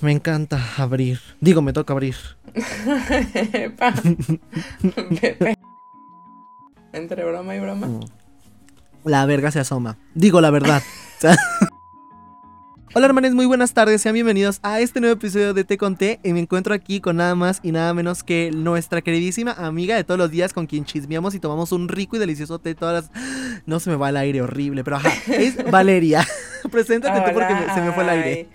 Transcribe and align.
me 0.00 0.12
encanta 0.12 0.60
abrir. 0.76 1.20
Digo, 1.40 1.62
me 1.62 1.72
toca 1.72 1.92
abrir. 1.92 2.16
Entre 6.92 7.24
broma 7.24 7.56
y 7.56 7.60
broma. 7.60 7.86
Mm. 7.86 8.00
La 9.04 9.24
verga 9.26 9.50
se 9.50 9.60
asoma. 9.60 9.98
Digo 10.14 10.40
la 10.40 10.50
verdad. 10.50 10.82
Hola 12.94 13.06
hermanos, 13.06 13.34
muy 13.34 13.44
buenas 13.44 13.74
tardes, 13.74 14.00
sean 14.00 14.14
bienvenidos 14.14 14.58
a 14.62 14.80
este 14.80 15.00
nuevo 15.00 15.12
episodio 15.16 15.52
de 15.52 15.64
Te 15.64 15.76
Conté 15.76 16.18
y 16.22 16.32
me 16.32 16.40
encuentro 16.40 16.72
aquí 16.72 17.00
con 17.02 17.16
nada 17.16 17.34
más 17.34 17.60
y 17.62 17.70
nada 17.70 17.92
menos 17.92 18.22
que 18.22 18.50
nuestra 18.54 19.02
queridísima 19.02 19.52
amiga 19.52 19.96
de 19.96 20.04
todos 20.04 20.16
los 20.16 20.30
días 20.30 20.54
con 20.54 20.66
quien 20.66 20.86
chismeamos 20.86 21.34
y 21.34 21.40
tomamos 21.40 21.72
un 21.72 21.88
rico 21.88 22.16
y 22.16 22.18
delicioso 22.18 22.58
té 22.58 22.74
todas 22.74 23.10
las... 23.10 23.10
No 23.66 23.80
se 23.80 23.90
me 23.90 23.96
va 23.96 24.08
el 24.08 24.16
aire 24.16 24.40
horrible, 24.40 24.82
pero 24.82 24.96
ajá, 24.96 25.12
es 25.30 25.62
Valeria. 25.70 26.26
Preséntate 26.70 27.20
tú 27.20 27.34
porque 27.34 27.54
se 27.74 27.82
me 27.82 27.92
fue 27.92 28.02
el 28.02 28.08
aire. 28.08 28.48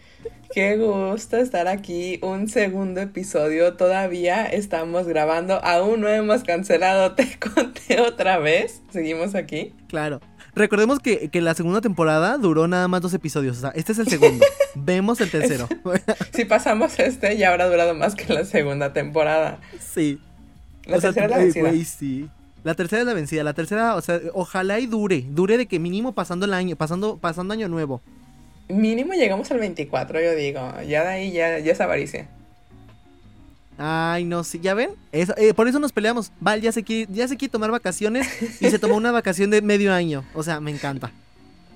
Qué 0.53 0.75
gusto 0.77 1.37
estar 1.37 1.67
aquí. 1.67 2.19
Un 2.21 2.47
segundo 2.49 2.99
episodio. 2.99 3.75
Todavía 3.75 4.45
estamos 4.45 5.07
grabando. 5.07 5.63
Aún 5.63 6.01
no 6.01 6.09
hemos 6.09 6.43
cancelado. 6.43 7.11
Te 7.15 7.37
conté 7.39 8.01
otra 8.01 8.37
vez. 8.37 8.81
Seguimos 8.91 9.33
aquí. 9.35 9.73
Claro. 9.87 10.19
Recordemos 10.53 10.99
que, 10.99 11.29
que 11.29 11.39
la 11.39 11.53
segunda 11.53 11.79
temporada 11.79 12.37
duró 12.37 12.67
nada 12.67 12.89
más 12.89 13.01
dos 13.01 13.13
episodios, 13.13 13.57
o 13.57 13.61
sea, 13.61 13.69
este 13.69 13.93
es 13.93 13.99
el 13.99 14.07
segundo. 14.09 14.45
Vemos 14.75 15.21
el 15.21 15.31
tercero. 15.31 15.69
Si 16.33 16.43
pasamos 16.43 16.99
este, 16.99 17.37
ya 17.37 17.51
habrá 17.51 17.69
durado 17.69 17.93
más 17.95 18.15
que 18.15 18.33
la 18.33 18.43
segunda 18.43 18.91
temporada. 18.91 19.59
sí. 19.79 20.19
La 20.85 20.97
O 20.97 21.01
sea, 21.01 21.13
tercera 21.13 21.41
es 21.41 21.55
la 21.55 21.61
eh, 21.61 21.63
vencida. 21.71 21.97
sí. 21.97 22.29
La 22.63 22.73
tercera 22.75 23.01
es 23.01 23.05
la 23.07 23.13
vencida. 23.13 23.43
La 23.45 23.53
tercera, 23.53 23.95
o 23.95 24.01
sea, 24.01 24.19
ojalá 24.33 24.79
y 24.79 24.87
dure. 24.87 25.23
Dure 25.29 25.57
de 25.57 25.67
que 25.67 25.79
mínimo 25.79 26.13
pasando 26.13 26.45
el 26.45 26.53
año, 26.53 26.75
pasando, 26.75 27.17
pasando 27.17 27.53
año 27.53 27.69
nuevo. 27.69 28.01
Mínimo 28.71 29.13
llegamos 29.13 29.51
al 29.51 29.59
24, 29.59 30.21
yo 30.21 30.35
digo. 30.35 30.61
Ya 30.87 31.03
de 31.03 31.09
ahí 31.09 31.31
ya, 31.31 31.59
ya 31.59 31.71
es 31.71 31.81
avaricia. 31.81 32.27
Ay, 33.77 34.25
no, 34.25 34.43
sí, 34.43 34.59
¿ya 34.59 34.73
ven? 34.73 34.91
Eso, 35.11 35.33
eh, 35.37 35.53
por 35.53 35.67
eso 35.67 35.79
nos 35.79 35.91
peleamos. 35.91 36.31
Val 36.39 36.61
ya 36.61 36.71
se, 36.71 36.83
quiere, 36.83 37.11
ya 37.11 37.27
se 37.27 37.37
quiere 37.37 37.51
tomar 37.51 37.71
vacaciones 37.71 38.27
y 38.61 38.69
se 38.69 38.77
tomó 38.77 38.95
una 38.97 39.11
vacación 39.11 39.49
de 39.49 39.61
medio 39.61 39.93
año. 39.93 40.23
O 40.33 40.43
sea, 40.43 40.59
me 40.59 40.71
encanta. 40.71 41.11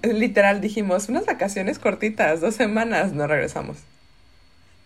Literal 0.04 0.62
dijimos, 0.62 1.10
unas 1.10 1.26
vacaciones 1.26 1.80
cortitas, 1.80 2.42
dos 2.42 2.56
semanas, 2.56 3.14
no 3.14 3.26
regresamos. 3.26 3.78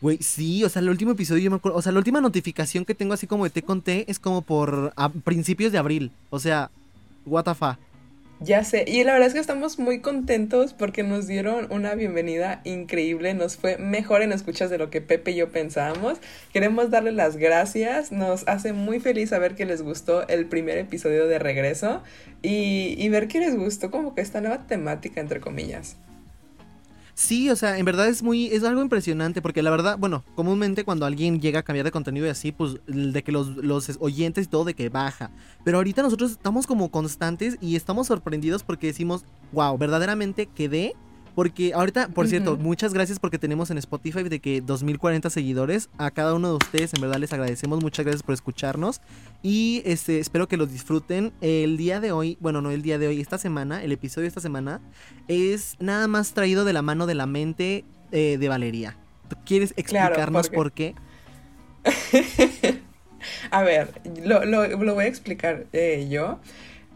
Güey, 0.01 0.19
sí, 0.21 0.63
o 0.63 0.69
sea, 0.69 0.81
el 0.81 0.89
último 0.89 1.11
episodio 1.11 1.43
yo 1.43 1.51
me 1.51 1.57
acuerdo, 1.57 1.77
o 1.77 1.81
sea, 1.81 1.91
la 1.91 1.97
última 1.97 2.21
notificación 2.21 2.85
que 2.85 2.95
tengo 2.95 3.13
así 3.13 3.27
como 3.27 3.43
de 3.43 3.49
te 3.49 3.63
conté 3.63 4.09
es 4.09 4.17
como 4.17 4.41
por 4.41 4.93
a 4.95 5.09
principios 5.09 5.73
de 5.73 5.77
abril. 5.77 6.11
O 6.29 6.39
sea, 6.39 6.71
what 7.25 7.43
the 7.43 7.53
fuck. 7.53 7.77
Ya 8.41 8.63
sé, 8.63 8.85
y 8.87 9.03
la 9.03 9.11
verdad 9.11 9.27
es 9.27 9.33
que 9.33 9.39
estamos 9.41 9.79
muy 9.79 9.99
contentos 9.99 10.73
porque 10.73 11.03
nos 11.03 11.27
dieron 11.27 11.67
una 11.71 11.93
bienvenida 11.95 12.61
increíble, 12.63 13.33
nos 13.33 13.57
fue 13.57 13.77
mejor 13.77 14.21
en 14.21 14.31
escuchas 14.31 14.69
de 14.69 14.77
lo 14.77 14.89
que 14.89 15.01
Pepe 15.01 15.31
y 15.31 15.35
yo 15.35 15.49
pensábamos. 15.49 16.19
Queremos 16.53 16.89
darle 16.89 17.11
las 17.11 17.35
gracias, 17.35 18.13
nos 18.13 18.47
hace 18.47 18.71
muy 18.71 19.01
feliz 19.01 19.31
saber 19.31 19.55
que 19.55 19.65
les 19.65 19.81
gustó 19.81 20.25
el 20.29 20.45
primer 20.45 20.77
episodio 20.77 21.27
de 21.27 21.37
regreso 21.37 22.01
y, 22.41 22.95
y 22.97 23.09
ver 23.09 23.27
que 23.27 23.41
les 23.41 23.57
gustó 23.57 23.91
como 23.91 24.15
que 24.15 24.21
esta 24.21 24.39
nueva 24.39 24.65
temática, 24.67 25.19
entre 25.19 25.41
comillas. 25.41 25.97
Sí, 27.19 27.49
o 27.49 27.55
sea, 27.57 27.77
en 27.77 27.83
verdad 27.83 28.07
es 28.07 28.23
muy, 28.23 28.45
es 28.47 28.63
algo 28.63 28.81
impresionante, 28.81 29.41
porque 29.41 29.61
la 29.61 29.69
verdad, 29.69 29.97
bueno, 29.99 30.23
comúnmente 30.35 30.85
cuando 30.85 31.05
alguien 31.05 31.41
llega 31.41 31.59
a 31.59 31.63
cambiar 31.63 31.83
de 31.83 31.91
contenido 31.91 32.25
y 32.25 32.29
así, 32.29 32.53
pues 32.53 32.77
de 32.87 33.23
que 33.23 33.33
los, 33.33 33.57
los 33.57 33.97
oyentes 33.99 34.45
y 34.45 34.47
todo 34.47 34.63
de 34.63 34.73
que 34.73 34.87
baja. 34.87 35.29
Pero 35.65 35.79
ahorita 35.79 36.01
nosotros 36.01 36.31
estamos 36.31 36.65
como 36.65 36.89
constantes 36.91 37.57
y 37.59 37.75
estamos 37.75 38.07
sorprendidos 38.07 38.63
porque 38.63 38.87
decimos, 38.87 39.25
wow, 39.51 39.77
verdaderamente 39.77 40.45
quedé. 40.45 40.95
Porque 41.35 41.73
ahorita, 41.73 42.09
por 42.09 42.27
cierto, 42.27 42.57
muchas 42.57 42.93
gracias 42.93 43.17
porque 43.19 43.37
tenemos 43.39 43.71
en 43.71 43.77
Spotify 43.77 44.23
de 44.23 44.39
que 44.39 44.59
2040 44.61 45.29
seguidores. 45.29 45.89
A 45.97 46.11
cada 46.11 46.33
uno 46.33 46.49
de 46.49 46.55
ustedes, 46.55 46.93
en 46.93 47.01
verdad 47.01 47.17
les 47.17 47.31
agradecemos. 47.31 47.81
Muchas 47.81 48.05
gracias 48.05 48.23
por 48.23 48.33
escucharnos. 48.33 48.99
Y 49.41 49.81
este, 49.85 50.19
espero 50.19 50.47
que 50.47 50.57
los 50.57 50.71
disfruten. 50.71 51.31
El 51.41 51.77
día 51.77 51.99
de 52.01 52.11
hoy, 52.11 52.37
bueno, 52.41 52.61
no 52.61 52.71
el 52.71 52.81
día 52.81 52.97
de 52.97 53.07
hoy, 53.07 53.21
esta 53.21 53.37
semana, 53.37 53.81
el 53.83 53.91
episodio 53.91 54.23
de 54.23 54.29
esta 54.29 54.41
semana, 54.41 54.81
es 55.27 55.75
nada 55.79 56.07
más 56.07 56.33
traído 56.33 56.65
de 56.65 56.73
la 56.73 56.81
mano 56.81 57.05
de 57.05 57.15
la 57.15 57.25
mente 57.25 57.85
eh, 58.11 58.37
de 58.39 58.49
Valeria. 58.49 58.97
¿Tú 59.29 59.35
¿Quieres 59.45 59.73
Claro, 59.73 60.07
explicarnos 60.15 60.49
porque- 60.49 60.55
por 60.55 60.71
qué? 60.73 60.95
A 63.51 63.63
ver, 63.63 64.01
lo, 64.25 64.45
lo- 64.45 64.67
lo 64.67 64.93
voy 64.93 65.05
a 65.05 65.07
explicar 65.07 65.65
eh, 65.73 66.07
yo. 66.09 66.39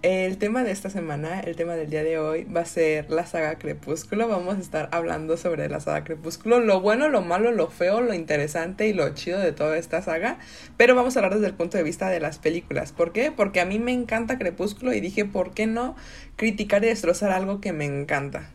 El 0.04 0.38
tema 0.38 0.66
de 0.66 0.72
esta 0.72 0.90
semana, 0.90 1.40
el 1.40 1.56
tema 1.56 1.76
del 1.76 1.90
día 1.90 2.04
de 2.04 2.20
hoy, 2.20 2.44
va 2.44 2.60
a 2.60 2.66
ser 2.66 3.10
la 3.10 3.26
saga 3.26 3.58
Crepúsculo. 3.58 4.28
Vamos 4.28 4.58
a 4.58 4.60
estar 4.60 4.90
hablando 4.92 5.38
sobre 5.38 5.70
la 5.70 5.80
saga 5.80 6.04
Crepúsculo, 6.04 6.60
lo 6.60 6.82
bueno, 6.82 7.08
lo 7.08 7.22
malo, 7.22 7.54
lo 7.54 7.70
feo, 7.70 8.02
lo 8.02 8.14
interesante 8.14 8.86
y 8.90 8.92
lo 8.92 9.14
chido 9.14 9.40
de 9.40 9.54
toda 9.54 9.78
esta 9.78 10.02
saga. 10.02 10.40
Pero 10.76 10.94
vamos 10.94 11.16
a 11.16 11.20
hablar 11.20 11.36
desde 11.36 11.48
el 11.48 11.54
punto 11.54 11.78
de 11.78 11.84
vista 11.84 12.10
de 12.10 12.20
las 12.20 12.38
películas. 12.38 12.92
¿Por 12.92 13.14
qué? 13.14 13.32
Porque 13.32 13.62
a 13.62 13.66
mí 13.66 13.80
me 13.80 13.94
encanta 13.94 14.38
Crepúsculo 14.38 14.94
y 14.94 15.00
dije, 15.00 15.24
¿por 15.24 15.52
qué 15.54 15.68
no 15.68 15.96
criticar 16.36 16.84
y 16.84 16.88
destrozar 16.88 17.32
algo 17.32 17.62
que 17.62 17.72
me 17.72 17.86
encanta? 17.86 18.52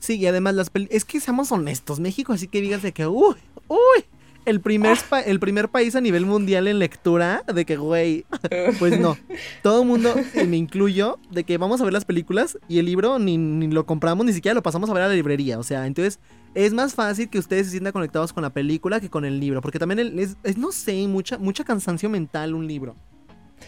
Sí, 0.00 0.16
y 0.16 0.26
además 0.26 0.56
las 0.56 0.72
pel- 0.72 0.88
es 0.90 1.04
que 1.04 1.20
seamos 1.20 1.52
honestos, 1.52 2.00
México, 2.00 2.32
así 2.32 2.48
que 2.48 2.60
digas 2.60 2.82
de 2.82 2.90
que, 2.90 3.06
uy, 3.06 3.36
uy, 3.68 4.04
el 4.44 4.60
primer, 4.60 4.96
pa- 5.08 5.20
el 5.20 5.38
primer 5.40 5.68
país 5.68 5.94
a 5.96 6.00
nivel 6.00 6.26
mundial 6.26 6.66
en 6.68 6.78
lectura, 6.78 7.44
de 7.52 7.64
que, 7.64 7.76
güey, 7.76 8.24
pues 8.78 8.98
no. 8.98 9.16
Todo 9.62 9.82
el 9.82 9.88
mundo, 9.88 10.14
y 10.34 10.46
me 10.46 10.56
incluyo, 10.56 11.18
de 11.30 11.44
que 11.44 11.58
vamos 11.58 11.80
a 11.80 11.84
ver 11.84 11.92
las 11.92 12.04
películas 12.04 12.58
y 12.68 12.78
el 12.78 12.86
libro 12.86 13.18
ni, 13.18 13.36
ni 13.38 13.68
lo 13.68 13.86
compramos, 13.86 14.26
ni 14.26 14.32
siquiera 14.32 14.54
lo 14.54 14.62
pasamos 14.62 14.90
a 14.90 14.94
ver 14.94 15.02
a 15.04 15.08
la 15.08 15.14
librería. 15.14 15.58
O 15.58 15.62
sea, 15.62 15.86
entonces 15.86 16.18
es 16.54 16.72
más 16.72 16.94
fácil 16.94 17.28
que 17.30 17.38
ustedes 17.38 17.66
se 17.66 17.70
sientan 17.72 17.92
conectados 17.92 18.32
con 18.32 18.42
la 18.42 18.50
película 18.50 19.00
que 19.00 19.08
con 19.10 19.24
el 19.24 19.40
libro, 19.40 19.60
porque 19.62 19.78
también 19.78 19.98
el- 20.00 20.18
es, 20.18 20.36
es, 20.42 20.56
no 20.58 20.72
sé, 20.72 21.06
mucha, 21.08 21.38
mucha 21.38 21.64
cansancio 21.64 22.08
mental 22.10 22.54
un 22.54 22.66
libro. 22.66 22.96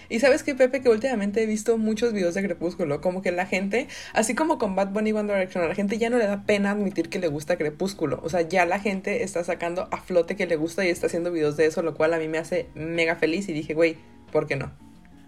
Y 0.09 0.21
sabes 0.21 0.43
que 0.43 0.55
Pepe, 0.55 0.81
que 0.81 0.88
últimamente 0.88 1.43
he 1.43 1.47
visto 1.47 1.78
muchos 1.78 2.12
videos 2.12 2.34
de 2.34 2.43
Crepúsculo, 2.43 3.00
como 3.00 3.22
que 3.22 3.32
la 3.32 3.47
gente, 3.47 3.88
así 4.12 4.34
como 4.34 4.59
con 4.59 4.75
Bad 4.75 4.88
Bunny 4.88 5.12
One 5.12 5.32
Direction, 5.32 5.65
a 5.65 5.69
la 5.69 5.75
gente 5.75 5.99
ya 5.99 6.10
no 6.10 6.19
le 6.19 6.27
da 6.27 6.44
pena 6.44 6.71
admitir 6.71 7.09
que 7.09 7.19
le 7.19 7.28
gusta 7.28 7.56
Crepúsculo. 7.56 8.21
O 8.22 8.28
sea, 8.28 8.43
ya 8.43 8.66
la 8.66 8.78
gente 8.78 9.22
está 9.22 9.44
sacando 9.44 9.88
a 9.91 9.99
flote 9.99 10.37
que 10.37 10.47
le 10.47 10.56
gusta 10.56 10.84
y 10.84 10.88
está 10.88 11.06
haciendo 11.06 11.31
videos 11.31 11.56
de 11.56 11.66
eso, 11.66 11.83
lo 11.83 11.94
cual 11.94 12.15
a 12.15 12.19
mí 12.19 12.28
me 12.28 12.38
hace 12.38 12.66
mega 12.75 13.16
feliz 13.16 13.49
y 13.49 13.53
dije, 13.53 13.75
güey, 13.75 13.97
¿por 14.33 14.47
qué 14.47 14.56
no? 14.56 14.72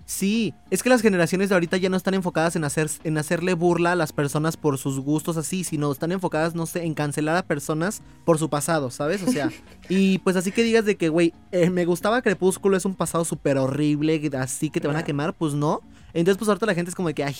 Sí, 0.06 0.54
es 0.70 0.84
que 0.84 0.88
las 0.88 1.02
generaciones 1.02 1.48
de 1.48 1.56
ahorita 1.56 1.78
ya 1.78 1.88
no 1.88 1.96
están 1.96 2.14
enfocadas 2.14 2.54
en, 2.54 2.62
hacer, 2.62 2.88
en 3.02 3.18
hacerle 3.18 3.54
burla 3.54 3.90
a 3.90 3.96
las 3.96 4.12
personas 4.12 4.56
por 4.56 4.78
sus 4.78 5.00
gustos 5.00 5.36
así, 5.36 5.64
sino 5.64 5.90
están 5.90 6.12
enfocadas, 6.12 6.54
no 6.54 6.64
sé, 6.66 6.84
en 6.84 6.94
cancelar 6.94 7.36
a 7.36 7.42
personas 7.42 8.02
por 8.24 8.38
su 8.38 8.48
pasado, 8.48 8.92
¿sabes? 8.92 9.24
O 9.24 9.32
sea, 9.32 9.50
y 9.88 10.18
pues 10.18 10.36
así 10.36 10.52
que 10.52 10.62
digas 10.62 10.84
de 10.84 10.94
que, 10.94 11.08
güey, 11.08 11.34
eh, 11.50 11.70
me 11.70 11.84
gustaba 11.84 12.22
Crepúsculo, 12.22 12.76
es 12.76 12.84
un 12.84 12.94
pasado 12.94 13.24
súper 13.24 13.58
horrible, 13.58 14.30
así 14.38 14.70
que 14.70 14.80
te 14.80 14.86
van 14.86 14.96
a 14.96 15.04
quemar, 15.04 15.34
pues 15.34 15.54
no. 15.54 15.80
Entonces, 16.14 16.38
pues 16.38 16.48
ahorita 16.48 16.66
la 16.66 16.74
gente 16.74 16.90
es 16.90 16.94
como 16.94 17.08
de 17.08 17.14
que, 17.14 17.24
ay, 17.24 17.34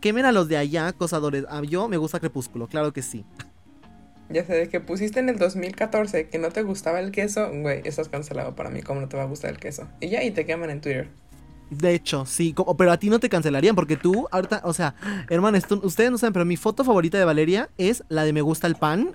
quemen 0.00 0.24
a 0.24 0.30
los 0.30 0.46
de 0.46 0.56
allá, 0.56 0.86
acosadores. 0.86 1.44
A 1.50 1.60
yo 1.62 1.88
me 1.88 1.96
gusta 1.96 2.20
Crepúsculo, 2.20 2.68
claro 2.68 2.92
que 2.92 3.02
sí. 3.02 3.24
Ya 4.30 4.44
sé, 4.44 4.54
de 4.54 4.68
que 4.68 4.78
pusiste 4.80 5.18
en 5.18 5.28
el 5.28 5.38
2014 5.38 6.28
que 6.28 6.38
no 6.38 6.50
te 6.50 6.62
gustaba 6.62 7.00
el 7.00 7.10
queso, 7.10 7.50
güey, 7.52 7.82
estás 7.84 8.08
cancelado 8.08 8.54
para 8.54 8.70
mí, 8.70 8.80
¿cómo 8.80 9.00
no 9.00 9.08
te 9.08 9.16
va 9.16 9.24
a 9.24 9.26
gustar 9.26 9.50
el 9.50 9.58
queso? 9.58 9.88
Y 10.00 10.08
ya, 10.08 10.22
y 10.22 10.30
te 10.30 10.46
queman 10.46 10.70
en 10.70 10.80
Twitter. 10.80 11.21
De 11.72 11.94
hecho, 11.94 12.26
sí, 12.26 12.52
como- 12.52 12.76
pero 12.76 12.92
a 12.92 12.96
ti 12.98 13.08
no 13.10 13.18
te 13.18 13.28
cancelarían 13.28 13.74
porque 13.74 13.96
tú, 13.96 14.26
ahorita, 14.30 14.60
o 14.64 14.72
sea, 14.72 14.94
hermano, 15.30 15.56
esto- 15.56 15.80
ustedes 15.82 16.10
no 16.10 16.18
saben, 16.18 16.32
pero 16.32 16.44
mi 16.44 16.56
foto 16.56 16.84
favorita 16.84 17.18
de 17.18 17.24
Valeria 17.24 17.70
es 17.78 18.04
la 18.08 18.24
de 18.24 18.32
me 18.32 18.42
gusta 18.42 18.66
el 18.66 18.76
pan. 18.76 19.10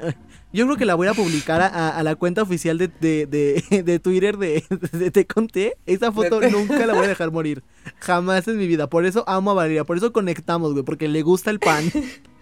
Yo 0.53 0.65
creo 0.65 0.77
que 0.77 0.85
la 0.85 0.95
voy 0.95 1.07
a 1.07 1.13
publicar 1.13 1.61
a, 1.61 2.01
la 2.03 2.15
cuenta 2.15 2.41
oficial 2.41 2.77
de, 2.77 2.87
de, 2.87 3.25
de- 3.27 3.83
de 3.83 3.99
Twitter 3.99 4.37
de, 4.37 4.63
de 4.91 5.11
Te 5.11 5.27
Conté. 5.27 5.77
Esa 5.85 6.11
foto 6.11 6.41
nunca 6.49 6.85
la 6.85 6.93
voy 6.93 7.05
a 7.05 7.09
dejar 7.09 7.31
morir. 7.31 7.63
Jamás 7.99 8.47
en 8.47 8.57
mi 8.57 8.65
vida. 8.67 8.89
Por 8.89 9.05
eso 9.05 9.23
amo 9.27 9.51
a 9.51 9.53
Valeria, 9.53 9.83
por 9.83 9.97
eso 9.97 10.11
conectamos, 10.13 10.73
güey, 10.73 10.83
porque 10.83 11.07
le 11.07 11.21
gusta 11.21 11.51
el 11.51 11.59
pan. 11.59 11.83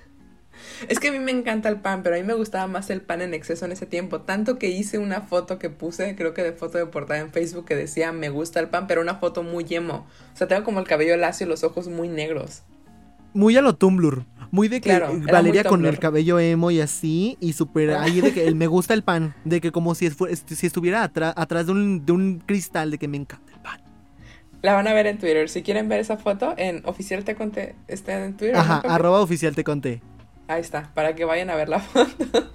Es 0.90 1.00
que 1.00 1.10
a 1.10 1.12
mí 1.12 1.20
me 1.20 1.32
encanta 1.32 1.70
el 1.70 1.78
pan, 1.78 2.04
pero 2.04 2.16
a 2.16 2.20
mí 2.20 2.24
me 2.24 2.34
gustaba 2.34 2.68
más 2.68 2.90
el 2.90 3.02
pan 3.02 3.22
en 3.22 3.34
exceso 3.34 3.66
en 3.66 3.72
ese 3.72 3.86
tiempo. 3.86 4.22
Tanto 4.22 4.58
que 4.58 4.70
hice 4.70 4.98
una 5.00 5.22
foto 5.22 5.60
que 5.60 5.70
puse, 5.70 6.16
creo 6.16 6.34
que 6.34 6.44
de 6.44 6.52
foto 6.52 6.78
de 6.78 6.86
portada 6.86 7.20
en 7.20 7.32
Facebook, 7.32 7.66
que 7.66 7.76
decía 7.76 8.12
me 8.12 8.30
gusta 8.30 8.60
el 8.60 8.70
pan, 8.70 8.88
pero 8.88 9.02
una 9.02 9.16
foto 9.16 9.44
muy 9.44 9.66
emo. 9.70 10.08
O 10.34 10.38
sea, 10.38 10.48
tengo 10.48 10.64
como 10.64 10.80
el 10.80 10.88
cabello 10.88 11.18
lacio 11.18 11.46
y 11.46 11.50
los 11.50 11.64
ojos 11.64 11.88
muy 11.88 12.08
negros. 12.08 12.64
Muy 13.34 13.58
a 13.58 13.62
lo 13.62 13.76
Tumblr. 13.76 14.26
Muy 14.52 14.70
de 14.70 14.80
que 14.80 14.90
Claro, 14.90 15.12
Valeria 15.30 15.64
con 15.64 15.80
Tumblr. 15.80 15.90
el 15.90 16.00
cabello 16.00 16.40
emo 16.40 16.72
y 16.72 16.80
así. 16.80 17.38
Y 17.42 17.54
súper 17.54 17.90
ahí 17.96 18.22
de 18.22 18.34
que 18.34 18.48
el 18.48 18.56
me 18.56 18.68
gusta 18.68 18.94
el 18.94 19.04
pan. 19.04 19.36
De 19.44 19.60
que 19.60 19.72
como 19.74 19.94
si, 19.94 20.10
si 20.10 20.66
estuviera 20.66 21.04
atrás 21.04 21.66
de 21.66 21.72
un, 21.74 22.06
de 22.06 22.12
un 22.14 22.42
cristal 22.46 22.92
de 22.92 22.98
que 22.98 23.10
me 23.10 23.18
encanta 23.18 23.52
el 23.54 23.60
pan. 23.60 23.82
La 24.62 24.74
van 24.74 24.88
a 24.88 24.94
ver 24.94 25.06
en 25.08 25.18
Twitter. 25.18 25.50
Si 25.50 25.64
quieren 25.64 25.90
ver 25.90 26.00
esa 26.00 26.18
foto, 26.18 26.54
en 26.58 26.82
oficial 26.86 27.24
te 27.24 27.36
conté, 27.36 27.76
está 27.88 28.24
en 28.24 28.36
Twitter. 28.38 28.56
Ajá, 28.56 28.82
¿no, 28.84 28.94
arroba 28.94 29.20
oficial 29.20 29.54
te 29.54 29.64
conté. 29.64 30.02
Ahí 30.48 30.62
está, 30.62 30.92
para 30.94 31.16
que 31.16 31.26
vayan 31.26 31.50
a 31.50 31.56
ver 31.56 31.70
la 31.70 31.80
foto. 31.82 32.52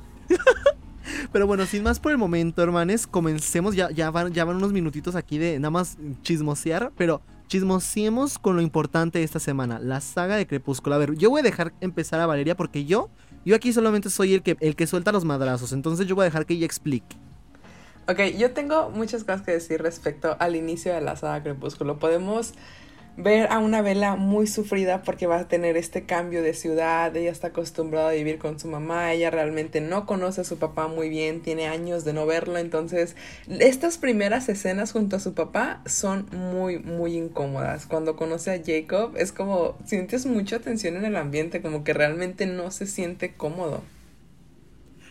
Pero 1.32 1.46
bueno, 1.46 1.66
sin 1.66 1.82
más 1.82 1.98
por 2.00 2.12
el 2.12 2.18
momento, 2.18 2.62
hermanes, 2.62 3.06
comencemos. 3.06 3.74
Ya, 3.74 3.90
ya, 3.90 4.10
van, 4.10 4.32
ya 4.32 4.44
van 4.44 4.56
unos 4.56 4.72
minutitos 4.72 5.16
aquí 5.16 5.38
de 5.38 5.58
nada 5.58 5.70
más 5.70 5.98
chismosear, 6.22 6.92
pero 6.96 7.22
chismosiemos 7.48 8.38
con 8.38 8.54
lo 8.56 8.62
importante 8.62 9.18
de 9.18 9.24
esta 9.24 9.40
semana, 9.40 9.78
la 9.80 10.00
saga 10.00 10.36
de 10.36 10.46
Crepúsculo. 10.46 10.94
A 10.94 10.98
ver, 10.98 11.14
yo 11.16 11.30
voy 11.30 11.40
a 11.40 11.42
dejar 11.42 11.74
empezar 11.80 12.20
a 12.20 12.26
Valeria 12.26 12.56
porque 12.56 12.84
yo 12.84 13.10
Yo 13.44 13.56
aquí 13.56 13.72
solamente 13.72 14.10
soy 14.10 14.34
el 14.34 14.42
que, 14.42 14.56
el 14.60 14.76
que 14.76 14.86
suelta 14.86 15.12
los 15.12 15.24
madrazos, 15.24 15.72
entonces 15.72 16.06
yo 16.06 16.14
voy 16.14 16.24
a 16.24 16.26
dejar 16.26 16.46
que 16.46 16.54
ella 16.54 16.66
explique. 16.66 17.16
Ok, 18.08 18.20
yo 18.38 18.52
tengo 18.52 18.90
muchas 18.90 19.24
cosas 19.24 19.42
que 19.42 19.52
decir 19.52 19.80
respecto 19.82 20.36
al 20.40 20.56
inicio 20.56 20.92
de 20.92 21.00
la 21.00 21.16
saga 21.16 21.42
Crepúsculo. 21.42 21.98
Podemos 21.98 22.54
ver 23.22 23.50
a 23.50 23.58
una 23.58 23.82
vela 23.82 24.16
muy 24.16 24.46
sufrida 24.46 25.02
porque 25.02 25.26
va 25.26 25.40
a 25.40 25.48
tener 25.48 25.76
este 25.76 26.04
cambio 26.04 26.42
de 26.42 26.54
ciudad, 26.54 27.14
ella 27.16 27.30
está 27.30 27.48
acostumbrada 27.48 28.10
a 28.10 28.12
vivir 28.12 28.38
con 28.38 28.58
su 28.58 28.68
mamá, 28.68 29.12
ella 29.12 29.30
realmente 29.30 29.80
no 29.80 30.06
conoce 30.06 30.40
a 30.40 30.44
su 30.44 30.58
papá 30.58 30.88
muy 30.88 31.08
bien, 31.08 31.40
tiene 31.40 31.66
años 31.66 32.04
de 32.04 32.12
no 32.12 32.26
verlo, 32.26 32.58
entonces 32.58 33.16
estas 33.48 33.98
primeras 33.98 34.48
escenas 34.48 34.92
junto 34.92 35.16
a 35.16 35.20
su 35.20 35.34
papá 35.34 35.82
son 35.86 36.26
muy, 36.32 36.78
muy 36.78 37.16
incómodas. 37.16 37.86
Cuando 37.86 38.16
conoce 38.16 38.50
a 38.52 38.62
Jacob 38.64 39.16
es 39.16 39.32
como 39.32 39.76
sientes 39.84 40.26
mucha 40.26 40.58
tensión 40.60 40.96
en 40.96 41.04
el 41.04 41.16
ambiente, 41.16 41.62
como 41.62 41.84
que 41.84 41.92
realmente 41.92 42.46
no 42.46 42.70
se 42.70 42.86
siente 42.86 43.34
cómodo. 43.34 43.82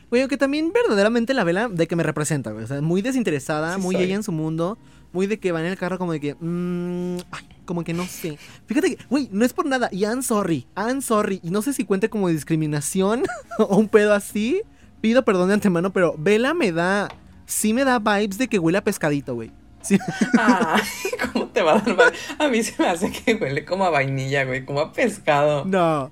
Güey, 0.10 0.28
que 0.28 0.38
también 0.38 0.72
verdaderamente 0.74 1.36
la 1.36 1.44
vela 1.44 1.70
de 1.70 1.88
que 1.88 1.96
me 1.96 2.02
representa, 2.02 2.52
güey. 2.52 2.64
O 2.64 2.68
sea, 2.68 2.82
muy 2.82 3.02
desinteresada, 3.02 3.78
muy 3.78 3.96
ella 3.96 4.16
en 4.16 4.24
su 4.24 4.32
mundo, 4.32 4.80
muy 5.12 5.28
de 5.28 5.40
que 5.40 5.52
va 5.52 5.60
en 5.60 5.68
el 5.68 5.78
carro 5.78 5.98
como 5.98 6.12
de 6.12 6.20
que... 6.20 6.36
Mmm, 6.40 7.18
ay, 7.32 7.48
como 7.66 7.84
que 7.84 7.94
no 7.94 8.06
sé. 8.06 8.38
Fíjate 8.66 8.96
que, 8.96 9.06
güey, 9.10 9.30
no 9.32 9.46
es 9.46 9.54
por 9.54 9.66
nada. 9.66 9.90
Y 9.92 10.02
I'm 10.02 10.24
sorry, 10.24 10.66
I'm 10.76 11.02
sorry. 11.02 11.40
Y 11.44 11.52
no 11.52 11.62
sé 11.62 11.74
si 11.74 11.86
cuente 11.86 12.10
como 12.10 12.30
discriminación 12.30 13.24
o 13.60 13.78
un 13.78 13.88
pedo 13.88 14.14
así. 14.14 14.62
Pido 15.02 15.24
perdón 15.24 15.50
de 15.50 15.56
antemano, 15.56 15.92
pero 15.92 16.16
Vela 16.18 16.54
me 16.54 16.72
da... 16.72 17.10
Sí 17.46 17.74
me 17.74 17.84
da 17.84 18.00
vibes 18.00 18.38
de 18.38 18.48
que 18.48 18.60
huele 18.60 18.78
a 18.78 18.84
pescadito, 18.84 19.34
güey. 19.34 19.52
Sí. 19.82 19.98
Ay, 20.38 20.82
¿cómo 21.34 21.48
te 21.48 21.62
va 21.62 21.78
a 21.78 21.80
dar 21.80 22.14
A 22.38 22.48
mí 22.48 22.62
se 22.64 22.82
me 22.82 22.90
hace 22.90 23.12
que 23.12 23.36
huele 23.36 23.66
como 23.66 23.86
a 23.86 23.90
vainilla, 23.90 24.44
güey, 24.46 24.66
como 24.66 24.82
a 24.82 24.94
pescado. 24.94 25.66
No. 25.66 26.12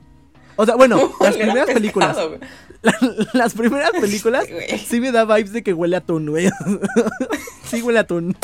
O 0.55 0.65
sea, 0.65 0.75
bueno, 0.75 1.11
las 1.19 1.35
primeras 1.37 1.69
películas. 1.69 2.17
las 3.33 3.53
primeras 3.53 3.91
películas 3.91 4.45
sí, 4.85 4.99
me 4.99 5.11
da 5.11 5.25
vibes 5.25 5.53
de 5.53 5.63
que 5.63 5.73
huele 5.73 5.95
a 5.95 5.99
atún, 5.99 6.29
güey. 6.29 6.49
sí 7.63 7.81
huele 7.81 7.99
a 7.99 8.01
atún. 8.01 8.35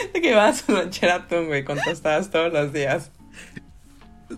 De 0.12 0.20
que 0.20 0.34
vas 0.34 0.68
a 0.68 0.72
lonchera 0.72 1.16
atún, 1.16 1.46
güey, 1.46 1.64
con 1.64 1.78
tostadas 1.80 2.30
todos 2.30 2.52
los 2.52 2.72
días. 2.72 3.10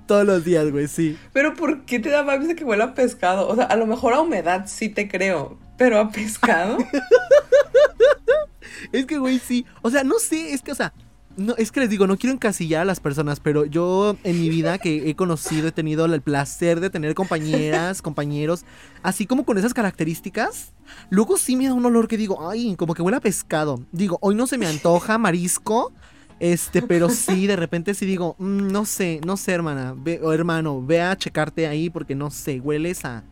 Todos 0.06 0.24
los 0.24 0.44
días, 0.44 0.70
güey, 0.70 0.88
sí. 0.88 1.18
Pero 1.32 1.54
¿por 1.54 1.84
qué 1.84 1.98
te 1.98 2.08
da 2.08 2.22
vibes 2.22 2.48
de 2.48 2.54
que 2.54 2.64
huele 2.64 2.82
a 2.82 2.94
pescado? 2.94 3.48
O 3.48 3.54
sea, 3.54 3.64
a 3.64 3.76
lo 3.76 3.86
mejor 3.86 4.14
a 4.14 4.20
humedad 4.20 4.64
sí 4.66 4.88
te 4.88 5.08
creo, 5.08 5.58
pero 5.76 5.98
a 5.98 6.10
pescado. 6.10 6.78
es 8.92 9.04
que, 9.04 9.18
güey, 9.18 9.38
sí. 9.38 9.66
O 9.82 9.90
sea, 9.90 10.02
no 10.02 10.18
sé, 10.18 10.54
es 10.54 10.62
que, 10.62 10.72
o 10.72 10.74
sea, 10.74 10.94
no, 11.36 11.54
es 11.56 11.72
que 11.72 11.80
les 11.80 11.90
digo, 11.90 12.06
no 12.06 12.16
quiero 12.16 12.34
encasillar 12.34 12.82
a 12.82 12.84
las 12.84 13.00
personas, 13.00 13.40
pero 13.40 13.64
yo 13.64 14.16
en 14.24 14.40
mi 14.40 14.48
vida 14.48 14.78
que 14.78 15.08
he 15.08 15.14
conocido, 15.14 15.68
he 15.68 15.72
tenido 15.72 16.04
el 16.04 16.20
placer 16.20 16.80
de 16.80 16.90
tener 16.90 17.14
compañeras, 17.14 18.02
compañeros, 18.02 18.64
así 19.02 19.26
como 19.26 19.44
con 19.44 19.58
esas 19.58 19.74
características. 19.74 20.72
Luego 21.10 21.36
sí 21.36 21.56
me 21.56 21.66
da 21.66 21.74
un 21.74 21.86
olor 21.86 22.08
que 22.08 22.16
digo, 22.16 22.48
ay, 22.48 22.74
como 22.76 22.94
que 22.94 23.02
huele 23.02 23.16
a 23.16 23.20
pescado. 23.20 23.84
Digo, 23.92 24.18
hoy 24.20 24.34
no 24.34 24.46
se 24.46 24.58
me 24.58 24.66
antoja 24.66 25.18
marisco, 25.18 25.92
este, 26.40 26.82
pero 26.82 27.08
sí, 27.08 27.46
de 27.46 27.56
repente 27.56 27.94
sí 27.94 28.04
digo, 28.04 28.34
mm, 28.38 28.72
no 28.72 28.84
sé, 28.84 29.20
no 29.24 29.36
sé, 29.36 29.52
hermana, 29.52 29.94
o 30.22 30.32
hermano, 30.32 30.84
ve 30.84 31.00
a 31.00 31.16
checarte 31.16 31.66
ahí 31.66 31.88
porque 31.88 32.14
no 32.14 32.30
sé, 32.30 32.60
hueles 32.60 33.04
a, 33.04 33.22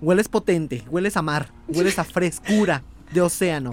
hueles 0.00 0.28
potente, 0.28 0.84
hueles 0.90 1.16
a 1.16 1.22
mar, 1.22 1.52
hueles 1.68 1.98
a 1.98 2.04
frescura 2.04 2.82
de 3.12 3.20
océano. 3.20 3.72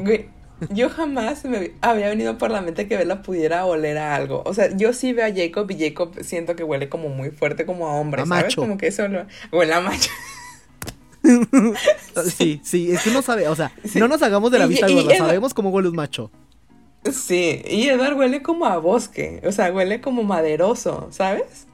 Yo 0.69 0.89
jamás 0.89 1.45
me 1.45 1.73
había 1.81 2.09
venido 2.09 2.37
por 2.37 2.49
la 2.49 2.61
mente 2.61 2.87
que 2.87 2.97
Bella 2.97 3.21
pudiera 3.21 3.65
oler 3.65 3.97
a 3.97 4.15
algo. 4.15 4.41
O 4.45 4.53
sea, 4.53 4.75
yo 4.75 4.91
sí 4.93 5.13
veo 5.13 5.25
a 5.25 5.33
Jacob 5.33 5.69
y 5.69 5.79
Jacob 5.79 6.15
siento 6.21 6.55
que 6.55 6.63
huele 6.63 6.89
como 6.89 7.09
muy 7.09 7.29
fuerte, 7.29 7.65
como 7.65 7.87
a 7.87 7.93
hombre, 7.93 8.25
¿sabes? 8.25 8.45
Macho. 8.45 8.61
Como 8.61 8.77
que 8.77 8.87
eso 8.87 9.07
lo... 9.07 9.25
huele 9.51 9.73
a 9.73 9.81
macho. 9.81 10.09
sí, 12.37 12.61
sí, 12.63 12.91
es 12.91 13.03
que 13.03 13.11
no 13.11 13.21
sabe, 13.21 13.47
o 13.47 13.55
sea, 13.55 13.71
no 13.95 14.07
nos 14.07 14.21
hagamos 14.21 14.51
de 14.51 14.59
la 14.59 14.67
vista 14.67 14.87
gorda, 14.87 15.15
sabemos 15.15 15.53
cómo 15.53 15.69
huele 15.69 15.89
un 15.89 15.95
macho. 15.95 16.31
Sí, 17.11 17.61
y 17.69 17.87
Edward 17.87 18.17
huele 18.17 18.41
como 18.41 18.65
a 18.65 18.77
bosque, 18.77 19.41
o 19.45 19.51
sea, 19.51 19.71
huele 19.71 20.01
como 20.01 20.23
maderoso, 20.23 21.07
¿sabes? 21.11 21.67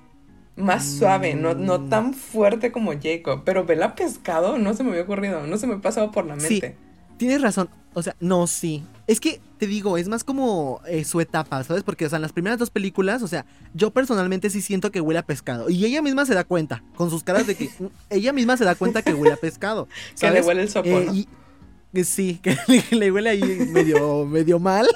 Más 0.56 0.86
suave, 0.86 1.33
no, 1.33 1.56
no 1.56 1.79
mm. 1.79 1.89
tan 1.89 2.13
fuerte 2.13 2.71
como 2.71 2.94
Jacob, 2.94 3.41
pero 3.44 3.65
Bella 3.65 3.95
pescado 3.95 4.57
no 4.57 4.74
se 4.74 4.83
me 4.83 4.91
había 4.91 5.03
ocurrido, 5.03 5.45
no 5.47 5.57
se 5.57 5.68
me 5.68 5.75
ha 5.75 5.81
pasado 5.81 6.12
por 6.12 6.25
la 6.25 6.36
mente. 6.36 6.75
Tienes 7.18 7.41
razón. 7.41 7.69
O 7.93 8.01
sea, 8.01 8.15
no, 8.19 8.47
sí. 8.47 8.83
Es 9.07 9.19
que 9.19 9.39
te 9.57 9.67
digo, 9.67 9.97
es 9.97 10.07
más 10.07 10.23
como 10.23 10.81
eh, 10.87 11.03
su 11.03 11.21
etapa, 11.21 11.63
¿sabes? 11.63 11.83
Porque, 11.83 12.05
o 12.05 12.09
sea, 12.09 12.17
en 12.17 12.23
las 12.23 12.33
primeras 12.33 12.57
dos 12.57 12.69
películas, 12.69 13.21
o 13.21 13.27
sea, 13.27 13.45
yo 13.73 13.91
personalmente 13.91 14.49
sí 14.49 14.61
siento 14.61 14.91
que 14.91 15.01
huele 15.01 15.19
a 15.19 15.25
pescado. 15.25 15.69
Y 15.69 15.85
ella 15.85 16.01
misma 16.01 16.25
se 16.25 16.33
da 16.33 16.43
cuenta, 16.43 16.83
con 16.95 17.09
sus 17.09 17.23
caras 17.23 17.47
de 17.47 17.55
que. 17.55 17.69
ella 18.09 18.33
misma 18.33 18.57
se 18.57 18.65
da 18.65 18.75
cuenta 18.75 19.01
que 19.01 19.13
huele 19.13 19.33
a 19.33 19.37
pescado. 19.37 19.87
Que 20.19 20.31
le 20.31 20.41
huele 20.41 20.63
el 20.63 20.69
sopo, 20.69 20.89
eh, 20.89 22.03
sí, 22.03 22.39
que 22.43 22.57
le, 22.91 23.11
huele 23.11 23.29
ahí 23.29 23.41
medio, 23.71 24.25
medio 24.25 24.59
mal. 24.59 24.87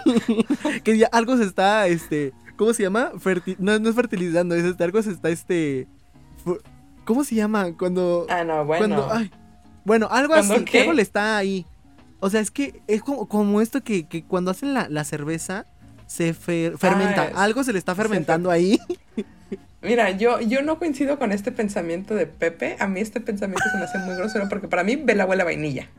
que 0.84 0.98
ya 0.98 1.08
algo 1.12 1.38
se 1.38 1.44
está, 1.44 1.88
este. 1.88 2.34
¿Cómo 2.56 2.74
se 2.74 2.82
llama? 2.84 3.12
no, 3.60 3.78
no 3.78 3.90
es 3.90 3.96
fertilizando, 3.96 4.56
es 4.56 4.64
este, 4.64 4.84
algo 4.84 5.02
se 5.04 5.12
está, 5.12 5.30
este. 5.30 5.88
¿Cómo 7.06 7.24
se 7.24 7.36
llama? 7.36 7.72
Cuando. 7.78 8.26
Ah, 8.30 8.44
no, 8.44 8.66
bueno. 8.66 9.08
bueno, 9.86 10.08
algo 10.10 10.34
así, 10.34 10.66
que 10.66 10.82
algo 10.82 10.94
le 10.94 11.04
está 11.04 11.38
ahí 11.38 11.66
o 12.20 12.30
sea, 12.30 12.42
es 12.42 12.52
que 12.52 12.82
es 12.88 13.02
como, 13.04 13.62
esto 13.62 13.84
que, 13.84 14.24
cuando 14.28 14.52
hacen 14.52 14.74
la, 14.74 15.04
cerveza 15.04 15.66
se 16.06 16.34
fermenta. 16.34 17.32
Ah, 17.36 17.44
Algo 17.44 17.64
se 17.64 17.74
le 17.74 17.80
está 17.80 17.94
fermentando 17.96 18.50
ahí. 18.50 18.80
Mira, 19.82 20.12
yo, 20.12 20.42
yo 20.42 20.62
no 20.64 20.80
coincido 20.80 21.20
con 21.20 21.32
este 21.32 21.52
pensamiento 21.52 22.16
de 22.16 22.26
Pepe. 22.26 22.78
A 22.80 22.88
mí 22.88 23.00
este 23.00 23.22
pensamiento 23.22 23.64
se 23.72 23.78
me 23.78 23.84
hace 23.84 24.00
muy 24.00 24.16
grosero 24.16 24.50
porque 24.50 24.68
para 24.68 24.84
mí 24.84 24.96
ve 24.96 25.16
la 25.16 25.24
abuela 25.24 25.44
vainilla. 25.44 25.90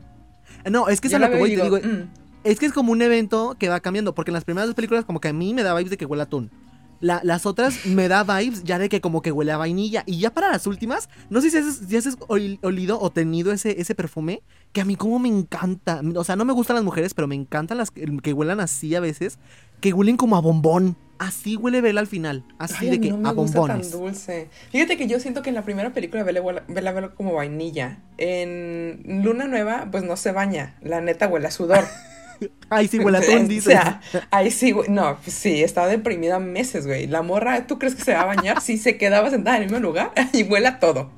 No, 0.69 0.89
es 0.89 0.99
que 0.99 1.07
es 1.07 1.13
a 1.13 1.19
lo 1.19 1.29
que 1.29 1.37
voy, 1.37 1.55
te 1.55 1.63
digo. 1.63 1.77
Mm". 1.77 2.09
Es 2.43 2.59
que 2.59 2.65
es 2.65 2.73
como 2.73 2.91
un 2.91 3.01
evento 3.01 3.55
que 3.57 3.69
va 3.69 3.79
cambiando. 3.79 4.13
Porque 4.13 4.31
en 4.31 4.33
las 4.33 4.43
primeras 4.43 4.67
dos 4.67 4.75
películas, 4.75 5.05
como 5.05 5.21
que 5.21 5.29
a 5.29 5.33
mí 5.33 5.53
me 5.53 5.63
da 5.63 5.73
vibes 5.73 5.91
de 5.91 5.97
que 5.97 6.05
huele 6.05 6.23
a 6.23 6.25
atún. 6.25 6.51
Las 7.01 7.45
otras 7.45 7.85
me 7.85 8.07
da 8.07 8.23
vibes 8.23 8.63
ya 8.63 8.77
de 8.77 8.89
que 8.89 9.01
como 9.01 9.21
que 9.21 9.31
huele 9.31 9.51
a 9.51 9.57
vainilla. 9.57 10.03
Y 10.05 10.19
ya 10.19 10.31
para 10.31 10.51
las 10.51 10.67
últimas, 10.67 11.09
no 11.29 11.41
sé 11.41 11.49
si 11.49 11.57
has, 11.57 11.75
si 11.87 11.97
has 11.97 12.17
olido 12.27 12.99
o 12.99 13.09
tenido 13.11 13.51
ese, 13.51 13.79
ese 13.79 13.95
perfume 13.95 14.41
que 14.73 14.81
a 14.81 14.85
mí 14.85 14.95
como 14.95 15.19
me 15.19 15.29
encanta. 15.29 16.01
O 16.15 16.23
sea, 16.23 16.35
no 16.35 16.45
me 16.45 16.53
gustan 16.53 16.75
las 16.75 16.85
mujeres, 16.85 17.13
pero 17.13 17.27
me 17.27 17.35
encantan 17.35 17.77
las 17.77 17.91
que, 17.91 18.05
que 18.21 18.33
huelan 18.33 18.59
así 18.59 18.95
a 18.95 18.99
veces, 18.99 19.39
que 19.81 19.93
huelen 19.93 20.17
como 20.17 20.35
a 20.35 20.41
bombón. 20.41 20.97
Así 21.19 21.57
huele 21.57 21.81
Bella 21.81 21.99
al 21.99 22.07
final, 22.07 22.45
así 22.59 22.89
de 22.89 23.01
que 23.01 23.09
a 23.09 23.33
bombones. 23.33 23.91
tan 23.91 23.99
dulce. 23.99 24.47
Fíjate 24.71 24.95
que 24.95 25.05
yo 25.05 25.19
siento 25.19 25.41
que 25.41 25.49
en 25.49 25.55
la 25.55 25.63
primera 25.65 25.91
película 25.91 26.23
Bella 26.23 26.41
huele, 26.41 26.63
Bella 26.69 27.09
como 27.09 27.33
vainilla. 27.33 27.99
En 28.17 29.21
Luna 29.21 29.45
Nueva, 29.45 29.89
pues 29.91 30.05
no 30.05 30.15
se 30.15 30.31
baña. 30.31 30.77
La 30.81 31.01
neta 31.01 31.27
huele 31.27 31.47
a 31.47 31.51
sudor. 31.51 31.83
Ay, 32.69 32.87
sí, 32.87 32.99
huele 32.99 33.17
a 33.17 33.21
atún, 33.21 33.47
dice. 33.47 33.69
O 33.69 33.71
sea, 33.71 34.01
ay, 34.31 34.51
sí, 34.51 34.71
güey. 34.71 34.89
No, 34.89 35.17
sí, 35.25 35.63
estaba 35.63 35.87
deprimida 35.87 36.39
meses, 36.39 36.85
güey. 36.85 37.07
La 37.07 37.21
morra, 37.21 37.67
¿tú 37.67 37.79
crees 37.79 37.95
que 37.95 38.03
se 38.03 38.13
va 38.13 38.21
a 38.21 38.25
bañar? 38.25 38.61
Sí, 38.61 38.77
se 38.77 38.97
quedaba 38.97 39.29
sentada 39.29 39.57
en 39.57 39.63
el 39.63 39.69
mismo 39.69 39.85
lugar 39.85 40.11
y 40.33 40.43
huele 40.43 40.67
a 40.67 40.79
todo. 40.79 41.11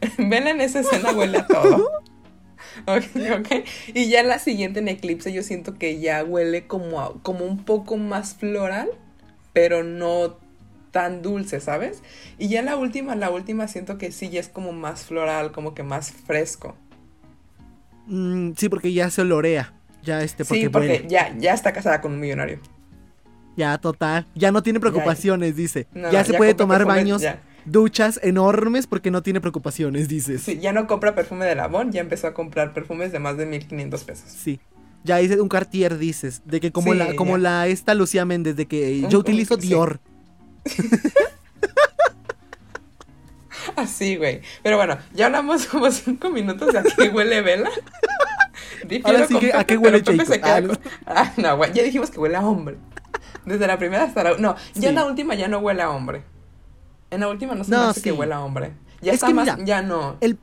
Bella 0.18 0.50
en 0.50 0.60
esa 0.60 0.80
escena 0.80 1.12
huele 1.12 1.38
a 1.38 1.46
todo. 1.46 2.02
ok, 2.86 3.64
Y 3.94 4.08
ya 4.08 4.22
la 4.22 4.38
siguiente 4.38 4.80
en 4.80 4.88
Eclipse 4.88 5.32
yo 5.32 5.42
siento 5.42 5.74
que 5.74 6.00
ya 6.00 6.24
huele 6.24 6.66
como, 6.66 7.20
como 7.22 7.44
un 7.44 7.64
poco 7.64 7.96
más 7.96 8.34
floral, 8.34 8.88
pero 9.52 9.82
no 9.82 10.38
tan 10.90 11.22
dulce, 11.22 11.60
¿sabes? 11.60 12.02
Y 12.38 12.48
ya 12.48 12.62
la 12.62 12.76
última, 12.76 13.14
la 13.16 13.30
última 13.30 13.68
siento 13.68 13.98
que 13.98 14.12
sí, 14.12 14.28
ya 14.28 14.40
es 14.40 14.48
como 14.48 14.72
más 14.72 15.04
floral, 15.04 15.52
como 15.52 15.74
que 15.74 15.82
más 15.82 16.12
fresco. 16.12 16.76
Mm, 18.06 18.52
sí, 18.56 18.68
porque 18.68 18.92
ya 18.92 19.10
se 19.10 19.22
olorea. 19.22 19.72
Ya 20.02 20.22
este, 20.22 20.44
porque 20.44 20.62
sí, 20.62 20.68
porque 20.68 21.06
ya, 21.08 21.34
ya 21.38 21.54
está 21.54 21.72
casada 21.72 22.00
con 22.00 22.12
un 22.12 22.20
millonario. 22.20 22.58
Ya, 23.56 23.76
total. 23.78 24.26
Ya 24.34 24.52
no 24.52 24.62
tiene 24.62 24.80
preocupaciones, 24.80 25.56
dice. 25.56 25.86
ya 25.94 26.24
se 26.24 26.34
puede 26.34 26.54
tomar 26.54 26.84
baños 26.84 27.22
duchas 27.64 28.20
enormes 28.22 28.86
porque 28.86 29.10
no 29.10 29.22
tiene 29.22 29.40
preocupaciones, 29.40 30.08
dices. 30.08 30.42
Sí, 30.42 30.58
ya 30.58 30.72
no 30.72 30.86
compra 30.86 31.14
perfume 31.14 31.46
de 31.46 31.54
Labón, 31.54 31.92
ya 31.92 32.00
empezó 32.00 32.26
a 32.26 32.34
comprar 32.34 32.72
perfumes 32.72 33.12
de 33.12 33.18
más 33.18 33.36
de 33.36 33.46
1500 33.46 34.04
pesos. 34.04 34.30
Sí. 34.30 34.60
Ya 35.02 35.20
hice 35.20 35.40
un 35.40 35.48
Cartier, 35.48 35.96
dices, 35.96 36.42
de 36.44 36.60
que 36.60 36.72
como 36.72 36.92
la 36.92 37.14
como 37.16 37.38
la 37.38 37.66
esta 37.68 37.94
Lucía 37.94 38.26
Méndez 38.26 38.56
de 38.56 38.66
que 38.66 39.06
yo 39.08 39.18
utilizo 39.18 39.56
Dior. 39.56 39.98
Así, 43.76 44.16
güey. 44.16 44.42
Pero 44.62 44.76
bueno, 44.76 44.98
ya 45.14 45.26
hablamos 45.26 45.66
como 45.70 45.90
cinco 45.90 46.30
minutos 46.30 46.72
de 46.72 46.78
a 46.80 46.82
qué 46.82 47.08
huele 47.08 47.40
vela. 47.40 47.70
Ahora 49.04 49.26
sí 49.26 49.38
que, 49.38 49.52
¿a 49.52 49.64
qué 49.64 49.76
huele 49.76 50.02
Pepe 50.02 50.40
ah, 50.42 50.60
ah, 51.06 51.32
no, 51.36 51.56
güey, 51.56 51.72
ya 51.72 51.82
dijimos 51.82 52.10
que 52.10 52.18
huele 52.18 52.36
a 52.36 52.46
hombre. 52.46 52.76
Desde 53.44 53.66
la 53.66 53.78
primera 53.78 54.04
hasta 54.04 54.22
la... 54.22 54.38
No, 54.38 54.56
ya 54.74 54.90
en 54.90 54.94
la 54.94 55.04
última 55.04 55.34
ya 55.34 55.48
no 55.48 55.58
huele 55.58 55.82
a 55.82 55.90
hombre. 55.90 56.22
En 57.10 57.20
la 57.20 57.28
última 57.28 57.54
no 57.54 57.64
se 57.64 57.70
no, 57.70 57.78
me 57.78 57.84
hace 57.84 58.02
que 58.02 58.12
huela 58.12 58.36
a 58.36 58.44
hombre. 58.44 58.72
Ya 59.00 59.12
está 59.12 59.30
más, 59.30 59.48
ya 59.64 59.82
no. 59.82 60.16
El... 60.20 60.38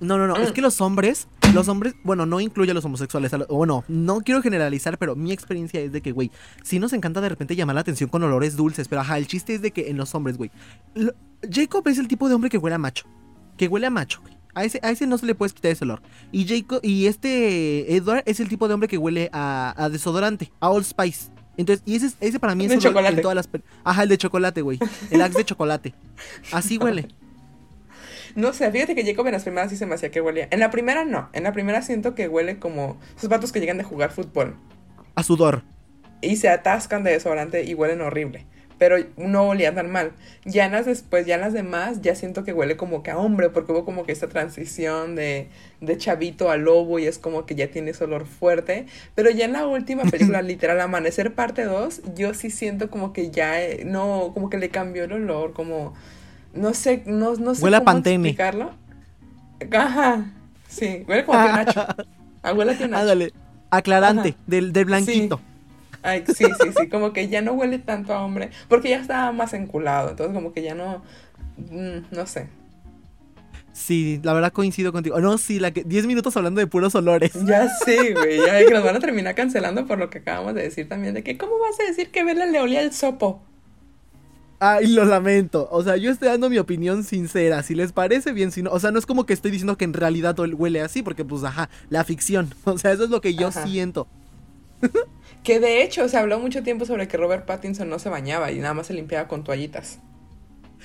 No, 0.00 0.18
no, 0.18 0.26
no, 0.26 0.36
es 0.36 0.50
mm. 0.50 0.52
que 0.52 0.62
los 0.62 0.80
hombres, 0.80 1.28
los 1.54 1.68
hombres, 1.68 1.94
bueno, 2.02 2.26
no 2.26 2.40
incluye 2.40 2.72
a 2.72 2.74
los 2.74 2.84
homosexuales, 2.84 3.30
bueno, 3.48 3.84
no 3.86 4.20
quiero 4.22 4.42
generalizar, 4.42 4.98
pero 4.98 5.14
mi 5.14 5.30
experiencia 5.30 5.80
es 5.80 5.92
de 5.92 6.00
que, 6.00 6.10
güey, 6.10 6.32
sí 6.64 6.80
nos 6.80 6.92
encanta 6.92 7.20
de 7.20 7.28
repente 7.28 7.54
llamar 7.54 7.76
la 7.76 7.82
atención 7.82 8.10
con 8.10 8.20
olores 8.24 8.56
dulces, 8.56 8.88
pero 8.88 9.02
ajá, 9.02 9.16
el 9.18 9.28
chiste 9.28 9.54
es 9.54 9.62
de 9.62 9.70
que 9.70 9.90
en 9.90 9.96
los 9.96 10.12
hombres, 10.16 10.36
güey, 10.38 10.50
Jacob 11.48 11.86
es 11.86 11.98
el 11.98 12.08
tipo 12.08 12.28
de 12.28 12.34
hombre 12.34 12.50
que 12.50 12.58
huele 12.58 12.74
a 12.74 12.78
macho, 12.78 13.06
que 13.56 13.68
huele 13.68 13.86
a 13.86 13.90
macho, 13.90 14.20
güey. 14.22 14.41
A 14.54 14.64
ese, 14.64 14.80
a 14.82 14.90
ese 14.90 15.06
no 15.06 15.16
se 15.18 15.26
le 15.26 15.34
puede 15.34 15.52
quitar 15.52 15.70
ese 15.72 15.84
olor. 15.84 16.02
Y 16.30 16.46
Jacob, 16.46 16.80
y 16.82 17.06
este 17.06 17.96
Edward 17.96 18.22
es 18.26 18.40
el 18.40 18.48
tipo 18.48 18.68
de 18.68 18.74
hombre 18.74 18.88
que 18.88 18.98
huele 18.98 19.30
a, 19.32 19.74
a 19.76 19.88
desodorante, 19.88 20.52
a 20.60 20.70
Old 20.70 20.84
Spice. 20.84 21.30
Entonces, 21.56 21.82
y 21.86 21.96
ese, 21.96 22.10
ese 22.20 22.38
para 22.40 22.54
mí 22.54 22.64
es 22.64 22.70
De 22.70 22.76
olor 22.76 22.90
chocolate. 22.90 23.16
en 23.16 23.22
todas 23.22 23.34
las 23.36 23.48
Ajá, 23.84 24.02
el 24.02 24.08
de 24.08 24.18
chocolate, 24.18 24.62
güey. 24.62 24.78
El 25.10 25.20
axe 25.22 25.38
de 25.38 25.44
chocolate. 25.44 25.94
Así 26.52 26.78
huele. 26.78 27.08
No 28.34 28.54
sé, 28.54 28.70
fíjate 28.70 28.94
que 28.94 29.04
Jacob 29.04 29.26
en 29.26 29.32
las 29.32 29.42
primeras 29.42 29.70
sí 29.70 29.76
se 29.76 29.84
me 29.84 29.94
hacía 29.94 30.10
que 30.10 30.20
huelía. 30.20 30.48
En 30.50 30.60
la 30.60 30.70
primera 30.70 31.04
no. 31.04 31.28
En 31.34 31.42
la 31.42 31.52
primera 31.52 31.82
siento 31.82 32.14
que 32.14 32.28
huele 32.28 32.58
como 32.58 32.98
esos 33.14 33.28
vatos 33.28 33.52
que 33.52 33.60
llegan 33.60 33.76
de 33.76 33.84
jugar 33.84 34.10
fútbol. 34.10 34.56
A 35.14 35.22
sudor. 35.22 35.64
Y 36.22 36.36
se 36.36 36.48
atascan 36.48 37.04
de 37.04 37.10
desodorante 37.10 37.64
y 37.64 37.74
huelen 37.74 38.00
horrible. 38.00 38.46
Pero 38.82 38.96
no 39.16 39.44
olía 39.44 39.72
tan 39.72 39.92
mal. 39.92 40.10
Ya 40.44 40.66
en 40.66 40.72
las 40.72 40.86
después, 40.86 41.24
ya 41.24 41.36
en 41.36 41.42
las 41.42 41.52
demás, 41.52 42.02
ya 42.02 42.16
siento 42.16 42.42
que 42.42 42.52
huele 42.52 42.76
como 42.76 43.04
que 43.04 43.12
a 43.12 43.16
hombre, 43.16 43.48
porque 43.48 43.70
hubo 43.70 43.84
como 43.84 44.04
que 44.04 44.10
esta 44.10 44.28
transición 44.28 45.14
de, 45.14 45.46
de 45.80 45.98
chavito 45.98 46.50
a 46.50 46.56
lobo 46.56 46.98
y 46.98 47.06
es 47.06 47.16
como 47.20 47.46
que 47.46 47.54
ya 47.54 47.68
tiene 47.68 47.92
ese 47.92 48.02
olor 48.02 48.26
fuerte. 48.26 48.86
Pero 49.14 49.30
ya 49.30 49.44
en 49.44 49.52
la 49.52 49.68
última 49.68 50.02
película, 50.02 50.42
literal, 50.42 50.80
Amanecer 50.80 51.32
parte 51.32 51.62
2, 51.62 52.14
yo 52.16 52.34
sí 52.34 52.50
siento 52.50 52.90
como 52.90 53.12
que 53.12 53.30
ya, 53.30 53.62
eh, 53.62 53.84
no, 53.84 54.32
como 54.34 54.50
que 54.50 54.58
le 54.58 54.68
cambió 54.68 55.04
el 55.04 55.12
olor, 55.12 55.52
como, 55.52 55.94
no 56.52 56.74
sé, 56.74 57.04
no, 57.06 57.36
no 57.36 57.54
sé 57.54 57.62
Huele 57.62 57.78
cómo 57.84 57.98
explicarlo. 57.98 58.72
Ajá, 59.70 60.32
sí, 60.66 61.04
huele 61.06 61.24
como 61.24 61.38
a 61.38 61.44
tío 61.44 61.52
Nacho. 61.52 61.86
Ah, 62.42 62.52
huele 62.56 62.72
a. 62.72 62.82
Ándale. 62.82 63.32
Aclarante, 63.70 64.34
del, 64.48 64.72
del 64.72 64.86
blanquito. 64.86 65.40
Ay, 66.02 66.24
sí, 66.26 66.46
sí, 66.60 66.70
sí, 66.76 66.88
como 66.88 67.12
que 67.12 67.28
ya 67.28 67.42
no 67.42 67.52
huele 67.52 67.78
tanto 67.78 68.12
a 68.12 68.24
hombre, 68.24 68.50
porque 68.68 68.90
ya 68.90 69.00
estaba 69.00 69.32
más 69.32 69.52
enculado, 69.54 70.10
entonces 70.10 70.34
como 70.34 70.52
que 70.52 70.62
ya 70.62 70.74
no, 70.74 71.02
mm, 71.56 72.14
no 72.14 72.26
sé. 72.26 72.48
Sí, 73.72 74.20
la 74.22 74.34
verdad 74.34 74.52
coincido 74.52 74.92
contigo. 74.92 75.18
No, 75.20 75.38
sí, 75.38 75.58
la 75.58 75.70
que 75.70 75.82
10 75.82 76.06
minutos 76.06 76.36
hablando 76.36 76.60
de 76.60 76.66
puros 76.66 76.94
olores. 76.94 77.32
Ya 77.46 77.68
sé, 77.68 78.12
güey, 78.12 78.38
ya 78.38 78.58
que 78.66 78.70
nos 78.70 78.84
van 78.84 78.96
a 78.96 79.00
terminar 79.00 79.34
cancelando 79.34 79.86
por 79.86 79.98
lo 79.98 80.10
que 80.10 80.18
acabamos 80.18 80.54
de 80.54 80.62
decir 80.62 80.88
también, 80.88 81.14
de 81.14 81.22
que 81.22 81.38
¿cómo 81.38 81.58
vas 81.58 81.80
a 81.80 81.84
decir 81.84 82.10
que 82.10 82.22
Bella 82.22 82.46
le 82.46 82.60
olía 82.60 82.82
el 82.82 82.92
sopo? 82.92 83.42
Ay, 84.64 84.86
lo 84.86 85.04
lamento. 85.04 85.68
O 85.72 85.82
sea, 85.82 85.96
yo 85.96 86.12
estoy 86.12 86.28
dando 86.28 86.48
mi 86.48 86.58
opinión 86.58 87.02
sincera. 87.02 87.64
Si 87.64 87.74
les 87.74 87.90
parece 87.90 88.30
bien, 88.32 88.52
si 88.52 88.62
no. 88.62 88.70
O 88.70 88.78
sea, 88.78 88.92
no 88.92 88.98
es 89.00 89.06
como 89.06 89.26
que 89.26 89.32
estoy 89.32 89.50
diciendo 89.50 89.76
que 89.76 89.84
en 89.84 89.92
realidad 89.92 90.38
huele 90.38 90.82
así, 90.82 91.02
porque 91.02 91.24
pues, 91.24 91.42
ajá, 91.42 91.68
la 91.90 92.04
ficción. 92.04 92.54
O 92.64 92.78
sea, 92.78 92.92
eso 92.92 93.02
es 93.02 93.10
lo 93.10 93.20
que 93.20 93.34
yo 93.34 93.48
Ajá. 93.48 93.66
siento. 93.66 94.06
Que 95.42 95.58
de 95.60 95.82
hecho 95.82 96.08
se 96.08 96.16
habló 96.16 96.38
mucho 96.38 96.62
tiempo 96.62 96.84
sobre 96.84 97.08
que 97.08 97.16
Robert 97.16 97.46
Pattinson 97.46 97.88
no 97.88 97.98
se 97.98 98.08
bañaba 98.08 98.52
y 98.52 98.58
nada 98.58 98.74
más 98.74 98.86
se 98.86 98.94
limpiaba 98.94 99.26
con 99.28 99.42
toallitas. 99.44 99.98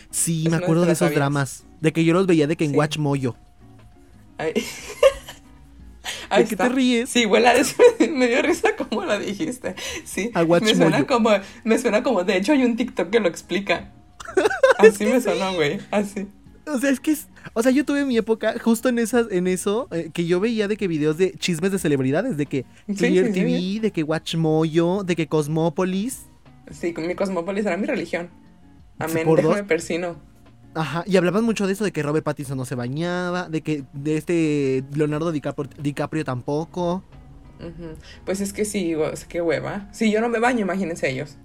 Sí, 0.10 0.48
me 0.50 0.58
acuerdo 0.58 0.86
de 0.86 0.94
esos 0.94 1.14
dramas. 1.14 1.64
De 1.82 1.94
que 1.94 2.04
yo 2.04 2.14
los 2.14 2.26
veía 2.28 2.48
de 2.48 2.56
que 2.56 2.66
en 2.66 2.72
Sí. 2.72 2.78
Watch 2.78 2.98
Moyo. 2.98 3.36
¿De 4.38 4.54
Ahí 6.30 6.46
qué 6.46 6.56
te 6.56 6.70
ríes? 6.70 7.10
Sí, 7.10 7.26
huele 7.26 7.48
a 7.48 7.56
eso. 7.56 7.76
Me 8.12 8.28
dio 8.28 8.42
risa 8.42 8.76
como 8.76 9.04
lo 9.06 9.18
dijiste. 9.20 9.76
Sí, 10.06 10.32
A 10.34 10.44
Watch 10.44 10.64
me 10.64 10.76
suena 10.76 11.06
como, 11.06 11.30
me 11.64 11.80
suena 11.80 12.04
como, 12.04 12.24
de 12.24 12.38
hecho 12.38 12.52
hay 12.54 12.64
un 12.64 12.76
TikTok 12.76 13.10
que 13.10 13.20
lo 13.20 13.28
explica. 13.28 13.92
Así 14.78 15.06
me 15.06 15.20
sonó, 15.22 15.54
güey, 15.54 15.80
así. 15.90 16.28
O 16.68 16.78
sea, 16.78 16.90
es 16.92 17.00
que 17.00 17.12
es. 17.12 17.28
O 17.60 17.64
sea, 17.64 17.72
yo 17.72 17.84
tuve 17.86 18.06
mi 18.06 18.16
época 18.18 18.54
justo 18.62 18.88
en 18.88 19.00
esas, 19.00 19.32
en 19.32 19.48
eso, 19.48 19.88
eh, 19.92 20.12
que 20.14 20.28
yo 20.28 20.40
veía 20.40 20.68
de 20.68 20.78
que 20.78 20.88
videos 20.88 21.18
de 21.18 21.32
chismes 21.32 21.72
de 21.72 21.80
celebridades, 21.80 22.38
de 22.38 22.46
que 22.46 22.66
Sí, 22.88 22.94
Clear 22.94 23.26
sí, 23.26 23.34
sí. 23.34 23.40
TV, 23.40 23.80
de 23.82 23.92
que 23.92 24.04
Watch 24.04 24.36
Moyo, 24.36 25.02
de 25.04 25.16
que 25.16 25.26
Cosmópolis. 25.28 26.28
Sí, 26.70 26.94
con 26.94 27.08
mi 27.08 27.16
cosmópolis 27.16 27.66
era 27.66 27.76
mi 27.76 27.88
religión. 27.88 28.30
Amén, 29.00 29.28
déjame 29.36 29.64
persino. 29.64 30.18
Ajá, 30.76 31.04
y 31.08 31.18
hablaban 31.18 31.44
mucho 31.46 31.66
de 31.66 31.74
eso, 31.74 31.84
de 31.84 31.92
que 31.92 32.04
Robert 32.04 32.24
Pattinson 32.24 32.60
no 32.60 32.66
se 32.66 32.76
bañaba, 32.76 33.50
de 33.50 33.62
que 33.62 33.84
de 33.92 34.18
este 34.18 34.84
Leonardo 34.94 35.32
DiCaprio, 35.32 35.68
DiCaprio 35.82 36.24
tampoco. 36.24 37.04
Pues 38.24 38.40
es 38.40 38.54
que 38.54 38.66
sí, 38.66 38.94
o 38.94 39.16
sea, 39.16 39.28
qué 39.28 39.42
hueva. 39.42 39.90
Si 39.94 40.12
yo 40.12 40.22
no 40.22 40.30
me 40.30 40.38
baño, 40.38 40.60
imagínense 40.62 41.10
ellos. 41.10 41.38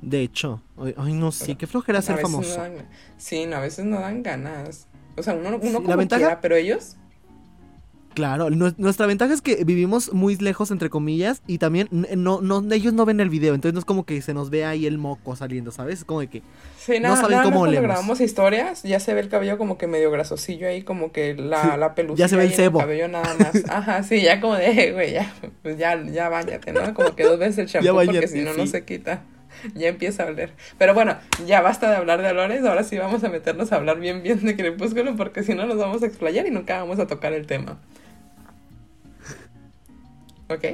De 0.00 0.22
hecho, 0.22 0.60
ay, 0.96 1.12
no 1.12 1.30
sé, 1.30 1.46
Pero 1.46 1.58
qué 1.58 1.66
flojera 1.68 2.02
ser 2.02 2.18
famoso. 2.18 2.56
no 2.56 2.62
dan- 2.64 2.88
sí, 3.18 3.46
no, 3.46 3.54
a 3.54 3.60
veces 3.60 3.84
no 3.84 4.00
dan 4.00 4.24
ganas. 4.24 4.88
O 5.16 5.22
sea, 5.22 5.34
uno, 5.34 5.48
uno 5.50 5.60
Sí, 5.62 5.70
la 5.72 5.78
como 5.80 5.96
ventaja- 5.96 6.18
quiera, 6.20 6.40
pero 6.40 6.56
ellos... 6.56 6.96
Claro, 8.14 8.50
nu- 8.50 8.74
nuestra 8.76 9.06
ventaja 9.06 9.32
es 9.32 9.40
que 9.40 9.64
vivimos 9.64 10.12
muy 10.12 10.36
lejos, 10.36 10.70
entre 10.70 10.90
comillas, 10.90 11.40
y 11.46 11.56
también 11.56 11.88
no, 12.14 12.42
no, 12.42 12.62
ellos 12.70 12.92
no 12.92 13.06
ven 13.06 13.20
el 13.20 13.30
video, 13.30 13.54
entonces 13.54 13.72
no 13.72 13.78
es 13.78 13.86
como 13.86 14.04
que 14.04 14.20
se 14.20 14.34
nos 14.34 14.50
ve 14.50 14.66
ahí 14.66 14.84
el 14.84 14.98
moco 14.98 15.34
saliendo, 15.34 15.70
¿sabes? 15.70 16.00
Es 16.00 16.04
como 16.04 16.20
de 16.20 16.26
que, 16.26 16.42
Sí, 16.78 16.96
No 17.00 17.08
nada, 17.08 17.16
saben 17.16 17.38
nada 17.38 17.44
cómo 17.44 17.62
olemos. 17.62 17.82
grabamos 17.84 18.20
historias, 18.20 18.82
ya 18.82 19.00
se 19.00 19.14
ve 19.14 19.20
el 19.20 19.30
cabello 19.30 19.56
como 19.56 19.78
que 19.78 19.86
medio 19.86 20.10
grasosillo 20.10 20.68
ahí, 20.68 20.82
como 20.82 21.10
que 21.10 21.32
la, 21.34 21.62
Sí, 21.62 21.68
la 21.78 21.94
pelucilla 21.94 22.26
ya 22.26 22.28
se 22.28 22.36
ve 22.36 22.44
el 22.44 22.52
cebo. 22.52 22.80
cabello 22.80 23.08
nada 23.08 23.34
más. 23.38 23.50
Ajá, 23.70 24.02
sí, 24.02 24.20
ya 24.20 24.42
como 24.42 24.56
de, 24.56 24.66
"Eh, 24.88 24.92
güey, 24.92 25.12
ya, 25.14 25.32
pues 25.62 25.78
ya, 25.78 25.98
ya 26.04 26.28
bañate, 26.28 26.70
¿no? 26.74 26.92
Como 26.92 27.16
que 27.16 27.24
dos 27.24 27.38
veces 27.38 27.56
el 27.60 27.66
champú 27.68 27.94
porque 28.04 28.28
si 28.28 28.40
no, 28.42 28.52
no 28.52 28.66
se 28.66 28.84
quita. 28.84 29.22
Ya 29.74 29.88
empieza 29.88 30.24
a 30.24 30.26
oler. 30.26 30.52
Pero 30.78 30.94
bueno, 30.94 31.16
ya 31.46 31.60
basta 31.60 31.90
de 31.90 31.96
hablar 31.96 32.22
de 32.22 32.30
olores, 32.30 32.64
ahora 32.64 32.84
sí 32.84 32.98
vamos 32.98 33.22
a 33.24 33.28
meternos 33.28 33.72
a 33.72 33.76
hablar 33.76 33.98
bien 34.00 34.22
bien 34.22 34.44
de 34.44 34.56
Crepúsculo 34.56 35.16
porque 35.16 35.42
si 35.42 35.54
no 35.54 35.66
nos 35.66 35.78
vamos 35.78 36.02
a 36.02 36.06
explayar 36.06 36.46
y 36.46 36.50
nunca 36.50 36.78
vamos 36.78 36.98
a 36.98 37.06
tocar 37.06 37.32
el 37.32 37.46
tema. 37.46 37.78
¿Ok? 40.48 40.64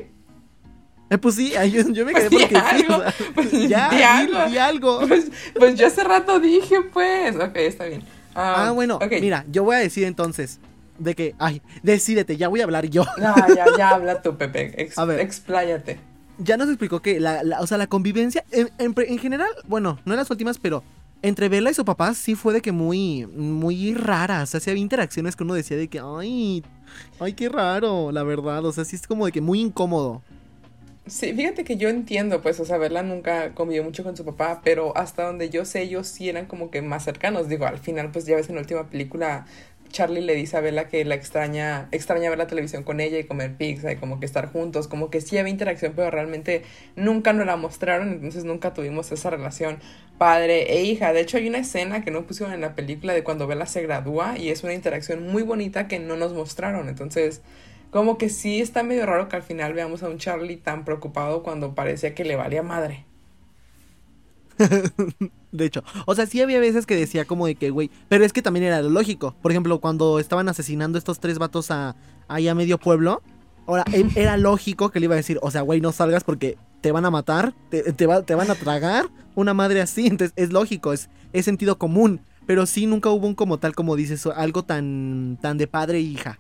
eh, 1.11 1.19
pues 1.21 1.37
sí, 1.37 1.53
yo, 1.73 1.83
yo 1.93 2.05
me 2.05 2.13
Pues 2.13 2.29
quedé 2.29 2.31
porque 2.31 2.55
sí, 2.55 2.87
o 2.89 2.93
algo, 2.93 3.03
sea, 3.03 3.15
pues 3.35 3.69
ya, 3.69 3.89
di 3.91 4.03
algo. 4.03 4.47
di 4.47 4.59
algo. 4.59 5.01
Pues, 5.09 5.31
pues 5.59 5.75
yo 5.77 5.87
hace 5.87 6.05
rato 6.05 6.39
dije, 6.41 6.83
pues. 6.93 7.37
Ok, 7.37 7.57
está 7.57 7.85
bien. 7.87 8.03
Ah, 8.35 8.73
bueno, 8.75 8.97
ok. 8.97 9.13
mira, 9.21 9.45
yo 9.51 9.65
voy 9.65 9.77
a 9.77 9.79
decir 9.79 10.05
entonces, 10.05 10.61
de 10.99 11.15
que, 11.15 11.35
ay, 11.39 11.63
decídete, 11.83 12.37
ya 12.37 12.49
voy 12.49 12.61
a 12.61 12.65
hablar 12.65 12.87
yo. 12.89 13.05
No, 13.19 13.35
ya, 13.55 13.67
ya 13.77 13.91
habla 13.91 14.21
tú, 14.23 14.37
Pepe. 14.37 14.75
Ex- 14.81 14.99
A 14.99 15.05
ver. 15.07 15.21
Expláyate. 15.21 15.99
Ya 16.39 16.57
nos 16.57 16.69
explicó 16.69 17.01
que 17.01 17.21
la, 17.21 17.43
o 17.61 17.67
sea, 17.67 17.79
la 17.79 17.87
convivencia, 17.87 18.45
en, 18.51 18.71
en 18.79 19.19
general, 19.19 19.49
bueno, 19.67 19.99
no 20.05 20.13
en 20.13 20.19
las 20.19 20.31
últimas, 20.31 20.59
pero 20.59 20.83
entre 21.23 21.49
Bella 21.49 21.71
y 21.71 21.75
su 21.75 21.85
papá 21.85 22.15
sí 22.15 22.35
fue 22.35 22.55
de 22.55 22.63
que 22.63 22.73
muy, 22.73 23.27
muy 23.27 23.95
rara. 23.95 24.43
O 24.43 24.47
sea, 24.47 24.61
sí 24.61 24.71
había 24.71 24.83
interacciones 24.83 25.37
que 25.37 25.45
uno 25.45 25.55
decía 25.55 25.77
de 25.77 25.89
que, 25.89 26.01
ay, 26.01 26.63
ay, 27.19 27.33
qué 27.33 27.49
raro, 27.49 28.13
la 28.13 28.23
verdad. 28.23 28.65
O 28.65 28.73
sea, 28.73 28.85
sí 28.85 28.97
es 28.97 29.07
como 29.07 29.27
de 29.27 29.33
que 29.33 29.41
muy 29.41 29.61
incómodo. 29.61 30.23
Sí, 31.07 31.33
fíjate 31.33 31.65
que 31.65 31.79
yo 31.79 31.89
entiendo, 31.89 32.43
pues, 32.43 32.61
o 32.61 32.67
sea, 32.67 32.77
Bella 32.77 33.03
nunca 33.03 33.55
convivió 33.55 33.83
mucho 33.83 34.05
con 34.05 34.17
su 34.17 34.25
papá, 34.27 34.61
pero 34.63 34.95
hasta 34.97 35.25
donde 35.25 35.49
yo 35.49 35.65
sé, 35.65 35.83
ellos 35.83 36.07
sí 36.07 36.29
eran 36.29 36.47
como 36.47 36.71
que 36.71 36.83
más 36.83 37.05
cercanos. 37.05 37.49
Digo, 37.49 37.67
al 37.67 37.79
final, 37.79 38.11
pues 38.13 38.27
ya 38.27 38.37
ves 38.37 38.49
en 38.49 38.57
la 38.57 38.61
última 38.61 38.89
película, 38.89 39.47
Charlie 39.89 40.21
le 40.21 40.35
dice 40.35 40.57
a 40.57 40.61
Bella 40.61 40.89
que 40.89 41.05
la 41.05 41.15
extraña, 41.15 41.89
extraña 41.93 42.31
ver 42.31 42.39
la 42.39 42.47
televisión 42.47 42.83
con 42.83 43.01
ella 43.01 43.19
y 43.19 43.25
comer 43.25 43.57
pizza 43.57 43.93
y 43.93 43.97
como 43.97 44.21
que 44.21 44.27
estar 44.27 44.51
juntos, 44.53 44.89
como 44.89 45.11
que 45.11 45.21
sí 45.21 45.39
había 45.39 45.51
interacción, 45.51 45.93
pero 45.97 46.11
realmente 46.11 46.63
nunca 46.97 47.33
nos 47.33 47.47
la 47.47 47.57
mostraron, 47.57 48.13
entonces 48.13 48.45
nunca 48.45 48.75
tuvimos 48.75 49.11
esa 49.13 49.31
relación 49.31 49.79
padre 50.19 50.73
e 50.73 50.83
hija. 50.85 51.13
De 51.13 51.21
hecho, 51.21 51.37
hay 51.37 51.49
una 51.49 51.59
escena 51.59 52.05
que 52.05 52.11
no 52.11 52.27
pusieron 52.27 52.55
en 52.55 52.61
la 52.61 52.75
película 52.75 53.13
de 53.13 53.25
cuando 53.25 53.47
Bella 53.47 53.67
se 53.67 53.83
gradúa 53.83 54.39
y 54.39 54.51
es 54.51 54.63
una 54.63 54.75
interacción 54.75 55.27
muy 55.27 55.43
bonita 55.43 55.89
que 55.89 55.99
no 55.99 56.17
nos 56.17 56.33
mostraron, 56.33 56.89
entonces... 56.89 57.43
Como 57.91 58.19
que 58.19 58.29
sí 58.29 58.61
está 58.61 58.83
medio 58.83 59.07
raro 59.07 59.29
que 59.29 59.37
al 59.37 59.43
final 59.43 59.73
veamos 59.73 60.03
a 60.03 60.11
un 60.11 60.19
Charlie 60.19 60.59
tan 60.59 60.85
preocupado 60.85 61.43
cuando 61.43 61.75
parecía 61.75 62.15
que 62.15 62.23
le 62.23 62.37
valía 62.37 62.63
madre. 62.63 63.08
De 65.53 65.65
hecho, 65.65 65.83
o 66.07 66.15
sea, 66.15 66.27
sí 66.27 66.41
había 66.43 66.61
veces 66.61 66.85
que 66.87 66.95
decía 66.97 67.25
como 67.25 67.47
de 67.47 67.55
que, 67.55 67.71
güey, 67.71 67.91
pero 68.09 68.25
es 68.25 68.33
que 68.33 68.43
también 68.43 68.65
era 68.67 68.83
lo 68.83 68.91
lógico. 68.91 69.35
Por 69.41 69.51
ejemplo, 69.53 69.81
cuando 69.81 70.19
estaban 70.19 70.49
asesinando 70.49 70.99
estos 70.99 71.21
tres 71.21 71.39
vatos 71.39 71.71
a, 71.71 71.97
ahí 72.29 72.49
a 72.49 72.55
medio 72.55 72.79
pueblo, 72.79 73.23
ahora, 73.67 73.85
él- 73.93 74.11
era 74.17 74.37
lógico 74.37 74.91
que 74.91 75.01
le 75.01 75.05
iba 75.05 75.15
a 75.15 75.17
decir, 75.17 75.39
o 75.43 75.51
sea, 75.51 75.63
güey, 75.63 75.81
no 75.81 75.93
salgas 75.93 76.25
porque 76.25 76.57
te 76.81 76.93
van 76.93 77.05
a 77.05 77.11
matar, 77.11 77.55
te, 77.71 77.93
te, 77.93 78.07
va- 78.07 78.23
te 78.23 78.35
van 78.35 78.51
a 78.51 78.55
tragar 78.55 79.07
una 79.35 79.55
madre 79.55 79.81
así. 79.81 80.07
Entonces, 80.07 80.33
es 80.37 80.53
lógico, 80.53 80.93
es, 80.93 81.09
es 81.33 81.45
sentido 81.45 81.79
común. 81.79 82.21
Pero 82.47 82.65
sí, 82.65 82.87
nunca 82.87 83.11
hubo 83.11 83.27
un 83.27 83.35
como 83.35 83.59
tal, 83.59 83.75
como 83.75 83.95
dices, 83.95 84.25
algo 84.27 84.63
tan, 84.65 85.39
tan 85.43 85.59
de 85.59 85.67
padre 85.67 85.99
e 85.99 86.03
hija. 86.03 86.39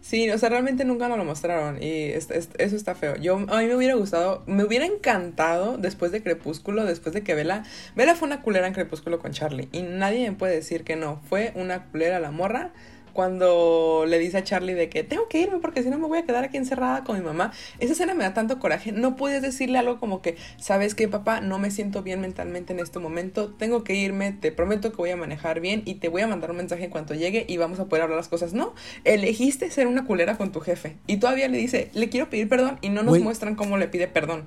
Sí, 0.00 0.30
o 0.30 0.38
sea, 0.38 0.48
realmente 0.48 0.84
nunca 0.84 1.08
nos 1.08 1.18
lo 1.18 1.24
mostraron 1.24 1.82
y 1.82 2.04
es- 2.04 2.30
es- 2.30 2.50
eso 2.58 2.76
está 2.76 2.94
feo. 2.94 3.16
Yo, 3.16 3.34
a 3.34 3.58
mí 3.58 3.66
me 3.66 3.74
hubiera 3.74 3.94
gustado, 3.94 4.42
me 4.46 4.64
hubiera 4.64 4.86
encantado 4.86 5.76
después 5.76 6.12
de 6.12 6.22
Crepúsculo, 6.22 6.84
después 6.84 7.12
de 7.14 7.22
que 7.22 7.34
Bella, 7.34 7.64
Bella 7.96 8.14
fue 8.14 8.26
una 8.28 8.40
culera 8.40 8.66
en 8.68 8.74
Crepúsculo 8.74 9.18
con 9.18 9.32
Charlie 9.32 9.68
y 9.72 9.82
nadie 9.82 10.30
me 10.30 10.36
puede 10.36 10.54
decir 10.54 10.84
que 10.84 10.96
no, 10.96 11.20
fue 11.28 11.52
una 11.56 11.86
culera 11.86 12.20
la 12.20 12.30
morra 12.30 12.70
cuando 13.18 14.04
le 14.06 14.16
dice 14.20 14.38
a 14.38 14.44
Charlie 14.44 14.74
de 14.74 14.88
que 14.88 15.02
tengo 15.02 15.26
que 15.26 15.40
irme 15.40 15.58
porque 15.58 15.82
si 15.82 15.90
no 15.90 15.98
me 15.98 16.06
voy 16.06 16.18
a 16.18 16.24
quedar 16.24 16.44
aquí 16.44 16.56
encerrada 16.56 17.02
con 17.02 17.18
mi 17.18 17.24
mamá. 17.24 17.50
Esa 17.80 17.94
escena 17.94 18.14
me 18.14 18.22
da 18.22 18.32
tanto 18.32 18.60
coraje, 18.60 18.92
no 18.92 19.16
puedes 19.16 19.42
decirle 19.42 19.76
algo 19.76 19.98
como 19.98 20.22
que, 20.22 20.36
sabes 20.56 20.94
que 20.94 21.08
papá, 21.08 21.40
no 21.40 21.58
me 21.58 21.72
siento 21.72 22.04
bien 22.04 22.20
mentalmente 22.20 22.74
en 22.74 22.78
este 22.78 23.00
momento, 23.00 23.48
tengo 23.48 23.82
que 23.82 23.96
irme, 23.96 24.30
te 24.30 24.52
prometo 24.52 24.92
que 24.92 24.98
voy 24.98 25.10
a 25.10 25.16
manejar 25.16 25.58
bien 25.58 25.82
y 25.84 25.94
te 25.96 26.08
voy 26.08 26.22
a 26.22 26.28
mandar 26.28 26.52
un 26.52 26.58
mensaje 26.58 26.84
en 26.84 26.90
cuanto 26.90 27.12
llegue 27.12 27.44
y 27.48 27.56
vamos 27.56 27.80
a 27.80 27.86
poder 27.86 28.04
hablar 28.04 28.18
las 28.18 28.28
cosas. 28.28 28.52
No, 28.52 28.72
elegiste 29.02 29.68
ser 29.72 29.88
una 29.88 30.04
culera 30.04 30.36
con 30.36 30.52
tu 30.52 30.60
jefe. 30.60 30.96
Y 31.08 31.16
todavía 31.16 31.48
le 31.48 31.58
dice, 31.58 31.90
le 31.94 32.10
quiero 32.10 32.30
pedir 32.30 32.48
perdón 32.48 32.78
y 32.82 32.88
no 32.88 33.02
nos 33.02 33.18
muestran 33.18 33.56
cómo 33.56 33.78
le 33.78 33.88
pide 33.88 34.06
perdón. 34.06 34.46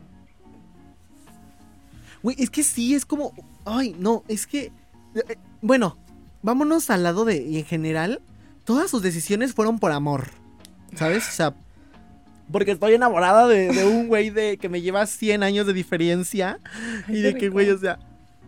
Güey, 2.23 2.37
es 2.39 2.49
que 2.49 2.63
sí, 2.63 2.95
es 2.95 3.05
como. 3.05 3.33
Ay, 3.65 3.97
no, 3.99 4.23
es 4.29 4.47
que. 4.47 4.71
eh, 5.15 5.35
Bueno, 5.61 5.97
vámonos 6.41 6.89
al 6.89 7.03
lado 7.03 7.25
de. 7.25 7.35
y 7.43 7.57
En 7.57 7.65
general, 7.65 8.21
todas 8.63 8.89
sus 8.89 9.01
decisiones 9.01 9.53
fueron 9.53 9.79
por 9.79 9.91
amor. 9.91 10.29
¿Sabes? 10.95 11.27
O 11.27 11.31
sea, 11.31 11.55
porque 12.51 12.71
estoy 12.71 12.93
enamorada 12.93 13.47
de, 13.47 13.85
un 13.85 14.07
güey 14.07 14.29
de 14.29 14.57
que 14.57 14.69
me 14.69 14.81
lleva 14.81 15.05
100 15.05 15.43
años 15.43 15.65
de 15.65 15.73
diferencia. 15.73 16.59
y 17.07 17.21
de 17.21 17.35
que, 17.35 17.49
güey, 17.49 17.69
o 17.69 17.77
sea. 17.77 17.99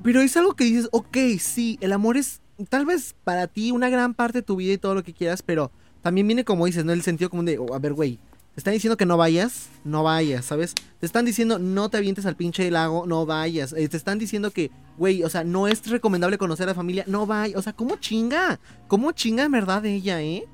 Pero 0.03 0.21
es 0.21 0.35
algo 0.35 0.55
que 0.55 0.65
dices, 0.65 0.89
ok, 0.91 1.17
sí, 1.39 1.77
el 1.79 1.93
amor 1.93 2.17
es 2.17 2.41
tal 2.69 2.85
vez 2.85 3.15
para 3.23 3.47
ti 3.47 3.71
una 3.71 3.89
gran 3.89 4.13
parte 4.13 4.39
de 4.39 4.41
tu 4.43 4.57
vida 4.57 4.73
y 4.73 4.77
todo 4.77 4.95
lo 4.95 5.03
que 5.03 5.13
quieras, 5.13 5.41
pero 5.41 5.71
también 6.01 6.27
viene 6.27 6.43
como 6.43 6.65
dices, 6.65 6.83
¿no? 6.83 6.91
El 6.91 7.01
sentido 7.01 7.29
común 7.29 7.45
de, 7.45 7.57
oh, 7.57 7.73
a 7.73 7.79
ver, 7.79 7.93
güey, 7.93 8.19
te 8.53 8.59
están 8.59 8.73
diciendo 8.73 8.97
que 8.97 9.07
no 9.07 9.17
vayas, 9.17 9.69
no 9.83 10.03
vayas, 10.03 10.45
¿sabes? 10.45 10.75
Te 10.99 11.05
están 11.07 11.25
diciendo 11.25 11.57
no 11.57 11.89
te 11.89 11.97
avientes 11.97 12.27
al 12.27 12.35
pinche 12.35 12.69
lago, 12.69 13.07
no 13.07 13.25
vayas. 13.25 13.73
Eh, 13.73 13.89
te 13.89 13.97
están 13.97 14.19
diciendo 14.19 14.51
que, 14.51 14.69
güey, 14.97 15.23
o 15.23 15.29
sea, 15.29 15.43
no 15.43 15.67
es 15.67 15.87
recomendable 15.89 16.37
conocer 16.37 16.65
a 16.65 16.71
la 16.71 16.75
familia, 16.75 17.03
no 17.07 17.25
vayas. 17.25 17.57
O 17.57 17.61
sea, 17.63 17.73
¿cómo 17.73 17.95
chinga? 17.95 18.59
¿Cómo 18.87 19.11
chinga 19.11 19.43
en 19.43 19.51
verdad 19.51 19.83
ella, 19.85 20.21
eh? 20.21 20.47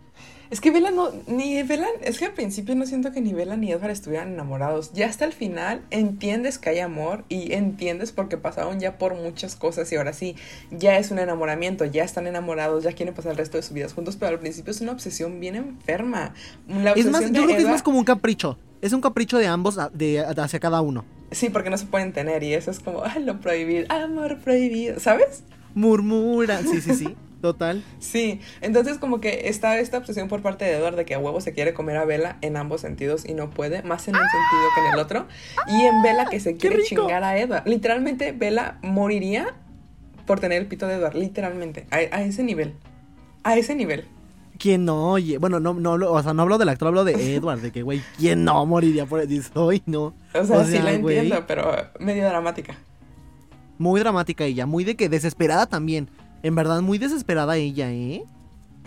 Es 0.51 0.61
que 0.61 0.71
Bella 0.71 0.89
no, 0.89 1.11
ni 1.27 1.61
Bella, 1.61 1.85
es 2.01 2.17
que 2.17 2.25
al 2.25 2.33
principio 2.33 2.73
no 2.73 2.87
siento 2.87 3.11
que 3.11 3.21
ni 3.21 3.33
Bella 3.33 3.55
ni 3.55 3.71
Edward 3.71 3.91
estuvieran 3.91 4.33
enamorados. 4.33 4.91
Ya 4.93 5.05
hasta 5.05 5.25
el 5.25 5.33
final 5.33 5.83
entiendes 5.91 6.57
que 6.57 6.71
hay 6.71 6.79
amor 6.79 7.23
y 7.29 7.53
entiendes 7.53 8.11
porque 8.11 8.37
pasaron 8.37 8.79
ya 8.79 8.97
por 8.97 9.13
muchas 9.13 9.55
cosas 9.55 9.91
y 9.91 9.95
ahora 9.95 10.11
sí, 10.11 10.35
ya 10.71 10.97
es 10.97 11.11
un 11.11 11.19
enamoramiento, 11.19 11.85
ya 11.85 12.03
están 12.03 12.25
enamorados, 12.25 12.83
ya 12.83 12.93
quieren 12.93 13.13
pasar 13.13 13.33
el 13.33 13.37
resto 13.37 13.57
de 13.57 13.63
sus 13.63 13.73
vidas 13.73 13.93
juntos, 13.93 14.15
pero 14.15 14.31
al 14.31 14.39
principio 14.39 14.71
es 14.71 14.81
una 14.81 14.91
obsesión 14.91 15.39
bien 15.39 15.55
enferma. 15.55 16.33
es 16.95 17.05
más, 17.11 17.31
yo 17.31 17.43
creo 17.43 17.47
que 17.47 17.57
es 17.57 17.69
más 17.69 17.83
como 17.83 17.99
un 17.99 18.05
capricho. 18.05 18.57
Es 18.81 18.93
un 18.93 19.01
capricho 19.01 19.37
de 19.37 19.45
ambos 19.45 19.77
de, 19.93 20.21
hacia 20.21 20.59
cada 20.59 20.81
uno. 20.81 21.05
Sí, 21.31 21.49
porque 21.49 21.69
no 21.69 21.77
se 21.77 21.85
pueden 21.85 22.11
tener 22.11 22.41
y 22.41 22.55
eso 22.55 22.71
es 22.71 22.79
como, 22.79 23.03
ay, 23.03 23.23
lo 23.23 23.39
prohibido, 23.39 23.85
amor 23.89 24.39
prohibido, 24.39 24.99
¿sabes? 24.99 25.43
Murmura, 25.75 26.61
sí, 26.61 26.81
sí, 26.81 26.95
sí. 26.95 27.15
Total. 27.41 27.83
Sí, 27.99 28.41
entonces 28.61 28.97
como 28.97 29.21
que 29.21 29.47
está 29.47 29.79
esta 29.79 29.97
obsesión 29.97 30.27
por 30.27 30.41
parte 30.41 30.65
de 30.65 30.77
Edward 30.77 30.97
de 30.97 31.05
que 31.05 31.15
a 31.15 31.19
huevo 31.19 31.39
se 31.39 31.53
quiere 31.53 31.73
comer 31.73 31.95
a 31.97 32.05
Bella 32.05 32.37
en 32.41 32.57
ambos 32.57 32.81
sentidos 32.81 33.25
y 33.25 33.33
no 33.33 33.49
puede, 33.49 33.81
más 33.83 34.07
en 34.09 34.15
un 34.15 34.21
sentido 34.21 34.69
que 34.75 34.81
en 34.81 34.93
el 34.93 34.99
otro. 34.99 35.27
Y 35.67 35.83
en 35.83 36.01
Bella 36.01 36.25
que 36.25 36.39
se 36.39 36.57
quiere 36.57 36.83
chingar 36.83 37.23
a 37.23 37.37
Edward. 37.37 37.65
Literalmente 37.65 38.33
Bella 38.33 38.77
moriría 38.81 39.55
por 40.25 40.39
tener 40.39 40.61
el 40.61 40.67
pito 40.67 40.85
de 40.85 40.95
Edward, 40.95 41.15
literalmente, 41.15 41.87
a, 41.89 42.21
ese 42.21 42.43
nivel. 42.43 42.75
A 43.43 43.57
ese 43.57 43.73
nivel. 43.73 44.05
¿Quién 44.59 44.85
no? 44.85 45.11
Oye, 45.11 45.37
bueno, 45.37 45.61
no, 45.61 45.73
no, 45.73 45.93
o 45.93 46.21
sea, 46.21 46.33
no 46.33 46.41
hablo 46.43 46.57
del 46.57 46.69
actor, 46.69 46.89
hablo 46.89 47.05
de 47.05 47.13
Edward, 47.35 47.61
de 47.61 47.71
que, 47.71 47.81
güey, 47.81 48.01
¿quién 48.17 48.43
no 48.43 48.65
moriría 48.65 49.05
por 49.05 49.21
eso? 49.21 49.65
Hoy 49.65 49.81
no. 49.85 50.13
O 50.35 50.45
sea, 50.45 50.65
sí 50.65 50.77
la 50.77 50.91
entiendo, 50.91 51.45
pero 51.47 51.71
medio 51.99 52.27
dramática. 52.27 52.77
Muy 53.77 54.01
dramática 54.01 54.43
ella, 54.43 54.65
muy 54.65 54.83
de 54.83 54.95
que 54.95 55.07
desesperada 55.07 55.65
también. 55.65 56.09
En 56.43 56.55
verdad, 56.55 56.81
muy 56.81 56.97
desesperada 56.97 57.57
ella, 57.57 57.91
¿eh? 57.91 58.23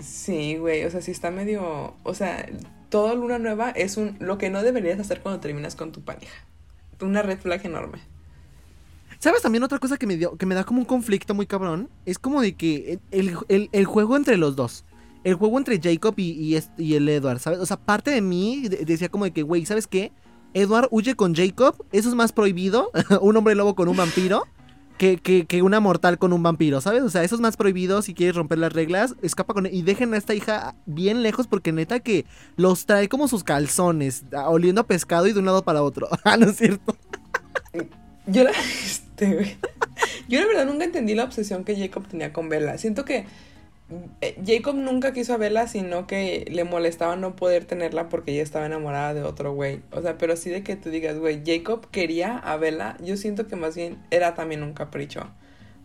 Sí, 0.00 0.56
güey, 0.56 0.84
o 0.84 0.90
sea, 0.90 1.00
sí 1.00 1.10
está 1.10 1.30
medio... 1.30 1.94
O 2.02 2.14
sea, 2.14 2.46
toda 2.88 3.14
luna 3.14 3.38
nueva 3.38 3.70
es 3.70 3.96
un 3.96 4.16
lo 4.20 4.38
que 4.38 4.50
no 4.50 4.62
deberías 4.62 5.00
hacer 5.00 5.20
cuando 5.20 5.40
terminas 5.40 5.76
con 5.76 5.92
tu 5.92 6.02
pareja. 6.02 6.46
Una 7.00 7.22
red 7.22 7.38
flag 7.38 7.64
enorme. 7.66 7.98
¿Sabes 9.18 9.42
también 9.42 9.62
otra 9.62 9.78
cosa 9.78 9.96
que 9.96 10.06
me, 10.06 10.16
dio, 10.16 10.36
que 10.36 10.46
me 10.46 10.54
da 10.54 10.64
como 10.64 10.80
un 10.80 10.84
conflicto 10.84 11.34
muy 11.34 11.46
cabrón? 11.46 11.88
Es 12.06 12.18
como 12.18 12.40
de 12.40 12.54
que 12.54 12.98
el, 13.10 13.84
juego 13.86 14.16
entre 14.16 14.36
los 14.36 14.56
dos. 14.56 14.84
El 15.24 15.34
juego 15.34 15.58
entre 15.58 15.80
Jacob 15.80 16.14
y, 16.16 16.58
y, 16.76 16.94
el 16.94 17.08
Edward, 17.08 17.38
¿sabes? 17.38 17.60
O 17.60 17.66
sea, 17.66 17.76
parte 17.76 18.10
de 18.10 18.20
mí 18.20 18.68
decía 18.68 19.08
como 19.08 19.24
de 19.24 19.30
que, 19.32 19.42
güey, 19.42 19.64
¿sabes 19.64 19.86
qué? 19.86 20.12
Edward 20.54 20.88
huye 20.90 21.14
con 21.14 21.34
Jacob, 21.34 21.84
eso 21.92 22.08
es 22.08 22.14
más 22.14 22.32
prohibido. 22.32 22.90
un 23.20 23.36
hombre 23.36 23.54
lobo 23.54 23.74
con 23.74 23.88
un 23.88 23.96
vampiro 23.96 24.44
que, 24.98 25.62
una 25.62 25.80
mortal 25.80 26.18
con 26.18 26.32
un 26.32 26.42
vampiro, 26.42 26.80
¿sabes? 26.80 27.02
O 27.02 27.10
sea, 27.10 27.24
eso 27.24 27.34
es 27.34 27.40
más 27.40 27.56
prohibido 27.56 28.02
si 28.02 28.14
quieres 28.14 28.36
romper 28.36 28.58
las 28.58 28.72
reglas. 28.72 29.16
Escapa 29.22 29.54
con... 29.54 29.66
Y 29.66 29.82
dejen 29.82 30.14
a 30.14 30.16
esta 30.16 30.34
hija 30.34 30.74
bien 30.86 31.22
lejos 31.22 31.46
porque 31.46 31.72
neta 31.72 32.00
que 32.00 32.24
los 32.56 32.86
trae 32.86 33.08
como 33.08 33.28
sus 33.28 33.44
calzones, 33.44 34.24
oliendo 34.46 34.82
a 34.82 34.86
pescado 34.86 35.26
y 35.26 35.32
de 35.32 35.38
un 35.38 35.46
lado 35.46 35.64
para 35.64 35.82
otro. 35.82 36.08
ah, 36.24 36.36
¿no 36.36 36.46
es 36.46 36.56
cierto? 36.56 36.96
Yo 38.26 38.44
la... 38.44 38.52
Este, 39.12 39.58
Yo 40.28 40.40
la 40.40 40.46
verdad 40.46 40.66
nunca 40.66 40.84
entendí 40.84 41.14
la 41.14 41.24
obsesión 41.24 41.64
que 41.64 41.76
Jacob 41.76 42.06
tenía 42.08 42.32
con 42.32 42.48
Bella. 42.48 42.78
Siento 42.78 43.04
que 43.04 43.26
Jacob 44.44 44.74
nunca 44.76 45.12
quiso 45.12 45.34
a 45.34 45.36
Bella, 45.36 45.66
sino 45.66 46.06
que 46.06 46.46
le 46.50 46.64
molestaba 46.64 47.16
no 47.16 47.36
poder 47.36 47.64
tenerla 47.64 48.08
porque 48.08 48.32
ella 48.32 48.42
estaba 48.42 48.66
enamorada 48.66 49.14
de 49.14 49.22
otro 49.22 49.52
güey. 49.52 49.82
O 49.90 50.00
sea, 50.02 50.18
pero 50.18 50.32
así 50.32 50.50
de 50.50 50.62
que 50.62 50.76
tú 50.76 50.90
digas, 50.90 51.18
güey, 51.18 51.42
Jacob 51.44 51.88
quería 51.90 52.38
a 52.38 52.56
Bella, 52.56 52.96
yo 53.02 53.16
siento 53.16 53.46
que 53.46 53.56
más 53.56 53.76
bien 53.76 53.98
era 54.10 54.34
también 54.34 54.62
un 54.62 54.72
capricho. 54.72 55.28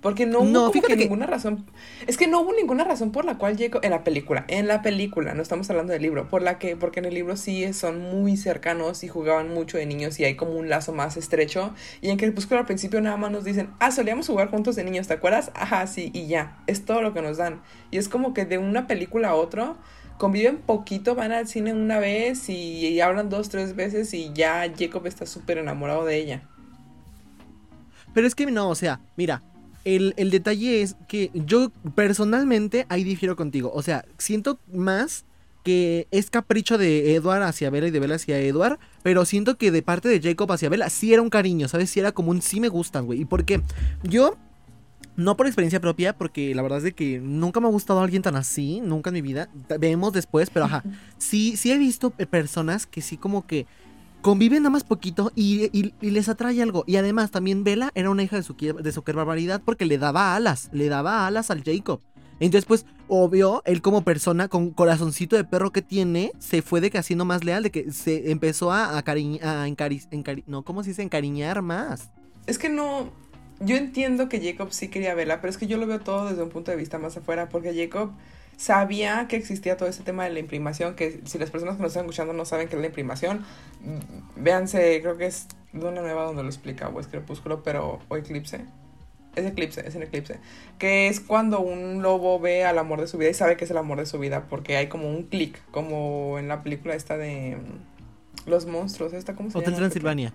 Porque 0.08 0.26
no 0.26 0.40
hubo 0.40 0.72
ninguna 0.96 1.26
razón. 1.26 1.66
Es 2.08 2.16
que 2.16 2.28
no 2.28 2.40
hubo 2.40 2.54
ninguna 2.54 2.86
razón 2.86 3.12
por 3.12 3.26
la 3.26 3.38
cual 3.38 3.58
Jacob. 3.58 3.82
En 3.84 3.92
la 3.92 4.06
película, 4.06 4.46
en 4.48 4.66
la 4.66 4.82
película, 4.82 5.34
no 5.34 5.42
estamos 5.42 5.70
hablando 5.70 5.92
del 5.92 6.02
libro. 6.02 6.30
Por 6.30 6.44
la 6.44 6.60
que, 6.60 6.78
porque 6.78 7.02
en 7.02 7.08
el 7.08 7.14
libro 7.14 7.36
sí 7.36 7.74
son 7.74 8.00
muy 8.00 8.38
cercanos 8.38 9.04
y 9.04 9.10
jugaban 9.10 9.54
mucho 9.54 9.78
de 9.78 9.86
niños 9.86 10.18
y 10.22 10.24
hay 10.24 10.36
como 10.38 10.54
un 10.54 10.70
lazo 10.70 10.94
más 10.94 11.18
estrecho. 11.18 11.74
Y 12.00 12.10
en 12.10 12.16
Crepúsculo 12.16 12.62
al 12.62 12.66
principio 12.66 13.02
nada 13.02 13.18
más 13.18 13.32
nos 13.32 13.44
dicen, 13.44 13.70
ah, 13.80 13.92
solíamos 13.92 14.28
jugar 14.28 14.50
juntos 14.50 14.78
de 14.78 14.86
niños, 14.86 15.08
¿te 15.08 15.14
acuerdas? 15.14 15.52
Ajá, 15.56 15.86
sí, 15.88 16.10
y 16.14 16.28
ya. 16.28 16.58
Es 16.68 16.86
todo 16.86 17.02
lo 17.02 17.14
que 17.14 17.22
nos 17.22 17.36
dan. 17.36 17.62
Y 17.92 17.98
es 17.98 18.08
como 18.08 18.34
que 18.34 18.46
de 18.46 18.60
una 18.60 18.88
película 18.88 19.32
a 19.32 19.36
otro 19.36 19.76
conviven 20.18 20.60
poquito, 20.60 21.16
van 21.16 21.34
al 21.34 21.50
cine 21.50 21.74
una 21.74 22.00
vez 22.00 22.48
y, 22.48 22.54
y 22.88 23.02
hablan 23.02 23.30
dos, 23.30 23.50
tres 23.50 23.76
veces 23.76 24.14
y 24.14 24.32
ya 24.34 24.72
Jacob 24.74 25.06
está 25.06 25.26
súper 25.26 25.58
enamorado 25.58 26.06
de 26.06 26.16
ella. 26.16 26.44
Pero 28.14 28.26
es 28.26 28.36
que 28.36 28.46
no, 28.46 28.70
o 28.70 28.76
sea, 28.76 29.02
mira, 29.18 29.44
el, 29.86 30.14
detalle 30.32 30.82
es 30.82 30.96
que 31.08 31.32
yo 31.34 31.72
personalmente 31.96 32.86
ahí 32.90 33.04
difiero 33.04 33.36
contigo. 33.36 33.72
O 33.74 33.82
sea, 33.82 34.06
siento 34.18 34.60
más 34.72 35.26
que 35.64 36.08
es 36.12 36.30
capricho 36.30 36.78
de 36.78 37.16
Edward 37.16 37.44
hacia 37.44 37.70
Bella 37.70 37.88
y 37.88 37.92
de 37.92 38.00
Bella 38.00 38.16
hacia 38.16 38.40
Edward, 38.40 38.80
pero 39.04 39.26
siento 39.26 39.58
que 39.58 39.72
de 39.72 39.82
parte 39.82 40.08
de 40.08 40.22
Jacob 40.22 40.52
hacia 40.52 40.70
Bella 40.70 40.90
sí 40.90 41.14
era 41.14 41.22
un 41.22 41.30
cariño, 41.30 41.68
¿sabes? 41.68 41.90
Sí 41.90 42.00
era 42.00 42.12
como 42.12 42.32
un 42.32 42.42
sí 42.42 42.60
me 42.60 42.70
gustan, 42.70 43.06
güey. 43.06 43.22
¿Y 43.22 43.26
por 43.26 43.44
qué? 43.44 43.62
Yo, 44.04 44.38
no 45.16 45.36
por 45.36 45.48
experiencia 45.48 45.82
propia, 45.82 46.18
porque 46.18 46.54
la 46.56 46.62
verdad 46.62 46.78
es 46.78 46.84
de 46.84 46.94
que 46.94 47.20
nunca 47.20 47.60
me 47.60 47.68
ha 47.68 47.72
gustado 47.72 48.02
alguien 48.02 48.22
tan 48.22 48.36
así, 48.36 48.82
nunca 48.82 49.10
en 49.10 49.16
mi 49.16 49.22
vida. 49.22 49.50
Vemos 49.80 50.14
después, 50.14 50.50
pero 50.50 50.66
ajá. 50.66 50.84
Sí, 51.18 51.58
sí 51.58 51.72
he 51.72 51.78
visto 51.78 52.12
personas 52.12 52.86
que 52.86 53.02
sí 53.02 53.18
como 53.18 53.46
que 53.46 53.66
conviven 54.22 54.64
nada 54.64 54.72
más 54.72 54.84
poquito 54.84 55.32
y, 55.36 55.94
les 56.02 56.30
atrae 56.30 56.62
algo. 56.62 56.84
Y 56.88 56.98
además 56.98 57.32
también 57.32 57.64
Bella 57.64 57.92
era 57.96 58.10
una 58.10 58.24
hija 58.24 58.36
de 58.36 58.44
su, 58.44 58.56
de 58.56 58.92
su 58.92 59.02
barbaridad 59.02 59.62
porque 59.64 59.86
le 59.86 59.98
daba 59.98 60.36
alas, 60.36 60.70
le 60.72 60.90
daba 60.90 61.28
alas 61.28 61.52
al 61.52 61.64
Jacob. 61.64 62.02
Entonces, 62.40 62.66
pues, 62.66 62.86
obvio, 63.08 63.64
él 63.66 63.82
como 63.82 64.04
persona 64.04 64.48
con 64.48 64.70
corazoncito 64.72 65.36
de 65.36 65.44
perro 65.44 65.72
que 65.72 65.82
tiene, 65.82 66.32
se 66.40 66.62
fue 66.62 66.82
de 66.82 66.92
que 66.92 67.00
haciendo 67.00 67.26
más 67.26 67.44
leal, 67.44 67.64
de 67.64 67.72
que 67.72 67.92
se 67.92 68.32
empezó 68.32 68.72
a, 68.72 68.98
a, 69.00 69.04
no, 70.46 70.64
¿cómo 70.64 70.84
se 70.84 70.90
dice? 70.90 71.02
Encariñar 71.02 71.62
más. 71.64 72.12
Es 72.46 72.60
que 72.60 72.70
no, 72.70 73.10
yo 73.60 73.76
entiendo 73.76 74.30
que 74.30 74.40
Jacob 74.40 74.70
sí 74.72 74.90
quería 74.90 75.16
verla, 75.16 75.42
pero 75.42 75.50
es 75.50 75.58
que 75.58 75.68
yo 75.68 75.78
lo 75.78 75.88
veo 75.88 76.00
todo 76.00 76.30
desde 76.30 76.44
un 76.44 76.50
punto 76.50 76.70
de 76.70 76.78
vista 76.78 77.00
más 77.00 77.18
afuera, 77.18 77.50
porque 77.50 77.74
Jacob 77.74 78.12
sabía 78.58 79.28
que 79.28 79.38
existía 79.38 79.78
todo 79.78 79.88
ese 79.88 80.04
tema 80.04 80.26
de 80.26 80.32
la 80.32 80.40
imprimación, 80.40 80.96
que 80.96 81.22
si 81.26 81.38
las 81.38 81.52
personas 81.52 81.78
que 81.78 81.84
nos 81.84 81.92
están 81.92 82.06
escuchando 82.06 82.34
no 82.34 82.44
saben 82.44 82.68
qué 82.68 82.76
es 82.76 82.82
la 82.82 82.88
imprimación, 82.88 83.46
mm, 83.82 84.44
véanse, 84.44 85.00
creo 85.02 85.16
que 85.16 85.28
es 85.28 85.48
de 85.72 85.86
una 85.86 86.02
nueva 86.02 86.24
donde 86.24 86.44
lo 86.44 86.50
explica, 86.50 86.90
o 86.90 87.00
es 87.00 87.08
crepúsculo, 87.08 87.64
pero, 87.64 88.00
o 88.10 88.18
eclipse. 88.18 88.66
Es 89.36 89.46
eclipse, 89.46 89.88
es 89.88 89.96
en 89.96 90.02
eclipse. 90.02 90.40
Que 90.80 91.08
es 91.08 91.20
cuando 91.20 91.60
un 91.60 92.02
lobo 92.02 92.40
ve 92.40 92.66
al 92.66 92.80
amor 92.80 93.00
de 93.00 93.08
su 93.08 93.20
vida 93.20 93.30
y 93.30 93.36
sabe 93.36 93.56
que 93.56 93.66
es 93.66 93.72
el 93.72 93.78
amor 93.78 94.00
de 94.00 94.08
su 94.08 94.18
vida, 94.18 94.48
porque 94.50 94.76
hay 94.76 94.88
como 94.88 95.08
un 95.08 95.24
clic, 95.24 95.62
como 95.70 96.40
en 96.40 96.48
la 96.48 96.64
película 96.64 96.96
esta 96.96 97.16
de 97.18 97.58
mm, 97.58 98.50
los 98.50 98.66
monstruos, 98.66 99.14
esta, 99.14 99.36
¿cómo 99.36 99.52
se 99.52 99.60
Hotel 99.60 99.76
Transilvania 99.76 100.34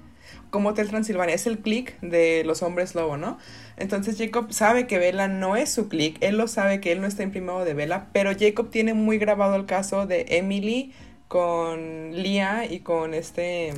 como 0.51 0.71
Hotel 0.71 0.88
Transilvania, 0.88 1.35
es 1.35 1.47
el 1.47 1.59
click 1.59 1.99
de 2.01 2.45
los 2.45 2.62
hombres 2.62 2.95
lobo, 2.95 3.16
¿no? 3.16 3.38
Entonces 3.77 4.18
Jacob 4.18 4.53
sabe 4.53 4.87
que 4.87 4.99
Bella 4.99 5.29
no 5.29 5.57
es 5.57 5.71
su 5.71 5.88
click, 5.88 6.18
él 6.21 6.37
lo 6.37 6.49
sabe 6.49 6.81
que 6.81 6.92
él 6.92 7.01
no 7.01 7.07
está 7.07 7.23
imprimado 7.23 7.64
de 7.64 7.75
Bella, 7.75 8.09
pero 8.12 8.33
Jacob 8.38 8.71
tiene 8.71 8.95
muy 8.95 9.18
grabado 9.18 9.57
el 9.57 9.66
caso 9.66 10.07
de 10.07 10.27
Emily 10.29 10.92
con 11.29 12.12
Lia 12.12 12.66
y 12.71 12.81
con 12.81 13.14
este, 13.14 13.73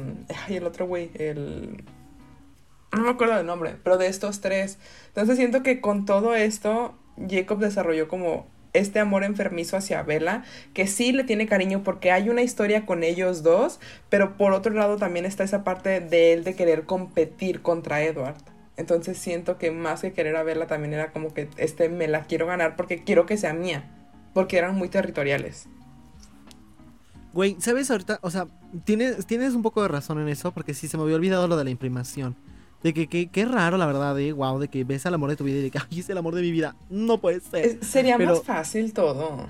ay, 0.47 0.57
el 0.57 0.65
otro 0.65 0.87
güey, 0.87 1.11
el... 1.15 1.85
No 2.93 3.03
me 3.03 3.11
acuerdo 3.11 3.37
del 3.37 3.47
nombre, 3.47 3.77
pero 3.83 3.97
de 3.97 4.07
estos 4.07 4.41
tres. 4.41 4.79
Entonces 5.09 5.37
siento 5.37 5.63
que 5.63 5.81
con 5.81 6.05
todo 6.05 6.35
esto, 6.35 6.95
Jacob 7.29 7.59
desarrolló 7.59 8.09
como 8.09 8.47
este 8.75 9.01
amor 9.01 9.25
enfermizo 9.25 9.77
hacia 9.77 10.03
Bella, 10.03 10.45
que 10.75 10.87
sí 10.87 11.13
le 11.13 11.25
tiene 11.25 11.47
cariño 11.47 11.83
porque 11.83 12.13
hay 12.13 12.29
una 12.29 12.43
historia 12.43 12.85
con 12.85 13.03
ellos 13.03 13.43
dos, 13.43 13.81
pero 14.11 14.37
por 14.37 14.53
otro 14.53 14.75
lado 14.75 14.99
también 14.99 15.25
está 15.25 15.45
esa 15.45 15.65
parte 15.65 16.01
de 16.01 16.35
él 16.35 16.45
de 16.45 16.55
querer 16.55 16.85
competir 16.85 17.63
contra 17.63 18.03
Edward. 18.03 18.37
Entonces 18.77 19.17
siento 19.17 19.57
que 19.57 19.71
más 19.71 20.01
que 20.03 20.13
querer 20.13 20.37
a 20.37 20.43
Bella 20.43 20.67
también 20.67 20.93
era 20.93 21.13
como 21.13 21.33
que 21.33 21.49
este 21.57 21.89
me 21.89 22.09
la 22.09 22.25
quiero 22.25 22.47
ganar 22.47 22.77
porque 22.77 23.05
quiero 23.05 23.25
que 23.25 23.37
sea 23.37 23.55
mía, 23.55 23.91
porque 24.35 24.59
eran 24.59 24.75
muy 24.75 24.89
territoriales. 24.89 25.69
Güey, 27.33 27.57
¿sabes 27.59 27.91
ahorita? 27.91 28.21
O 28.23 28.31
sea, 28.31 28.47
tienes, 28.85 29.27
tienes 29.27 29.55
un 29.55 29.63
poco 29.63 29.83
de 29.83 29.89
razón 29.89 30.21
en 30.21 30.29
eso, 30.29 30.53
porque 30.53 30.73
sí 30.73 30.87
se 30.87 30.97
me 30.97 31.03
había 31.03 31.17
olvidado 31.17 31.49
lo 31.49 31.57
de 31.57 31.65
la 31.65 31.71
imprimación. 31.71 32.37
De 32.85 32.93
que 32.93 33.09
qué 33.09 33.45
raro, 33.47 33.79
la 33.79 33.87
verdad, 33.87 34.15
de 34.15 34.33
wow, 34.33 34.59
de 34.59 34.69
que 34.69 34.85
ves 34.85 35.07
al 35.07 35.15
amor 35.15 35.31
de 35.31 35.37
tu 35.37 35.43
vida 35.45 35.57
y 35.59 35.63
de 35.63 35.71
que 35.71 35.79
ay, 35.79 36.01
es 36.01 36.09
el 36.11 36.19
amor 36.19 36.35
de 36.35 36.43
mi 36.43 36.51
vida. 36.53 36.77
No 36.91 37.19
puede 37.19 37.41
ser. 37.41 37.83
sería 37.83 38.19
más 38.19 38.43
fácil 38.43 38.93
todo. 38.93 39.49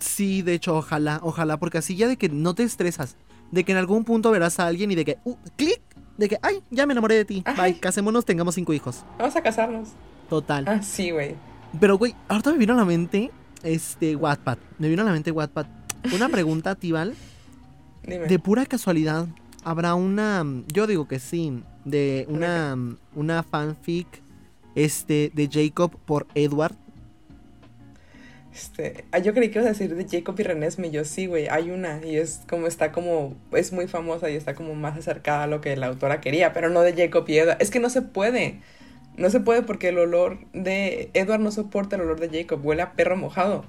Sí, 0.00 0.42
de 0.42 0.54
hecho, 0.54 0.76
ojalá, 0.76 1.20
ojalá, 1.22 1.58
porque 1.58 1.78
así 1.78 1.94
ya 1.94 2.08
de 2.08 2.16
que 2.16 2.28
no 2.28 2.54
te 2.56 2.64
estresas, 2.64 3.14
de 3.52 3.62
que 3.62 3.70
en 3.70 3.78
algún 3.78 4.02
punto 4.04 4.32
verás 4.32 4.58
a 4.58 4.66
alguien 4.66 4.90
y 4.90 4.96
de 4.96 5.04
que, 5.04 5.18
uh, 5.24 5.36
clic, 5.54 5.80
de 6.18 6.28
que, 6.28 6.38
ay, 6.42 6.60
ya 6.72 6.86
me 6.86 6.92
enamoré 6.92 7.14
de 7.14 7.24
ti, 7.24 7.42
Ajá. 7.44 7.62
bye, 7.62 7.78
casémonos, 7.78 8.24
tengamos 8.24 8.56
cinco 8.56 8.72
hijos. 8.72 9.04
Vamos 9.16 9.36
a 9.36 9.42
casarnos. 9.42 9.90
Total. 10.28 10.64
Ah, 10.66 10.82
sí, 10.82 11.12
güey. 11.12 11.36
Pero, 11.78 11.98
güey, 11.98 12.16
ahorita 12.26 12.50
me 12.50 12.58
vino 12.58 12.72
a 12.72 12.76
la 12.76 12.84
mente, 12.84 13.30
este, 13.62 14.16
Wattpad, 14.16 14.58
me 14.80 14.88
vino 14.88 15.02
a 15.02 15.04
la 15.04 15.12
mente 15.12 15.30
Wattpad. 15.30 15.66
Una 16.12 16.28
pregunta, 16.28 16.74
Tibal, 16.74 17.14
Dime. 18.02 18.26
de 18.26 18.38
pura 18.40 18.66
casualidad, 18.66 19.28
¿habrá 19.62 19.94
una, 19.94 20.44
yo 20.72 20.88
digo 20.88 21.06
que 21.06 21.20
sí, 21.20 21.62
de 21.86 22.26
una, 22.28 22.76
una 23.14 23.42
fanfic, 23.42 24.06
este, 24.74 25.32
de 25.34 25.48
Jacob 25.50 25.96
por 26.04 26.26
Edward? 26.34 26.74
Este, 28.52 29.04
ah, 29.12 29.18
yo 29.18 29.34
creí 29.34 29.50
que 29.50 29.58
ibas 29.58 29.66
a 29.66 29.72
decir 29.72 29.94
de 29.94 30.06
Jacob 30.08 30.34
y 30.38 30.42
René 30.42 30.70
Smith. 30.70 30.90
Yo 30.90 31.04
sí, 31.04 31.26
güey, 31.26 31.46
hay 31.48 31.70
una 31.70 32.00
y 32.04 32.16
es 32.16 32.42
como 32.48 32.66
está 32.66 32.90
como, 32.90 33.36
es 33.52 33.72
muy 33.72 33.86
famosa 33.86 34.30
y 34.30 34.34
está 34.34 34.54
como 34.54 34.74
más 34.74 34.98
acercada 34.98 35.44
a 35.44 35.46
lo 35.46 35.60
que 35.60 35.76
la 35.76 35.86
autora 35.86 36.20
quería, 36.20 36.52
pero 36.52 36.70
no 36.70 36.80
de 36.80 36.94
Jacob 36.94 37.24
y 37.28 37.38
Edward. 37.38 37.58
Es 37.60 37.70
que 37.70 37.80
no 37.80 37.90
se 37.90 38.02
puede, 38.02 38.60
no 39.16 39.30
se 39.30 39.40
puede 39.40 39.62
porque 39.62 39.88
el 39.88 39.98
olor 39.98 40.38
de 40.52 41.10
Edward 41.14 41.40
no 41.40 41.52
soporta 41.52 41.96
el 41.96 42.02
olor 42.02 42.18
de 42.18 42.30
Jacob, 42.40 42.64
huele 42.64 42.82
a 42.82 42.92
perro 42.92 43.16
mojado. 43.16 43.66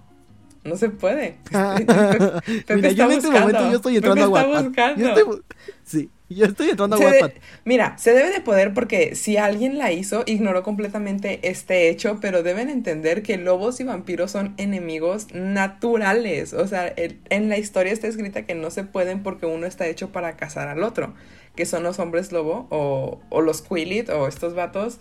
No 0.64 0.76
se 0.76 0.90
puede. 0.90 1.38
Mira, 1.52 2.92
yo 2.92 3.06
en 3.06 3.12
este 3.12 3.30
momento 3.30 3.70
yo 3.70 3.76
estoy 3.76 3.96
entrando 3.98 4.36
a 4.36 4.44
buscando. 4.46 5.02
Yo 5.02 5.08
estoy 5.10 5.42
sí, 5.84 6.10
yo 6.30 6.46
estoy 6.46 6.70
entrando 6.70 6.96
a 6.96 7.00
de- 7.12 7.34
mira, 7.66 7.98
se 7.98 8.14
debe 8.14 8.32
de 8.32 8.40
poder 8.40 8.74
porque 8.74 9.14
si 9.16 9.36
alguien 9.36 9.78
la 9.78 9.92
hizo, 9.92 10.24
ignoró 10.26 10.64
completamente 10.64 11.40
este 11.50 11.90
hecho, 11.90 12.20
pero 12.22 12.44
deben 12.44 12.70
entender 12.70 13.24
que 13.24 13.38
lobos 13.38 13.80
y 13.82 13.84
vampiros 13.84 14.32
son 14.32 14.54
enemigos 14.58 15.28
naturales. 15.34 16.54
O 16.54 16.66
sea, 16.68 16.88
el- 16.88 17.20
en 17.30 17.50
la 17.50 17.58
historia 17.58 17.92
está 17.92 18.08
escrita 18.08 18.46
que 18.46 18.56
no 18.56 18.72
se 18.72 18.86
pueden 18.86 19.22
porque 19.22 19.46
uno 19.46 19.66
está 19.68 19.86
hecho 19.88 20.12
para 20.14 20.38
cazar 20.38 20.70
al 20.70 20.82
otro, 20.84 21.14
que 21.56 21.66
son 21.66 21.84
los 21.84 22.00
hombres 22.00 22.32
lobo 22.32 22.68
o, 22.72 23.20
o 23.30 23.42
los 23.42 23.62
Quillit 23.62 24.10
o 24.10 24.28
estos 24.28 24.54
vatos. 24.56 25.00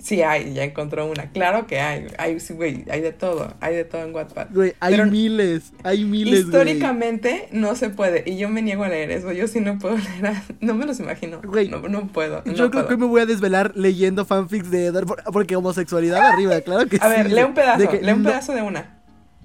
Sí 0.00 0.22
hay, 0.22 0.54
ya 0.54 0.62
encontró 0.62 1.06
una. 1.06 1.30
Claro 1.32 1.66
que 1.66 1.80
hay. 1.80 2.06
Hay, 2.18 2.38
güey, 2.50 2.84
hay 2.88 3.00
de 3.00 3.12
todo. 3.12 3.54
Hay 3.60 3.74
de 3.74 3.84
todo 3.84 4.02
en 4.04 4.14
Wattpad. 4.14 4.46
Güey, 4.52 4.74
hay 4.78 4.92
Pero- 4.94 5.06
miles, 5.06 5.72
hay 5.82 6.04
miles. 6.04 6.44
Históricamente 6.44 7.48
no 7.52 7.74
se 7.74 7.90
puede. 7.90 8.22
Y 8.26 8.36
yo 8.38 8.48
me 8.48 8.62
niego 8.62 8.84
a 8.84 8.88
leer 8.88 9.10
eso. 9.10 9.32
Yo 9.32 9.48
sí 9.48 9.60
no 9.60 9.78
puedo 9.78 9.96
leer. 10.22 10.26
a- 10.26 10.42
No 10.60 10.74
me 10.74 10.86
los 10.86 11.00
imagino. 11.00 11.40
Güey, 11.42 11.68
no, 11.68 11.80
no 11.88 12.06
puedo. 12.06 12.44
Yo 12.44 12.50
no 12.52 12.56
creo 12.56 12.70
puedo. 12.70 12.88
que 12.88 12.96
me 12.96 13.06
voy 13.06 13.20
a 13.22 13.26
desvelar 13.26 13.72
leyendo 13.74 14.24
fanfics 14.24 14.70
de 14.70 14.86
Edward 14.86 15.06
por- 15.06 15.24
porque 15.32 15.56
homosexualidad 15.56 16.20
arriba, 16.32 16.60
claro 16.60 16.88
que 16.88 16.96
A 16.96 17.00
sí. 17.00 17.08
ver, 17.16 17.32
lee 17.32 17.42
un 17.42 17.54
pedazo. 17.54 17.88
que 17.90 18.00
lee 18.00 18.12
un 18.12 18.22
pedazo 18.22 18.52
de 18.54 18.62
una. 18.62 18.94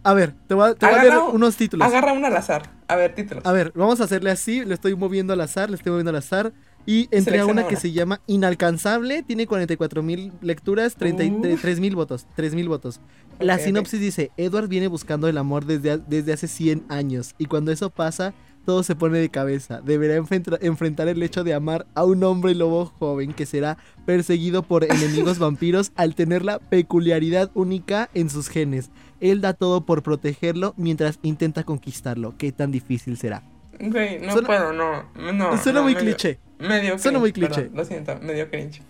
A 0.06 0.14
ver, 0.14 0.34
te 0.48 0.54
voy 0.54 0.70
a, 0.70 0.76
te 0.76 0.86
voy 0.86 0.96
a 0.96 1.02
leer 1.04 1.18
un- 1.18 1.36
unos 1.38 1.56
títulos. 1.56 1.88
Agarra 1.88 2.12
una 2.14 2.28
al 2.28 2.36
azar. 2.36 2.70
A 2.90 2.96
ver, 2.98 3.16
títulos. 3.16 3.46
A 3.46 3.52
ver, 3.54 3.72
vamos 3.74 4.02
a 4.02 4.04
hacerle 4.04 4.30
así, 4.32 4.64
le 4.66 4.74
estoy 4.74 4.94
moviendo 4.96 5.32
al 5.34 5.40
azar, 5.42 5.70
le 5.70 5.78
estoy 5.78 5.92
moviendo 5.92 6.10
al 6.10 6.18
azar. 6.18 6.52
Y 6.86 7.08
entré 7.12 7.40
a 7.40 7.46
una 7.46 7.68
que 7.68 7.76
se 7.78 7.92
llama 7.92 8.20
Inalcanzable, 8.28 9.24
tiene 9.24 9.48
44 9.48 10.04
mil 10.04 10.32
lecturas, 10.42 10.96
33 10.96 11.80
mil 11.80 11.96
votos, 11.96 12.28
3 12.36 12.56
mil 12.56 12.68
votos. 12.70 13.00
La 13.40 13.58
sinopsis 13.58 14.00
dice, 14.00 14.32
Edward 14.38 14.68
viene 14.68 14.88
buscando 14.88 15.28
el 15.28 15.38
amor 15.38 15.66
desde, 15.66 15.98
desde 15.98 16.34
hace 16.34 16.48
100 16.48 16.84
años 16.90 17.36
y 17.38 17.46
cuando 17.46 17.72
eso 17.72 17.90
pasa, 17.90 18.34
todo 18.66 18.84
se 18.84 18.96
pone 18.96 19.18
de 19.20 19.30
cabeza. 19.30 19.82
Deberá 19.82 20.16
enfrenta- 20.16 20.58
enfrentar 20.62 21.08
el 21.08 21.22
hecho 21.24 21.44
de 21.44 21.54
amar 21.54 21.86
a 21.96 22.06
un 22.06 22.24
hombre 22.24 22.54
lobo 22.56 22.86
joven 23.00 23.34
que 23.34 23.46
será 23.46 23.78
perseguido 24.06 24.64
por 24.64 24.84
enemigos 24.90 25.40
vampiros 25.40 25.92
al 25.96 26.16
tener 26.16 26.46
la 26.46 26.60
peculiaridad 26.60 27.50
única 27.56 28.10
en 28.14 28.30
sus 28.30 28.48
genes. 28.50 28.90
Él 29.20 29.42
da 29.42 29.54
todo 29.54 29.86
por 29.86 30.04
protegerlo 30.04 30.74
mientras 30.78 31.20
intenta 31.24 31.64
conquistarlo. 31.64 32.36
¿Qué 32.38 32.52
tan 32.52 32.72
difícil 32.72 33.18
será? 33.18 33.44
Güey, 33.80 34.20
no 34.20 34.32
Suena- 34.34 34.48
puedo, 34.48 34.72
no. 34.74 35.04
No. 35.34 35.58
Suena 35.58 35.80
no, 35.80 35.84
muy 35.84 35.96
medio- 35.96 36.16
cliché. 36.16 36.40
Medio 36.68 36.98
Suena 36.98 37.20
muy 37.20 37.32
cliché. 37.32 37.54
perdón, 37.64 37.72
lo 37.78 37.86
siento, 37.86 38.20
medio 38.22 38.50
cringe. 38.50 38.82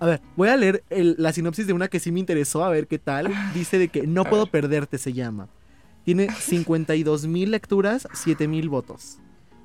A 0.00 0.06
ver, 0.06 0.20
voy 0.36 0.48
a 0.48 0.56
leer 0.56 0.82
el- 0.90 1.14
la 1.18 1.32
sinopsis 1.32 1.66
de 1.66 1.72
una 1.72 1.88
que 1.88 2.00
sí 2.00 2.12
me 2.12 2.20
interesó, 2.20 2.64
a 2.64 2.68
ver 2.70 2.86
qué 2.86 2.98
tal. 2.98 3.32
Dice 3.54 3.78
de 3.78 3.88
que 3.88 4.06
No 4.06 4.24
puedo 4.24 4.46
perderte 4.46 4.98
se 4.98 5.12
llama. 5.12 5.48
Tiene 6.04 6.28
52 6.40 7.26
mil 7.26 7.50
lecturas, 7.52 8.06
7 8.12 8.46
mil 8.48 8.68
votos. 8.68 9.18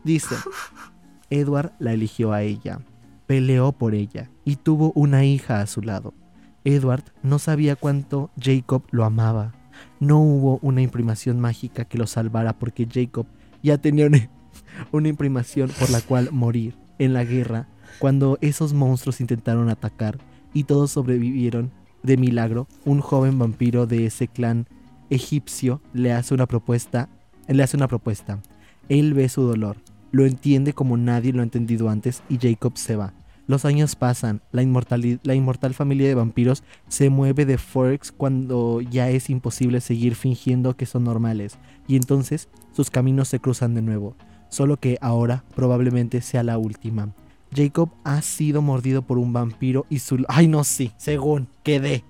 Dice, 0.03 0.35
Edward 1.29 1.73
la 1.79 1.93
eligió 1.93 2.31
a 2.33 2.41
ella, 2.43 2.79
peleó 3.27 3.71
por 3.71 3.93
ella 3.95 4.29
y 4.45 4.55
tuvo 4.55 4.91
una 4.95 5.25
hija 5.25 5.61
a 5.61 5.67
su 5.67 5.81
lado. 5.81 6.13
Edward 6.63 7.03
no 7.23 7.39
sabía 7.39 7.75
cuánto 7.75 8.29
Jacob 8.39 8.83
lo 8.91 9.05
amaba. 9.05 9.53
No 9.99 10.19
hubo 10.19 10.59
una 10.61 10.81
imprimación 10.81 11.39
mágica 11.39 11.85
que 11.85 11.97
lo 11.97 12.05
salvara 12.07 12.53
porque 12.57 12.87
Jacob 12.91 13.25
ya 13.63 13.77
tenía 13.77 14.07
una, 14.07 14.29
una 14.91 15.07
imprimación 15.07 15.69
por 15.79 15.89
la 15.89 16.01
cual 16.01 16.29
morir 16.31 16.75
en 16.99 17.13
la 17.13 17.23
guerra 17.23 17.67
cuando 17.97 18.37
esos 18.41 18.73
monstruos 18.73 19.19
intentaron 19.19 19.69
atacar 19.69 20.19
y 20.53 20.65
todos 20.65 20.91
sobrevivieron 20.91 21.71
de 22.03 22.17
milagro. 22.17 22.67
Un 22.85 23.01
joven 23.01 23.39
vampiro 23.39 23.87
de 23.87 24.05
ese 24.05 24.27
clan 24.27 24.67
egipcio 25.09 25.81
le 25.93 26.13
hace 26.13 26.33
una 26.33 26.45
propuesta, 26.45 27.09
le 27.47 27.63
hace 27.63 27.77
una 27.77 27.87
propuesta. 27.87 28.39
Él 28.89 29.13
ve 29.13 29.27
su 29.29 29.41
dolor, 29.41 29.77
lo 30.11 30.25
entiende 30.25 30.73
como 30.73 30.97
nadie 30.97 31.33
lo 31.33 31.41
ha 31.41 31.43
entendido 31.43 31.89
antes 31.89 32.23
y 32.29 32.37
Jacob 32.37 32.77
se 32.77 32.95
va. 32.95 33.13
Los 33.47 33.65
años 33.65 33.95
pasan, 33.95 34.41
la, 34.51 34.61
la 35.23 35.35
inmortal 35.35 35.73
familia 35.73 36.07
de 36.07 36.13
vampiros 36.13 36.63
se 36.87 37.09
mueve 37.09 37.47
de 37.47 37.57
Forks 37.57 38.11
cuando 38.11 38.79
ya 38.79 39.09
es 39.09 39.31
imposible 39.31 39.81
seguir 39.81 40.13
fingiendo 40.13 40.77
que 40.77 40.85
son 40.85 41.03
normales, 41.03 41.57
y 41.87 41.95
entonces 41.95 42.47
sus 42.73 42.91
caminos 42.91 43.27
se 43.27 43.39
cruzan 43.39 43.73
de 43.73 43.81
nuevo, 43.81 44.15
solo 44.49 44.77
que 44.77 44.97
ahora 45.01 45.43
probablemente 45.55 46.21
sea 46.21 46.43
la 46.43 46.57
última. 46.57 47.09
Jacob 47.55 47.89
ha 48.03 48.21
sido 48.21 48.61
mordido 48.61 49.01
por 49.01 49.17
un 49.17 49.33
vampiro 49.33 49.85
y 49.89 49.99
su... 49.99 50.23
Ay, 50.27 50.47
no, 50.47 50.63
sí, 50.63 50.91
según, 50.97 51.47
quedé. 51.63 52.03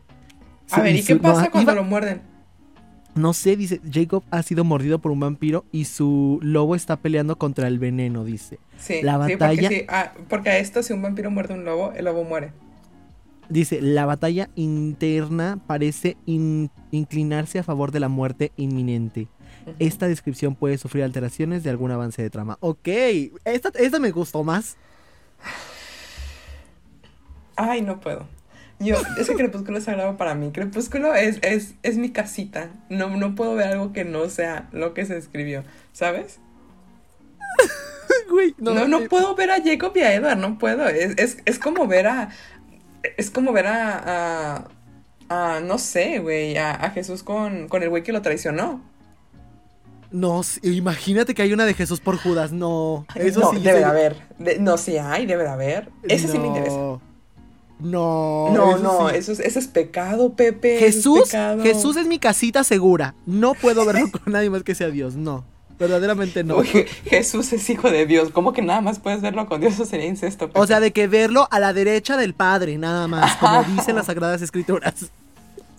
A 0.71 0.77
Su- 0.77 0.81
ver, 0.81 0.95
¿y 0.95 1.01
su- 1.01 1.07
qué 1.07 1.15
no, 1.15 1.21
pasa 1.21 1.49
cuando 1.51 1.71
iba- 1.71 1.81
lo 1.81 1.87
muerden? 1.87 2.21
No 3.15 3.33
sé, 3.33 3.55
dice, 3.57 3.81
Jacob 3.91 4.23
ha 4.31 4.43
sido 4.43 4.63
mordido 4.63 4.99
por 4.99 5.11
un 5.11 5.19
vampiro 5.19 5.65
y 5.71 5.85
su 5.85 6.39
lobo 6.41 6.75
está 6.75 6.95
peleando 6.97 7.37
contra 7.37 7.67
el 7.67 7.79
veneno, 7.79 8.23
dice. 8.23 8.59
Sí, 8.77 9.01
La 9.01 9.13
sí, 9.13 9.33
batalla- 9.35 9.61
porque, 9.61 9.79
sí, 9.79 9.85
ah, 9.89 10.13
porque 10.29 10.49
a 10.51 10.57
esto, 10.59 10.83
si 10.83 10.93
un 10.93 11.01
vampiro 11.01 11.31
muerde 11.31 11.53
a 11.53 11.57
un 11.57 11.65
lobo, 11.65 11.91
el 11.93 12.05
lobo 12.05 12.23
muere. 12.23 12.51
Dice, 13.49 13.81
la 13.81 14.05
batalla 14.05 14.49
interna 14.55 15.57
parece 15.65 16.17
in- 16.27 16.69
inclinarse 16.91 17.57
a 17.59 17.63
favor 17.63 17.91
de 17.91 17.99
la 17.99 18.07
muerte 18.09 18.51
inminente. 18.57 19.27
Esta 19.79 20.07
descripción 20.07 20.55
puede 20.55 20.77
sufrir 20.77 21.03
alteraciones 21.03 21.63
de 21.63 21.69
algún 21.69 21.91
avance 21.91 22.21
de 22.21 22.29
trama. 22.29 22.57
Ok, 22.61 22.87
esta, 23.45 23.69
esta 23.75 23.99
me 23.99 24.11
gustó 24.11 24.43
más. 24.43 24.77
Ay, 27.55 27.81
no 27.81 27.99
puedo. 27.99 28.27
Yo, 28.79 28.95
ese 29.19 29.35
crepúsculo 29.35 29.77
es 29.77 29.83
sagrado 29.83 30.15
para 30.15 30.35
mí. 30.35 30.51
Crepúsculo 30.51 31.13
es, 31.13 31.39
es, 31.41 31.75
es 31.83 31.97
mi 31.97 32.11
casita. 32.11 32.69
No, 32.89 33.09
no 33.17 33.35
puedo 33.35 33.55
ver 33.55 33.67
algo 33.67 33.91
que 33.91 34.05
no 34.05 34.29
sea 34.29 34.69
lo 34.71 34.93
que 34.93 35.05
se 35.05 35.17
escribió, 35.17 35.63
¿sabes? 35.91 36.39
Güey, 38.29 38.55
No, 38.57 38.87
no, 38.87 38.99
eh, 38.99 39.09
puedo 39.09 39.35
ver 39.35 39.51
a 39.51 39.61
Jacob 39.61 39.91
y 39.95 40.01
a 40.01 40.13
Edward, 40.13 40.37
no 40.37 40.57
puedo. 40.57 40.87
Es, 40.87 41.13
es, 41.17 41.37
es 41.45 41.59
como 41.59 41.87
ver 41.87 42.07
a. 42.07 42.29
Es 43.17 43.31
como 43.31 43.51
ver 43.51 43.67
a. 43.67 44.59
a, 44.59 45.55
a, 45.57 45.59
no 45.61 45.77
sé, 45.77 46.19
güey, 46.19 46.57
a, 46.57 46.71
a 46.71 46.91
Jesús 46.91 47.23
con, 47.23 47.67
con 47.67 47.83
el 47.83 47.89
güey 47.89 48.03
que 48.03 48.11
lo 48.13 48.21
traicionó. 48.21 48.81
No, 50.11 50.41
imagínate 50.63 51.35
que 51.35 51.41
hay 51.43 51.53
una 51.53 51.65
de 51.65 51.73
Jesús 51.75 51.99
por 51.99 52.17
Judas. 52.17 52.51
No, 52.51 53.05
eso 53.15 53.39
no, 53.41 53.51
sí. 53.51 53.59
debe 53.59 53.79
de 53.79 53.85
haber. 53.85 54.15
De- 54.39 54.57
no, 54.59 54.77
sí 54.77 54.97
hay, 54.97 55.25
debe 55.25 55.43
de 55.43 55.49
haber. 55.49 55.89
Ese 56.03 56.27
sí 56.27 56.37
me 56.39 56.47
interesa. 56.47 56.75
No, 56.75 56.99
No, 57.79 58.49
No, 58.51 58.71
eso 58.75 58.83
no, 58.83 59.09
sí. 59.09 59.15
eso 59.15 59.31
es, 59.33 59.39
eso 59.39 59.59
es 59.59 59.67
pecado, 59.67 60.33
Pepe. 60.33 60.75
es 60.85 60.95
Jesús, 60.95 61.23
pecado. 61.29 61.63
Jesús 61.63 61.95
es 61.95 62.07
mi 62.07 62.19
casita 62.19 62.63
segura. 62.63 63.15
No 63.25 63.53
puedo 63.53 63.85
verlo 63.85 64.09
con 64.23 64.33
nadie 64.33 64.49
más 64.49 64.63
que 64.63 64.75
sea 64.75 64.89
Dios. 64.89 65.15
No, 65.15 65.45
verdaderamente 65.77 66.43
no. 66.43 66.57
Uy, 66.57 66.67
Jesús 67.05 67.53
es 67.53 67.69
hijo 67.69 67.89
de 67.89 68.05
Dios. 68.05 68.31
¿Cómo 68.31 68.51
que 68.51 68.61
nada 68.61 68.81
más 68.81 68.99
puedes 68.99 69.21
verlo 69.21 69.45
con 69.47 69.61
Dios? 69.61 69.75
Eso 69.75 69.85
sería 69.85 70.07
incesto. 70.07 70.47
Pepe. 70.47 70.59
O 70.59 70.67
sea, 70.67 70.79
de 70.81 70.91
que 70.91 71.07
verlo 71.07 71.47
a 71.51 71.59
la 71.59 71.71
derecha 71.71 72.17
del 72.17 72.33
Padre, 72.33 72.77
nada 72.77 73.07
más, 73.07 73.37
como 73.37 73.63
dicen 73.63 73.95
las 73.95 74.07
Sagradas 74.07 74.41
Escrituras. 74.41 75.11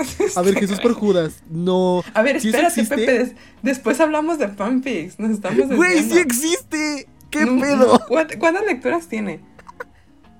A 0.37 0.43
ver, 0.43 0.55
Jesús 0.59 0.81
por 0.81 0.93
Judas. 0.95 1.43
No. 1.51 2.03
A 2.15 2.23
ver, 2.23 2.41
¿sí 2.41 2.49
eso 2.49 2.59
espérate? 2.59 2.87
Pepe. 3.07 3.19
des- 3.19 3.33
después 3.63 4.01
hablamos 4.01 4.39
de 4.39 4.49
fanfics. 4.49 5.19
Nos 5.19 5.31
estamos 5.33 5.69
Güey, 5.69 6.03
sí 6.03 6.19
existe. 6.19 7.09
¿Qué 7.31 7.45
No, 7.47 7.61
pedo? 7.61 7.77
no, 7.77 8.01
¿cuántas- 8.09 8.37
¿Cuántas 8.39 8.65
lecturas 8.67 9.07
tiene? 9.07 9.41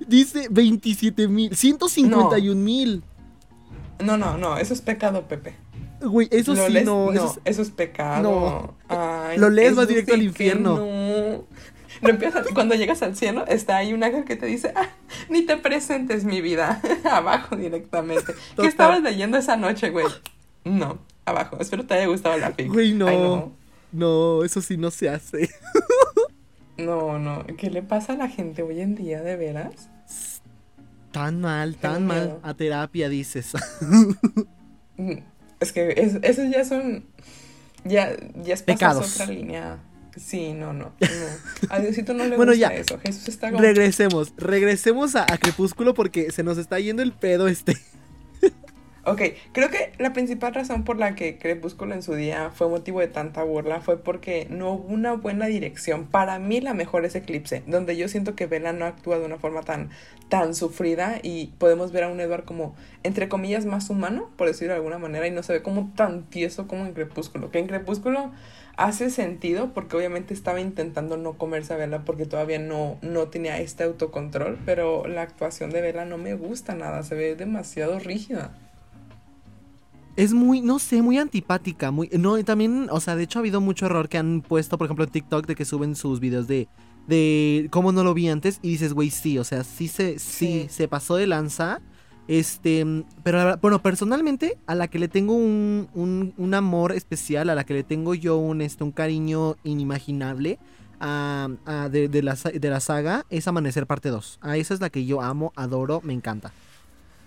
Dice 0.07 0.49
27 0.51 1.29
mil, 1.29 1.55
151 1.55 2.61
mil. 2.61 3.03
No, 4.03 4.17
no, 4.17 4.39
no, 4.39 4.57
eso 4.57 4.73
es 4.75 4.81
pecado, 4.81 5.29
Pepe. 5.29 5.55
Güey, 6.01 6.29
eso 6.33 6.55
Lo 6.55 6.67
sí, 6.67 6.73
lees- 6.73 6.85
no. 6.85 7.13
eso 7.13 7.39
eso, 7.45 7.63
es- 7.63 7.71
pecado. 7.71 8.23
No. 8.23 8.75
Ay, 8.89 9.39
Lo 9.39 9.51
lees, 9.51 9.77
vas 9.77 9.87
directo 9.89 10.15
al 10.15 10.21
sí 10.21 10.27
infierno. 10.27 10.77
No. 10.79 11.45
No 12.03 12.09
empiezas- 12.09 12.47
cuando 12.55 12.75
llegas 12.75 13.03
al 13.03 13.15
cielo, 13.17 13.45
está 13.47 13.77
ahí 13.77 13.93
un 13.93 14.03
ángel 14.03 14.25
que 14.25 14.37
te 14.37 14.47
dice, 14.47 14.73
"Ah, 14.75 14.89
ni 15.29 15.43
te 15.43 15.57
presentes 15.57 16.25
mi 16.25 16.41
vida. 16.41 16.81
Abajo 17.11 17.57
directamente. 17.57 18.33
Total. 18.33 18.57
¿Qué 18.57 18.67
estabas 18.67 19.03
leyendo 19.03 19.37
esa 19.37 19.57
noche, 19.57 19.91
güey? 19.91 20.07
No. 20.65 20.99
abajo. 21.27 21.59
Espero 21.61 21.85
te 21.87 21.95
haya 21.95 22.07
gustado 22.07 22.37
la 22.39 22.53
fic. 22.53 22.69
Güey, 22.73 22.91
Ay, 22.93 22.95
no. 22.99 23.53
No, 23.93 24.45
eso 24.45 24.61
sí 24.61 24.77
no 24.77 24.91
se 24.91 25.09
hace. 25.09 25.49
No, 26.77 27.19
no. 27.19 27.45
¿Qué 27.59 27.71
le 27.71 27.83
pasa 27.83 28.15
a 28.15 28.17
la 28.17 28.29
gente 28.29 28.63
hoy 28.63 28.81
en 28.81 28.95
día, 28.95 29.21
de 29.21 29.37
veras? 29.37 29.91
Tan 31.13 31.41
mal, 31.41 31.77
tan 31.77 32.07
mal. 32.07 32.21
miedo. 32.21 32.41
A 32.43 32.55
terapia 32.55 33.09
dices. 33.09 33.53
Es 35.61 35.73
que 35.73 35.91
es- 35.97 36.19
esos 36.23 36.51
ya 36.51 36.65
son. 36.65 37.05
Ya, 37.85 38.15
ya 38.43 38.55
es 38.55 38.63
Pecados. 38.63 39.15
otra 39.21 39.27
línea. 39.33 39.79
Sí, 40.17 40.53
no, 40.55 40.73
no. 40.73 40.93
no. 41.01 41.43
A 41.69 41.81
Diosito 41.81 42.15
no 42.15 42.25
le 42.27 42.37
Bueno, 42.37 42.53
gusta 42.53 42.69
ya. 42.73 42.75
eso. 42.75 42.99
Jesús 42.99 43.29
está 43.29 43.53
como. 43.53 43.63
regresemos, 43.63 44.33
regresemos 44.37 45.15
a, 45.17 45.23
a 45.33 45.39
Crepúsculo 45.39 45.95
porque 45.95 46.31
se 46.33 46.43
nos 46.43 46.59
está 46.59 46.79
yendo 46.81 47.03
el 47.03 47.13
pedo 47.13 47.49
este. 47.49 47.77
Ok, 49.03 49.23
creo 49.53 49.71
que 49.71 49.93
la 49.99 50.13
principal 50.13 50.53
razón 50.53 50.85
por 50.85 50.99
la 50.99 51.15
que 51.15 51.39
Crepúsculo 51.39 51.95
en 51.95 52.03
su 52.03 52.15
día 52.15 52.51
fue 52.51 52.69
motivo 52.69 53.01
de 53.01 53.09
tanta 53.09 53.43
burla 53.43 53.81
fue 53.81 53.97
porque 54.03 54.47
no 54.51 54.73
hubo 54.75 54.93
una 54.93 55.15
buena 55.15 55.47
dirección. 55.47 56.07
Para 56.07 56.39
mí 56.39 56.61
la 56.61 56.75
mejor 56.75 57.07
es 57.07 57.15
Eclipse, 57.15 57.63
donde 57.67 57.97
yo 57.97 58.09
siento 58.09 58.35
que 58.37 58.47
Bella 58.47 58.75
no 58.75 58.85
actúa 58.85 59.19
de 59.19 59.25
una 59.25 59.39
forma 59.39 59.63
tan, 59.63 59.89
tan 60.29 60.55
sufrida 60.55 61.19
y 61.23 61.47
podemos 61.57 61.93
ver 61.93 62.05
a 62.05 62.09
un 62.09 62.21
Edward 62.21 62.45
como, 62.45 62.77
entre 63.03 63.31
comillas, 63.31 63.65
más 63.65 63.89
humano, 63.89 64.29
por 64.37 64.49
decirlo 64.49 64.75
de 64.75 64.79
alguna 64.81 64.99
manera, 64.99 65.27
y 65.27 65.31
no 65.31 65.43
se 65.43 65.55
ve 65.55 65.63
como 65.63 65.91
tan 65.97 66.25
tieso 66.29 66.69
como 66.69 66.85
en 66.85 66.93
Crepúsculo. 66.93 67.51
Que 67.51 67.59
en 67.59 67.69
Crepúsculo 67.69 68.33
hace 68.85 69.11
sentido 69.11 69.73
porque 69.75 69.97
obviamente 69.97 70.35
estaba 70.35 70.61
intentando 70.61 71.17
no 71.17 71.39
comerse 71.39 71.75
a 71.75 71.77
Bella 71.77 72.05
porque 72.05 72.27
todavía 72.27 72.59
no, 72.59 72.99
no 73.03 73.29
tenía 73.29 73.61
este 73.61 73.85
autocontrol, 73.85 74.59
pero 74.65 75.07
la 75.07 75.23
actuación 75.23 75.71
de 75.71 75.81
Bella 75.83 76.05
no 76.05 76.19
me 76.19 76.35
gusta 76.35 76.75
nada, 76.75 77.03
se 77.03 77.15
ve 77.15 77.37
demasiado 77.37 77.99
rígida. 77.99 78.57
Es 80.17 80.33
muy, 80.35 80.61
no 80.61 80.79
sé, 80.79 81.03
muy 81.03 81.19
antipática, 81.19 81.91
muy, 81.91 82.09
no, 82.19 82.37
y 82.39 82.45
también, 82.45 82.89
o 82.91 83.01
sea, 83.01 83.17
de 83.17 83.23
hecho 83.23 83.39
ha 83.39 83.41
habido 83.41 83.61
mucho 83.61 83.87
error 83.87 84.09
que 84.09 84.19
han 84.19 84.43
puesto, 84.43 84.77
por 84.77 84.87
ejemplo, 84.87 85.05
en 85.05 85.11
TikTok 85.11 85.47
de 85.47 85.55
que 85.55 85.65
suben 85.65 85.95
sus 85.97 86.21
videos 86.21 86.47
de, 86.47 86.69
de 87.07 87.69
cómo 87.71 87.93
no 87.93 88.05
lo 88.05 88.13
vi 88.13 88.29
antes 88.29 88.59
y 88.63 88.71
dices, 88.71 88.93
güey, 88.93 89.11
sí, 89.11 89.39
o 89.39 89.45
sea, 89.45 89.65
sí 89.65 89.89
se, 89.89 90.19
sí, 90.19 90.67
Sí. 90.69 90.69
se 90.69 90.89
pasó 90.89 91.17
de 91.17 91.27
lanza, 91.27 91.81
este, 92.31 92.87
pero 93.25 93.57
bueno, 93.59 93.83
personalmente 93.83 94.59
a 94.67 94.75
la 94.77 94.89
que 94.89 94.99
le 95.01 95.09
tengo 95.09 95.35
un, 95.35 95.89
un, 95.95 96.35
un 96.37 96.55
amor 96.55 96.93
especial, 96.93 97.51
a 97.51 97.55
la 97.57 97.65
que 97.65 97.75
le 97.75 97.85
tengo 97.85 98.15
yo 98.15 98.37
un, 98.39 98.61
este, 98.63 98.85
un 98.85 98.93
cariño 98.93 99.57
inimaginable 99.65 100.59
a, 101.01 101.49
a- 101.67 101.89
de, 101.89 102.09
de 102.09 102.23
la, 102.23 102.35
de 102.37 102.71
la 102.71 102.81
saga 102.81 103.27
es 103.31 103.49
Amanecer 103.49 103.87
parte 103.87 104.11
2. 104.11 104.39
A 104.43 104.57
esa 104.57 104.75
es 104.75 104.81
la 104.81 104.91
que 104.91 105.07
yo 105.07 105.21
amo, 105.23 105.53
adoro, 105.57 106.01
me 106.05 106.13
encanta. 106.15 106.55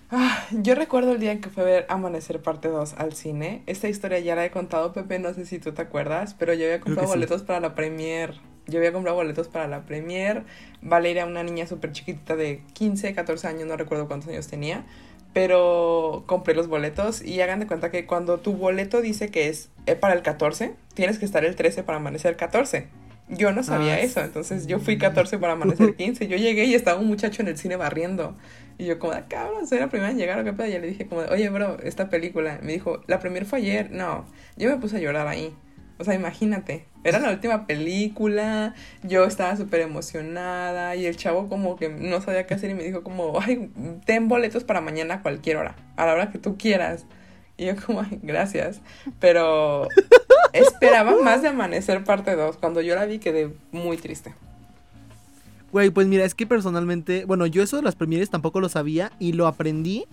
Ah, 0.09 0.45
yo 0.51 0.75
recuerdo 0.75 1.11
el 1.13 1.19
día 1.19 1.31
en 1.33 1.41
que 1.41 1.49
fue 1.49 1.63
a 1.63 1.65
ver 1.65 1.85
Amanecer 1.89 2.41
parte 2.41 2.67
2 2.69 2.93
al 2.93 3.13
cine. 3.13 3.63
Esta 3.65 3.89
historia 3.89 4.19
ya 4.19 4.35
la 4.35 4.45
he 4.45 4.51
contado, 4.51 4.93
Pepe, 4.93 5.19
no 5.19 5.33
sé 5.33 5.45
si 5.45 5.59
tú 5.59 5.73
te 5.73 5.81
acuerdas, 5.81 6.35
pero 6.35 6.53
yo 6.53 6.65
había 6.65 6.79
comprado 6.81 7.09
sí. 7.09 7.13
boletos 7.15 7.43
para 7.43 7.59
la 7.59 7.73
premier. 7.75 8.39
Yo 8.67 8.79
había 8.79 8.93
comprado 8.93 9.17
boletos 9.17 9.47
para 9.47 9.67
la 9.67 9.81
premier. 9.85 10.43
Valeria, 10.81 11.25
una 11.25 11.43
niña 11.43 11.67
súper 11.67 11.91
chiquitita 11.91 12.35
de 12.35 12.61
15, 12.73 13.13
14 13.13 13.47
años, 13.47 13.67
no 13.67 13.75
recuerdo 13.77 14.07
cuántos 14.07 14.29
años 14.29 14.47
tenía. 14.47 14.85
Pero 15.33 16.23
compré 16.27 16.53
los 16.53 16.67
boletos 16.67 17.23
y 17.23 17.41
hagan 17.41 17.59
de 17.59 17.67
cuenta 17.67 17.89
que 17.89 18.05
cuando 18.05 18.39
tu 18.39 18.53
boleto 18.53 19.01
dice 19.01 19.29
que 19.29 19.49
es 19.49 19.69
eh, 19.87 19.95
para 19.95 20.13
el 20.13 20.21
14, 20.21 20.75
tienes 20.93 21.17
que 21.17 21.25
estar 21.25 21.43
el 21.43 21.55
13 21.55 21.83
para 21.83 21.97
amanecer 21.97 22.35
14. 22.37 22.87
Yo 23.29 23.51
no 23.51 23.63
sabía 23.63 23.95
Ah, 23.95 23.99
eso, 24.01 24.21
entonces 24.21 24.67
yo 24.67 24.79
fui 24.79 24.97
14 24.97 25.39
para 25.39 25.53
amanecer 25.53 25.95
15. 25.95 26.27
Yo 26.29 26.37
llegué 26.37 26.65
y 26.65 26.75
estaba 26.75 26.99
un 26.99 27.07
muchacho 27.07 27.41
en 27.41 27.47
el 27.47 27.57
cine 27.57 27.77
barriendo. 27.77 28.35
Y 28.77 28.85
yo 28.85 28.99
como, 28.99 29.13
"Ah, 29.13 29.23
cabrón, 29.27 29.65
soy 29.65 29.79
la 29.79 29.87
primera 29.89 30.11
en 30.11 30.17
llegar 30.17 30.39
o 30.39 30.43
qué 30.43 30.53
pedo. 30.53 30.67
Y 30.67 30.71
le 30.73 30.87
dije 30.87 31.07
como, 31.07 31.21
oye, 31.21 31.49
bro, 31.49 31.77
esta 31.81 32.09
película. 32.09 32.59
Me 32.61 32.73
dijo, 32.73 33.01
la 33.07 33.19
premier 33.19 33.45
fue 33.45 33.59
ayer. 33.59 33.91
No, 33.91 34.25
yo 34.57 34.69
me 34.69 34.77
puse 34.77 34.97
a 34.97 34.99
llorar 34.99 35.27
ahí. 35.27 35.55
O 35.97 36.03
sea, 36.03 36.15
imagínate, 36.15 36.85
era 37.03 37.19
la 37.19 37.31
última 37.31 37.67
película, 37.67 38.73
yo 39.03 39.25
estaba 39.25 39.55
súper 39.55 39.81
emocionada 39.81 40.95
y 40.95 41.05
el 41.05 41.17
chavo 41.17 41.49
como 41.49 41.75
que 41.75 41.89
no 41.89 42.19
sabía 42.21 42.47
qué 42.47 42.55
hacer 42.55 42.71
y 42.71 42.73
me 42.73 42.83
dijo 42.83 43.03
como, 43.03 43.39
ay, 43.39 43.69
ten 44.05 44.27
boletos 44.27 44.63
para 44.63 44.81
mañana 44.81 45.15
a 45.15 45.21
cualquier 45.21 45.57
hora, 45.57 45.75
a 45.95 46.05
la 46.05 46.13
hora 46.13 46.31
que 46.31 46.39
tú 46.39 46.57
quieras. 46.57 47.05
Y 47.57 47.65
yo 47.65 47.75
como, 47.75 48.01
ay, 48.01 48.19
gracias. 48.23 48.81
Pero 49.19 49.87
esperaba 50.53 51.15
más 51.21 51.41
de 51.41 51.49
Amanecer 51.49 52.03
parte 52.03 52.35
2. 52.35 52.57
Cuando 52.57 52.81
yo 52.81 52.95
la 52.95 53.05
vi 53.05 53.19
quedé 53.19 53.53
muy 53.71 53.97
triste. 53.97 54.33
Güey, 55.71 55.89
pues 55.89 56.07
mira, 56.07 56.23
es 56.23 56.35
que 56.35 56.45
personalmente, 56.45 57.25
bueno, 57.25 57.45
yo 57.47 57.63
eso 57.63 57.77
de 57.77 57.83
las 57.83 57.95
premieres 57.95 58.29
tampoco 58.29 58.59
lo 58.59 58.69
sabía 58.69 59.11
y 59.19 59.33
lo 59.33 59.47
aprendí 59.47 60.05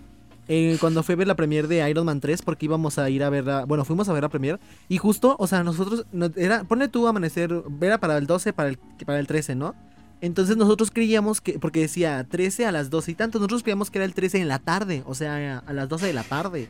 eh, 0.52 0.76
cuando 0.80 1.04
fui 1.04 1.12
a 1.12 1.16
ver 1.16 1.28
la 1.28 1.36
premiere 1.36 1.68
de 1.68 1.88
Iron 1.88 2.04
Man 2.06 2.18
3 2.20 2.42
porque 2.42 2.64
íbamos 2.66 2.98
a 2.98 3.08
ir 3.08 3.22
a 3.22 3.30
verla, 3.30 3.64
bueno, 3.66 3.84
fuimos 3.84 4.08
a 4.08 4.12
ver 4.12 4.22
la 4.24 4.28
premiere 4.28 4.58
y 4.88 4.98
justo, 4.98 5.36
o 5.38 5.46
sea, 5.46 5.62
nosotros, 5.62 6.06
no- 6.12 6.28
era, 6.34 6.64
ponle 6.64 6.88
tú 6.88 7.06
amanecer, 7.06 7.62
era 7.80 7.98
para 7.98 8.18
el 8.18 8.26
12, 8.26 8.52
para 8.52 8.68
el, 8.70 8.78
para 9.06 9.20
el 9.20 9.28
13, 9.28 9.54
¿no? 9.54 9.76
Entonces 10.20 10.56
nosotros 10.56 10.90
creíamos 10.90 11.40
que, 11.40 11.60
porque 11.60 11.80
decía 11.80 12.26
13 12.28 12.66
a 12.66 12.72
las 12.72 12.90
12 12.90 13.12
y 13.12 13.14
tanto, 13.14 13.38
nosotros 13.38 13.62
creíamos 13.62 13.90
que 13.92 13.98
era 13.98 14.04
el 14.04 14.12
13 14.12 14.40
en 14.40 14.48
la 14.48 14.58
tarde, 14.58 15.04
o 15.06 15.14
sea, 15.14 15.58
a 15.64 15.72
las 15.72 15.88
12 15.88 16.06
de 16.08 16.12
la 16.14 16.24
tarde. 16.24 16.68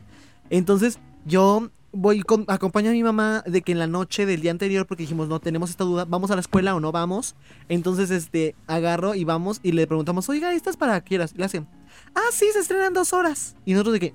Entonces 0.51 0.99
yo 1.25 1.69
voy, 1.91 2.21
con, 2.21 2.45
acompaño 2.47 2.89
a 2.91 2.93
mi 2.93 3.03
mamá 3.03 3.43
de 3.45 3.61
que 3.61 3.71
en 3.71 3.79
la 3.79 3.87
noche 3.87 4.25
del 4.25 4.41
día 4.41 4.51
anterior, 4.51 4.85
porque 4.85 5.03
dijimos, 5.03 5.27
no, 5.27 5.39
tenemos 5.39 5.69
esta 5.69 5.83
duda, 5.83 6.05
¿vamos 6.05 6.31
a 6.31 6.35
la 6.35 6.41
escuela 6.41 6.75
o 6.75 6.79
no 6.79 6.91
vamos? 6.91 7.35
Entonces, 7.67 8.11
este, 8.11 8.55
agarro 8.67 9.15
y 9.15 9.23
vamos 9.23 9.59
y 9.63 9.71
le 9.73 9.87
preguntamos, 9.87 10.29
oiga, 10.29 10.53
¿esta 10.53 10.69
es 10.69 10.77
para 10.77 11.01
qué 11.03 11.17
le 11.17 11.43
hacen, 11.43 11.67
ah, 12.15 12.29
sí, 12.31 12.47
se 12.53 12.59
estrena 12.59 12.87
en 12.87 12.93
dos 12.93 13.13
horas. 13.13 13.55
Y 13.65 13.73
nosotros 13.73 13.93
de 13.93 13.99
que, 13.99 14.13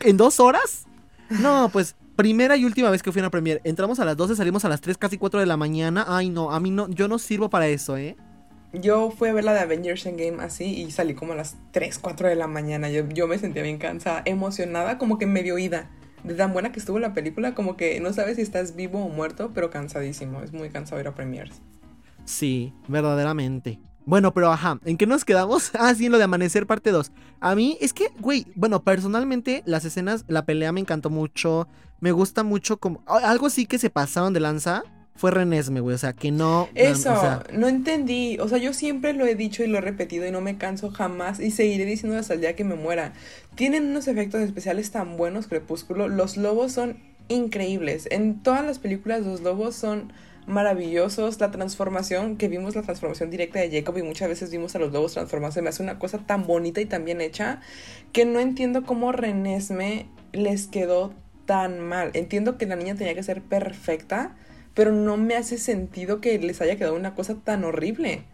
¿en 0.00 0.16
dos 0.16 0.40
horas? 0.40 0.86
No, 1.28 1.68
pues, 1.72 1.96
primera 2.16 2.56
y 2.56 2.64
última 2.64 2.90
vez 2.90 3.02
que 3.02 3.12
fui 3.12 3.20
a 3.20 3.22
una 3.22 3.30
premiere. 3.30 3.60
Entramos 3.64 4.00
a 4.00 4.04
las 4.04 4.16
12, 4.16 4.36
salimos 4.36 4.64
a 4.64 4.68
las 4.68 4.80
3, 4.80 4.98
casi 4.98 5.16
4 5.16 5.40
de 5.40 5.46
la 5.46 5.56
mañana. 5.56 6.04
Ay, 6.08 6.28
no, 6.28 6.50
a 6.50 6.60
mí 6.60 6.70
no, 6.70 6.88
yo 6.88 7.08
no 7.08 7.18
sirvo 7.18 7.48
para 7.48 7.68
eso, 7.68 7.96
¿eh? 7.96 8.16
Yo 8.72 9.10
fui 9.10 9.28
a 9.28 9.32
ver 9.32 9.44
la 9.44 9.52
de 9.52 9.60
Avengers 9.60 10.06
Endgame 10.06 10.42
así 10.42 10.64
y 10.64 10.90
salí 10.90 11.14
como 11.14 11.32
a 11.32 11.36
las 11.36 11.56
3, 11.72 11.98
4 11.98 12.28
de 12.28 12.36
la 12.36 12.46
mañana. 12.46 12.88
Yo, 12.90 13.08
yo 13.08 13.26
me 13.26 13.38
sentía 13.38 13.62
bien 13.62 13.78
cansada, 13.78 14.22
emocionada, 14.26 14.98
como 14.98 15.18
que 15.18 15.26
medio 15.26 15.58
ida. 15.58 15.90
De 16.22 16.34
tan 16.34 16.52
buena 16.52 16.70
que 16.70 16.78
estuvo 16.78 16.98
la 16.98 17.14
película, 17.14 17.54
como 17.54 17.76
que 17.76 17.98
no 18.00 18.12
sabes 18.12 18.36
si 18.36 18.42
estás 18.42 18.76
vivo 18.76 19.04
o 19.04 19.08
muerto, 19.08 19.50
pero 19.54 19.70
cansadísimo. 19.70 20.42
Es 20.42 20.52
muy 20.52 20.68
cansado 20.68 21.00
ir 21.00 21.08
a 21.08 21.14
premiers. 21.14 21.62
Sí, 22.26 22.72
verdaderamente. 22.86 23.80
Bueno, 24.06 24.32
pero 24.32 24.50
ajá, 24.50 24.78
¿en 24.84 24.96
qué 24.96 25.06
nos 25.06 25.24
quedamos? 25.24 25.70
Ah, 25.78 25.94
sí, 25.94 26.06
en 26.06 26.12
lo 26.12 26.18
de 26.18 26.24
Amanecer 26.24 26.66
parte 26.66 26.90
2. 26.90 27.12
A 27.40 27.54
mí 27.54 27.78
es 27.80 27.92
que, 27.92 28.08
güey, 28.18 28.46
bueno, 28.54 28.82
personalmente 28.82 29.62
las 29.66 29.84
escenas, 29.84 30.24
la 30.28 30.44
pelea 30.44 30.72
me 30.72 30.80
encantó 30.80 31.10
mucho. 31.10 31.68
Me 32.00 32.12
gusta 32.12 32.42
mucho 32.42 32.78
como... 32.78 33.02
Algo 33.06 33.50
sí 33.50 33.66
que 33.66 33.78
se 33.78 33.90
pasaron 33.90 34.32
de 34.32 34.40
lanza 34.40 34.84
fue 35.14 35.30
Renesme, 35.30 35.80
güey. 35.80 35.94
O 35.94 35.98
sea, 35.98 36.14
que 36.14 36.30
no... 36.30 36.68
Eso, 36.74 37.12
o 37.12 37.20
sea, 37.20 37.42
no 37.52 37.68
entendí. 37.68 38.38
O 38.38 38.48
sea, 38.48 38.58
yo 38.58 38.72
siempre 38.72 39.12
lo 39.12 39.26
he 39.26 39.34
dicho 39.34 39.62
y 39.62 39.66
lo 39.66 39.78
he 39.78 39.82
repetido 39.82 40.26
y 40.26 40.30
no 40.30 40.40
me 40.40 40.56
canso 40.56 40.90
jamás 40.90 41.40
y 41.40 41.50
seguiré 41.50 41.84
diciendo 41.84 42.18
hasta 42.18 42.34
el 42.34 42.40
día 42.40 42.56
que 42.56 42.64
me 42.64 42.74
muera. 42.74 43.12
Tienen 43.54 43.86
unos 43.86 44.08
efectos 44.08 44.40
especiales 44.40 44.90
tan 44.90 45.18
buenos, 45.18 45.46
Crepúsculo. 45.46 46.08
Los 46.08 46.38
lobos 46.38 46.72
son 46.72 46.96
increíbles. 47.28 48.08
En 48.10 48.42
todas 48.42 48.64
las 48.64 48.78
películas 48.78 49.24
los 49.24 49.42
lobos 49.42 49.76
son 49.76 50.12
maravillosos. 50.46 51.40
La 51.40 51.50
transformación, 51.50 52.36
que 52.36 52.48
vimos 52.48 52.74
la 52.74 52.82
transformación 52.82 53.30
directa 53.30 53.60
de 53.60 53.70
Jacob 53.70 53.96
y 53.98 54.02
muchas 54.02 54.28
veces 54.28 54.50
vimos 54.50 54.74
a 54.74 54.78
los 54.78 54.92
lobos 54.92 55.14
transformarse, 55.14 55.62
me 55.62 55.68
hace 55.68 55.82
una 55.82 55.98
cosa 55.98 56.18
tan 56.18 56.46
bonita 56.46 56.80
y 56.80 56.86
tan 56.86 57.04
bien 57.04 57.20
hecha 57.20 57.60
que 58.12 58.24
no 58.24 58.40
entiendo 58.40 58.84
cómo 58.84 59.12
Renesme 59.12 60.06
les 60.32 60.66
quedó 60.66 61.14
tan 61.46 61.80
mal. 61.80 62.10
Entiendo 62.14 62.58
que 62.58 62.66
la 62.66 62.76
niña 62.76 62.94
tenía 62.94 63.14
que 63.14 63.22
ser 63.22 63.42
perfecta, 63.42 64.36
pero 64.74 64.92
no 64.92 65.16
me 65.16 65.34
hace 65.36 65.58
sentido 65.58 66.20
que 66.20 66.38
les 66.38 66.60
haya 66.60 66.76
quedado 66.76 66.94
una 66.94 67.14
cosa 67.14 67.36
tan 67.42 67.64
horrible. 67.64 68.24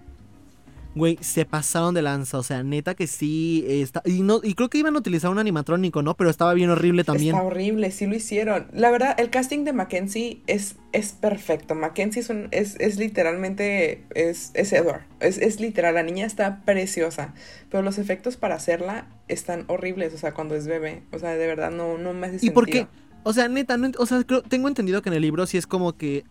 Güey, 0.97 1.17
se 1.21 1.45
pasaron 1.45 1.95
de 1.95 2.03
lanza. 2.03 2.39
O 2.39 2.43
sea, 2.43 2.65
neta 2.65 2.95
que 2.95 3.07
sí. 3.07 3.65
está, 3.69 4.03
y, 4.05 4.23
no, 4.23 4.41
y 4.43 4.55
creo 4.55 4.69
que 4.69 4.79
iban 4.79 4.97
a 4.97 4.99
utilizar 4.99 5.31
un 5.31 5.39
animatrónico, 5.39 6.03
¿no? 6.03 6.17
Pero 6.17 6.31
estaba 6.31 6.53
bien 6.55 6.71
horrible 6.71 7.05
también. 7.05 7.35
Está 7.37 7.47
horrible, 7.47 7.91
sí 7.93 8.07
lo 8.07 8.17
hicieron. 8.17 8.67
La 8.73 8.91
verdad, 8.91 9.15
el 9.21 9.31
casting 9.31 9.63
de 9.65 9.73
Mackenzie 9.73 10.43
es, 10.49 10.77
es 10.93 11.13
perfecto. 11.13 11.75
Mackenzie 11.77 12.23
es, 12.23 12.31
un- 12.31 12.49
es, 12.51 12.75
es 12.81 12.99
literalmente, 12.99 14.05
es, 14.15 14.51
es 14.55 14.73
Edward. 14.73 15.03
Es, 15.21 15.39
es 15.39 15.61
literal, 15.61 15.95
la 15.95 16.03
niña 16.03 16.27
está 16.27 16.65
preciosa. 16.65 17.35
Pero 17.71 17.83
los 17.83 17.99
efectos 17.99 18.37
para 18.37 18.55
hacerla 18.57 19.07
están 19.29 19.65
horribles, 19.69 20.15
o 20.15 20.19
sea, 20.19 20.33
cuando 20.35 20.55
es 20.55 20.67
bebé. 20.67 21.03
O 21.13 21.19
sea, 21.19 21.31
de 21.37 21.47
verdad 21.47 21.71
no, 21.71 21.99
no 21.99 22.13
me 22.15 22.27
hace 22.29 22.37
¿Y 22.37 22.39
sentido. 22.41 22.55
por 22.55 22.67
qué? 22.67 22.87
O 23.23 23.33
sea, 23.33 23.49
neta, 23.49 23.77
no 23.77 23.91
o 23.99 24.07
sea, 24.07 24.23
creo- 24.23 24.43
tengo 24.43 24.69
entendido 24.69 25.03
que 25.03 25.09
en 25.09 25.15
el 25.17 25.23
libro 25.23 25.47
sí 25.47 25.59
es 25.59 25.67
como 25.67 25.97
que 25.97 26.25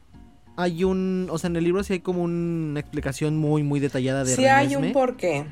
hay 0.57 0.83
un, 0.83 1.27
o 1.31 1.37
sea, 1.37 1.49
en 1.49 1.55
el 1.55 1.63
libro 1.63 1.83
sí 1.83 1.93
hay 1.93 1.99
como 1.99 2.23
una 2.23 2.79
explicación 2.79 3.37
muy, 3.37 3.63
muy 3.63 3.79
detallada 3.79 4.23
de 4.23 4.35
Sí 4.35 4.45
hay 4.45 4.75
un 4.75 4.91
porqué. 4.93 5.45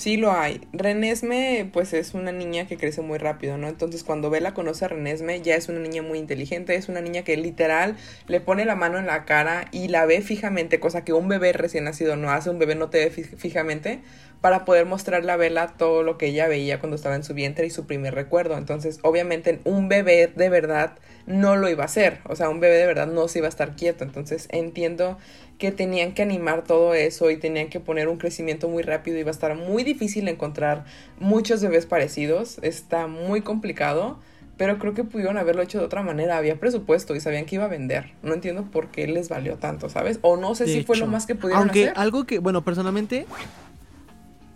Sí 0.00 0.16
lo 0.16 0.32
hay. 0.32 0.62
Renesme, 0.72 1.68
pues 1.74 1.92
es 1.92 2.14
una 2.14 2.32
niña 2.32 2.66
que 2.66 2.78
crece 2.78 3.02
muy 3.02 3.18
rápido, 3.18 3.58
¿no? 3.58 3.68
Entonces 3.68 4.02
cuando 4.02 4.30
Bella 4.30 4.54
conoce 4.54 4.86
a 4.86 4.88
Renesme, 4.88 5.42
ya 5.42 5.56
es 5.56 5.68
una 5.68 5.78
niña 5.78 6.00
muy 6.00 6.18
inteligente, 6.18 6.74
es 6.74 6.88
una 6.88 7.02
niña 7.02 7.22
que 7.22 7.36
literal 7.36 7.98
le 8.26 8.40
pone 8.40 8.64
la 8.64 8.76
mano 8.76 8.96
en 8.96 9.04
la 9.04 9.26
cara 9.26 9.66
y 9.72 9.88
la 9.88 10.06
ve 10.06 10.22
fijamente, 10.22 10.80
cosa 10.80 11.04
que 11.04 11.12
un 11.12 11.28
bebé 11.28 11.52
recién 11.52 11.84
nacido 11.84 12.16
no 12.16 12.30
hace, 12.30 12.48
un 12.48 12.58
bebé 12.58 12.76
no 12.76 12.88
te 12.88 13.10
ve 13.10 13.10
fijamente, 13.10 14.00
para 14.40 14.64
poder 14.64 14.86
mostrarle 14.86 15.32
a 15.32 15.36
Bella 15.36 15.74
todo 15.76 16.02
lo 16.02 16.16
que 16.16 16.28
ella 16.28 16.48
veía 16.48 16.78
cuando 16.78 16.96
estaba 16.96 17.14
en 17.14 17.22
su 17.22 17.34
vientre 17.34 17.66
y 17.66 17.70
su 17.70 17.86
primer 17.86 18.14
recuerdo. 18.14 18.56
Entonces, 18.56 19.00
obviamente, 19.02 19.60
un 19.64 19.90
bebé 19.90 20.32
de 20.34 20.48
verdad 20.48 20.96
no 21.26 21.56
lo 21.56 21.68
iba 21.68 21.82
a 21.82 21.86
hacer, 21.86 22.20
o 22.24 22.36
sea, 22.36 22.48
un 22.48 22.58
bebé 22.58 22.76
de 22.76 22.86
verdad 22.86 23.06
no 23.06 23.28
se 23.28 23.40
iba 23.40 23.48
a 23.48 23.50
estar 23.50 23.76
quieto. 23.76 24.02
Entonces, 24.04 24.48
entiendo 24.50 25.18
que 25.60 25.70
tenían 25.70 26.14
que 26.14 26.22
animar 26.22 26.64
todo 26.64 26.94
eso 26.94 27.30
y 27.30 27.36
tenían 27.36 27.68
que 27.68 27.78
poner 27.80 28.08
un 28.08 28.16
crecimiento 28.16 28.68
muy 28.68 28.82
rápido 28.82 29.18
y 29.18 29.22
va 29.22 29.28
a 29.28 29.32
estar 29.32 29.54
muy 29.54 29.84
difícil 29.84 30.26
encontrar 30.26 30.86
muchos 31.20 31.60
bebés 31.60 31.84
parecidos, 31.84 32.58
está 32.62 33.06
muy 33.06 33.42
complicado, 33.42 34.18
pero 34.56 34.78
creo 34.78 34.94
que 34.94 35.04
pudieron 35.04 35.36
haberlo 35.36 35.60
hecho 35.60 35.78
de 35.78 35.84
otra 35.84 36.02
manera, 36.02 36.38
había 36.38 36.58
presupuesto 36.58 37.14
y 37.14 37.20
sabían 37.20 37.44
que 37.44 37.56
iba 37.56 37.66
a 37.66 37.68
vender, 37.68 38.14
no 38.22 38.32
entiendo 38.32 38.64
por 38.70 38.88
qué 38.88 39.06
les 39.06 39.28
valió 39.28 39.58
tanto, 39.58 39.90
¿sabes? 39.90 40.18
O 40.22 40.38
no 40.38 40.54
sé 40.54 40.66
si 40.66 40.82
fue 40.82 40.96
lo 40.96 41.06
más 41.06 41.26
que 41.26 41.34
pudieron 41.34 41.64
aunque 41.64 41.90
algo 41.94 42.24
que, 42.24 42.38
bueno, 42.38 42.64
personalmente... 42.64 43.26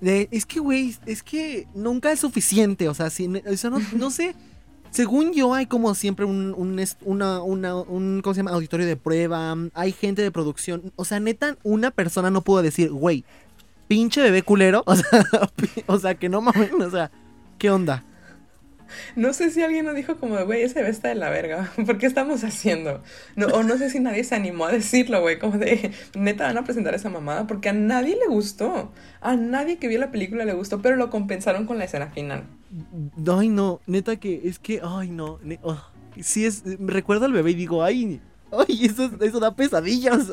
es 0.00 0.46
que, 0.46 0.60
güey, 0.60 0.96
es 1.04 1.22
que 1.22 1.66
nunca 1.74 2.12
es 2.12 2.20
suficiente, 2.20 2.88
o 2.88 2.94
sea, 2.94 3.10
si, 3.10 3.28
no, 3.28 3.40
no 3.94 4.10
sé, 4.10 4.34
según 4.94 5.32
yo, 5.32 5.54
hay 5.54 5.66
como 5.66 5.92
siempre 5.96 6.24
un, 6.24 6.54
un, 6.56 6.80
una, 7.02 7.42
una, 7.42 7.74
un 7.74 8.20
¿cómo 8.22 8.32
se 8.32 8.38
llama? 8.38 8.52
auditorio 8.52 8.86
de 8.86 8.96
prueba, 8.96 9.56
hay 9.74 9.90
gente 9.90 10.22
de 10.22 10.30
producción. 10.30 10.92
O 10.94 11.04
sea, 11.04 11.18
neta, 11.18 11.56
una 11.64 11.90
persona 11.90 12.30
no 12.30 12.42
pudo 12.42 12.62
decir, 12.62 12.90
güey, 12.90 13.24
pinche 13.88 14.22
bebé 14.22 14.42
culero. 14.42 14.84
O 14.94 14.94
sea, 14.94 15.50
o 15.86 15.98
sea 15.98 16.14
que 16.14 16.28
no 16.28 16.40
mames, 16.40 16.72
o 16.72 16.90
sea, 16.92 17.10
¿qué 17.58 17.70
onda? 17.70 18.04
No 19.16 19.32
sé 19.32 19.50
si 19.50 19.64
alguien 19.64 19.84
nos 19.84 19.96
dijo 19.96 20.16
como, 20.16 20.38
güey, 20.44 20.62
ese 20.62 20.76
bebé 20.76 20.90
está 20.90 21.08
de 21.08 21.16
la 21.16 21.28
verga. 21.28 21.72
¿Por 21.86 21.98
qué 21.98 22.06
estamos 22.06 22.44
haciendo? 22.44 23.02
No, 23.34 23.48
o 23.48 23.64
no 23.64 23.76
sé 23.76 23.90
si 23.90 23.98
nadie 23.98 24.22
se 24.22 24.36
animó 24.36 24.66
a 24.66 24.72
decirlo, 24.72 25.20
güey. 25.22 25.40
Como 25.40 25.58
de, 25.58 25.90
neta, 26.14 26.44
van 26.44 26.58
a 26.58 26.64
presentar 26.64 26.94
esa 26.94 27.10
mamada. 27.10 27.48
Porque 27.48 27.70
a 27.70 27.72
nadie 27.72 28.14
le 28.14 28.32
gustó. 28.32 28.92
A 29.20 29.34
nadie 29.34 29.78
que 29.78 29.88
vio 29.88 29.98
la 29.98 30.12
película 30.12 30.44
le 30.44 30.52
gustó, 30.52 30.80
pero 30.80 30.94
lo 30.94 31.10
compensaron 31.10 31.66
con 31.66 31.78
la 31.78 31.84
escena 31.84 32.12
final. 32.12 32.44
Ay, 33.26 33.48
no, 33.48 33.80
neta 33.86 34.16
que 34.16 34.42
es 34.44 34.58
que, 34.58 34.80
ay, 34.82 35.10
no. 35.10 35.38
Oh, 35.62 35.78
sí 36.20 36.44
es, 36.44 36.62
recuerdo 36.80 37.26
al 37.26 37.32
bebé 37.32 37.52
y 37.52 37.54
digo, 37.54 37.82
ay, 37.82 38.20
ay, 38.52 38.86
eso, 38.86 39.10
eso 39.20 39.40
da 39.40 39.54
pesadillas. 39.54 40.30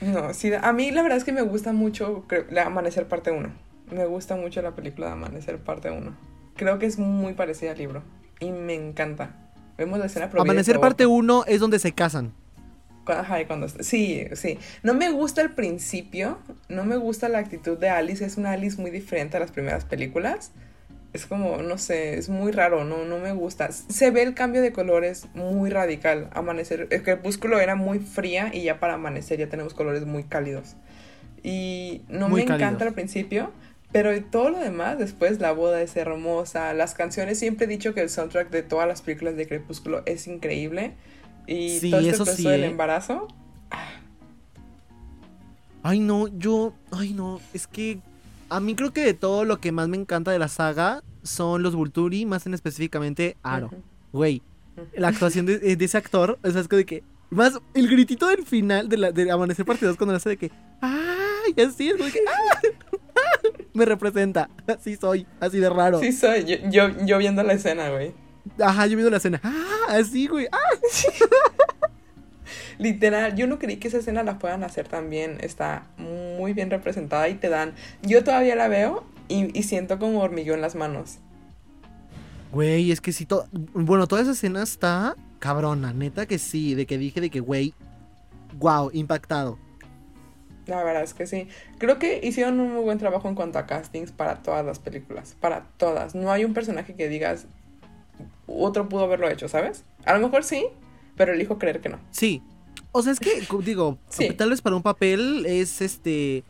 No, 0.00 0.32
sí, 0.32 0.52
a 0.54 0.72
mí 0.72 0.90
la 0.92 1.02
verdad 1.02 1.18
es 1.18 1.24
que 1.24 1.32
me 1.32 1.42
gusta 1.42 1.72
mucho 1.72 2.24
la 2.50 2.66
Amanecer 2.66 3.08
parte 3.08 3.30
1. 3.30 3.50
Me 3.90 4.06
gusta 4.06 4.36
mucho 4.36 4.62
la 4.62 4.76
película 4.76 5.08
de 5.08 5.12
Amanecer 5.14 5.58
parte 5.58 5.90
1. 5.90 6.14
Creo 6.56 6.78
que 6.78 6.86
es 6.86 6.98
muy 6.98 7.34
parecida 7.34 7.72
al 7.72 7.78
libro 7.78 8.02
y 8.38 8.50
me 8.50 8.74
encanta. 8.74 9.34
Vemos 9.76 9.98
la 9.98 10.06
escena 10.06 10.30
Amanecer 10.36 10.80
parte 10.80 11.06
1 11.06 11.44
es 11.46 11.60
donde 11.60 11.78
se 11.78 11.92
casan. 11.92 12.32
Ajá, 13.06 13.46
cuando... 13.46 13.68
Sí, 13.68 14.26
sí. 14.34 14.58
No 14.82 14.92
me 14.92 15.10
gusta 15.10 15.40
el 15.40 15.50
principio, 15.52 16.38
no 16.68 16.84
me 16.84 16.96
gusta 16.96 17.28
la 17.28 17.38
actitud 17.38 17.78
de 17.78 17.88
Alice, 17.88 18.24
es 18.24 18.36
una 18.36 18.52
Alice 18.52 18.80
muy 18.80 18.90
diferente 18.90 19.36
a 19.36 19.40
las 19.40 19.50
primeras 19.50 19.84
películas. 19.84 20.52
Es 21.12 21.24
como, 21.24 21.58
no 21.58 21.78
sé, 21.78 22.18
es 22.18 22.28
muy 22.28 22.52
raro, 22.52 22.84
no, 22.84 23.04
no 23.04 23.18
me 23.18 23.32
gusta. 23.32 23.72
Se 23.72 24.10
ve 24.10 24.22
el 24.22 24.34
cambio 24.34 24.60
de 24.60 24.72
colores 24.72 25.26
muy 25.34 25.70
radical. 25.70 26.28
Amanecer, 26.32 26.86
el 26.90 27.02
crepúsculo 27.02 27.58
era 27.60 27.76
muy 27.76 27.98
fría 27.98 28.50
y 28.52 28.64
ya 28.64 28.78
para 28.78 28.94
amanecer 28.94 29.38
ya 29.38 29.48
tenemos 29.48 29.72
colores 29.72 30.04
muy 30.04 30.24
cálidos. 30.24 30.76
Y 31.42 32.02
no 32.08 32.28
me 32.28 32.42
encanta 32.42 32.84
al 32.84 32.92
principio, 32.92 33.52
pero 33.90 34.10
todo 34.22 34.50
lo 34.50 34.58
demás, 34.58 34.98
después 34.98 35.40
la 35.40 35.52
boda 35.52 35.80
es 35.80 35.96
hermosa, 35.96 36.74
las 36.74 36.94
canciones, 36.94 37.38
siempre 37.38 37.64
he 37.64 37.68
dicho 37.68 37.94
que 37.94 38.02
el 38.02 38.10
soundtrack 38.10 38.50
de 38.50 38.62
todas 38.62 38.86
las 38.86 39.00
películas 39.00 39.36
de 39.36 39.46
Crepúsculo 39.46 40.02
es 40.04 40.26
increíble. 40.26 40.94
Y 41.46 41.90
todo 41.90 42.00
este 42.00 42.16
proceso 42.16 42.50
del 42.50 42.64
¿eh? 42.64 42.66
embarazo. 42.66 43.28
Ah. 43.70 43.88
Ay, 45.82 46.00
no, 46.00 46.28
yo. 46.28 46.74
Ay, 46.90 47.14
no, 47.14 47.40
es 47.54 47.66
que. 47.66 48.00
A 48.48 48.60
mí 48.60 48.74
creo 48.74 48.92
que 48.92 49.04
de 49.04 49.14
todo 49.14 49.44
lo 49.44 49.60
que 49.60 49.72
más 49.72 49.88
me 49.88 49.96
encanta 49.96 50.30
de 50.30 50.38
la 50.38 50.48
saga 50.48 51.02
son 51.22 51.62
los 51.62 51.74
Vulturi, 51.74 52.24
más 52.24 52.46
en 52.46 52.54
específicamente 52.54 53.36
Aro. 53.42 53.70
Güey, 54.12 54.42
la 54.94 55.08
actuación 55.08 55.46
de, 55.46 55.76
ese 55.78 55.98
actor, 55.98 56.38
o 56.42 56.50
sea, 56.50 56.60
es 56.60 56.68
que 56.68 56.76
de 56.76 56.86
que. 56.86 57.04
Más 57.30 57.60
el 57.74 57.88
gritito 57.88 58.26
del 58.28 58.46
final 58.46 58.88
de, 58.88 58.96
la, 58.96 59.12
de 59.12 59.30
Amanecer 59.30 59.66
Partidos 59.66 59.98
cuando 59.98 60.14
hace 60.14 60.30
de 60.30 60.36
que. 60.38 60.50
¡Ay! 60.80 61.52
Así 61.62 61.90
es, 61.90 61.98
de 61.98 62.10
que. 62.10 62.20
¡Ah! 62.26 62.60
me 63.74 63.84
representa. 63.84 64.48
Así 64.66 64.96
soy, 64.96 65.26
así 65.40 65.58
de 65.58 65.68
raro. 65.68 66.00
Sí 66.00 66.12
soy, 66.12 66.44
yo, 66.70 66.88
yo, 67.04 67.18
viendo 67.18 67.42
la 67.42 67.52
escena, 67.52 67.90
güey. 67.90 68.14
Ajá, 68.58 68.86
yo 68.86 68.96
viendo 68.96 69.10
la 69.10 69.18
escena. 69.18 69.40
Ah, 69.42 69.86
así, 69.90 70.26
güey. 70.26 70.48
Ah. 70.50 70.58
Literal, 72.78 73.34
yo 73.34 73.46
no 73.46 73.58
creí 73.58 73.76
que 73.76 73.88
esa 73.88 73.98
escena 73.98 74.22
la 74.22 74.38
puedan 74.38 74.62
hacer 74.62 74.86
tan 74.86 75.10
bien. 75.10 75.38
Está 75.40 75.86
muy 75.98 76.52
bien 76.52 76.70
representada 76.70 77.28
y 77.28 77.34
te 77.34 77.48
dan. 77.48 77.74
Yo 78.02 78.22
todavía 78.22 78.54
la 78.54 78.68
veo 78.68 79.04
y, 79.28 79.62
siento 79.64 79.98
como 79.98 80.20
hormigueo 80.20 80.54
en 80.54 80.60
las 80.60 80.74
manos. 80.74 81.18
Güey, 82.52 82.92
es 82.92 83.00
que 83.00 83.12
sí, 83.12 83.26
todo. 83.26 83.46
Bueno, 83.74 84.06
toda 84.06 84.22
esa 84.22 84.30
escena 84.30 84.62
está 84.62 85.16
cabrona, 85.38 85.92
neta 85.92 86.26
que 86.26 86.38
sí. 86.38 86.74
De 86.74 86.86
que 86.86 86.98
dije 86.98 87.20
de 87.20 87.30
que, 87.30 87.40
güey, 87.40 87.74
wow, 88.58 88.90
impactado. 88.92 89.58
La 90.66 90.84
verdad 90.84 91.02
es 91.02 91.14
que 91.14 91.26
sí. 91.26 91.48
Creo 91.78 91.98
que 91.98 92.20
hicieron 92.22 92.60
un 92.60 92.74
muy 92.74 92.82
buen 92.82 92.98
trabajo 92.98 93.28
en 93.28 93.34
cuanto 93.34 93.58
a 93.58 93.66
castings 93.66 94.12
para 94.12 94.42
todas 94.42 94.64
las 94.64 94.78
películas. 94.78 95.34
Para 95.40 95.66
todas. 95.78 96.14
No 96.14 96.30
hay 96.30 96.44
un 96.44 96.54
personaje 96.54 96.94
que 96.94 97.08
digas, 97.08 97.46
otro 98.46 98.88
pudo 98.88 99.04
haberlo 99.04 99.28
hecho, 99.28 99.48
¿sabes? 99.48 99.84
A 100.04 100.14
lo 100.14 100.20
mejor 100.20 100.44
sí, 100.44 100.66
pero 101.16 101.32
elijo 101.32 101.58
creer 101.58 101.80
que 101.80 101.88
no. 101.88 101.98
Sí. 102.10 102.42
O 102.92 103.02
sea, 103.02 103.12
es 103.12 103.20
que, 103.20 103.46
digo, 103.64 103.98
tal 104.36 104.50
vez 104.50 104.62
para 104.62 104.76
un 104.76 104.82
papel 104.82 105.44
es 105.46 105.80
este. 105.80 106.44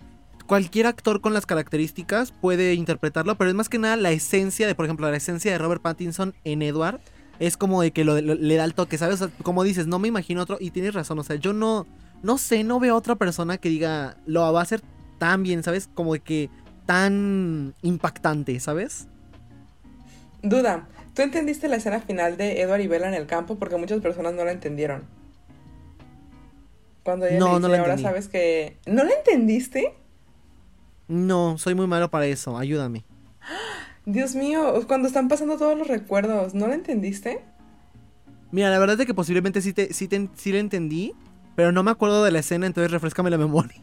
Cualquier 0.47 0.87
actor 0.87 1.21
con 1.21 1.35
las 1.35 1.45
características 1.45 2.33
puede 2.33 2.73
interpretarlo, 2.73 3.37
pero 3.37 3.51
es 3.51 3.55
más 3.55 3.69
que 3.69 3.79
nada 3.79 3.97
la 3.97 4.13
esencia 4.13 4.67
de, 4.67 4.75
por 4.75 4.87
ejemplo, 4.87 5.11
la 5.11 5.17
esencia 5.17 5.53
de 5.53 5.59
Robert 5.59 5.83
Pattinson 5.83 6.35
en 6.45 6.63
Edward. 6.63 7.01
Es 7.39 7.59
como 7.59 7.83
de 7.83 7.93
que 7.93 8.05
le 8.05 8.57
da 8.57 8.65
el 8.65 8.75
toque, 8.75 8.97
¿sabes? 8.99 9.23
como 9.43 9.63
dices, 9.63 9.87
no 9.87 9.99
me 9.99 10.09
imagino 10.09 10.43
otro. 10.43 10.57
Y 10.59 10.71
tienes 10.71 10.95
razón, 10.95 11.19
o 11.19 11.23
sea, 11.23 11.37
yo 11.37 11.53
no 11.53 11.87
no 12.23 12.39
sé, 12.39 12.65
no 12.65 12.81
veo 12.81 12.97
otra 12.97 13.17
persona 13.17 13.59
que 13.59 13.69
diga, 13.69 14.17
lo 14.27 14.53
va 14.53 14.61
a 14.61 14.63
hacer 14.63 14.83
tan 15.19 15.43
bien, 15.43 15.63
¿sabes? 15.63 15.89
Como 15.95 16.15
de 16.15 16.21
que 16.21 16.51
tan 16.87 17.75
impactante, 17.83 18.59
¿sabes? 18.61 19.09
Duda, 20.43 20.89
¿tú 21.15 21.23
entendiste 21.23 21.69
la 21.69 21.77
escena 21.77 22.01
final 22.01 22.37
de 22.37 22.61
Edward 22.61 22.81
y 22.81 22.87
Bella 22.87 23.09
en 23.09 23.15
el 23.15 23.27
campo? 23.27 23.57
Porque 23.57 23.77
muchas 23.77 24.01
personas 24.01 24.35
no 24.35 24.45
la 24.45 24.53
entendieron. 24.53 25.03
Cuando 27.09 27.25
ella 27.25 27.39
no, 27.39 27.59
no 27.59 27.69
la 27.69 27.79
ahora 27.79 27.97
sabes 27.97 28.29
que... 28.29 28.77
¿No 28.85 29.03
la 29.03 29.15
entendiste? 29.15 29.95
No, 31.07 31.57
soy 31.57 31.75
muy 31.75 31.87
malo 31.87 32.11
para 32.11 32.27
eso, 32.27 32.59
ayúdame. 32.59 33.03
Dios 34.05 34.35
mío, 34.35 34.85
cuando 34.87 35.09
están 35.09 35.27
pasando 35.27 35.57
todos 35.57 35.79
los 35.79 35.89
recuerdos, 35.89 36.53
¿no 36.53 36.69
la 36.69 36.75
entendiste? 36.75 37.41
Mira, 38.51 38.69
la 38.69 38.79
verdad 38.79 39.01
es 39.01 39.07
que 39.07 39.15
posiblemente 39.15 39.63
sí, 39.63 39.73
te, 39.73 39.95
sí, 39.95 40.07
sí 40.35 40.53
la 40.53 40.59
entendí, 40.59 41.15
pero 41.57 41.73
no 41.73 41.83
me 41.83 41.93
acuerdo 41.93 42.23
de 42.23 42.31
la 42.31 42.41
escena, 42.41 42.67
entonces 42.67 42.91
refrescame 42.91 43.31
la 43.31 43.39
memoria. 43.39 43.81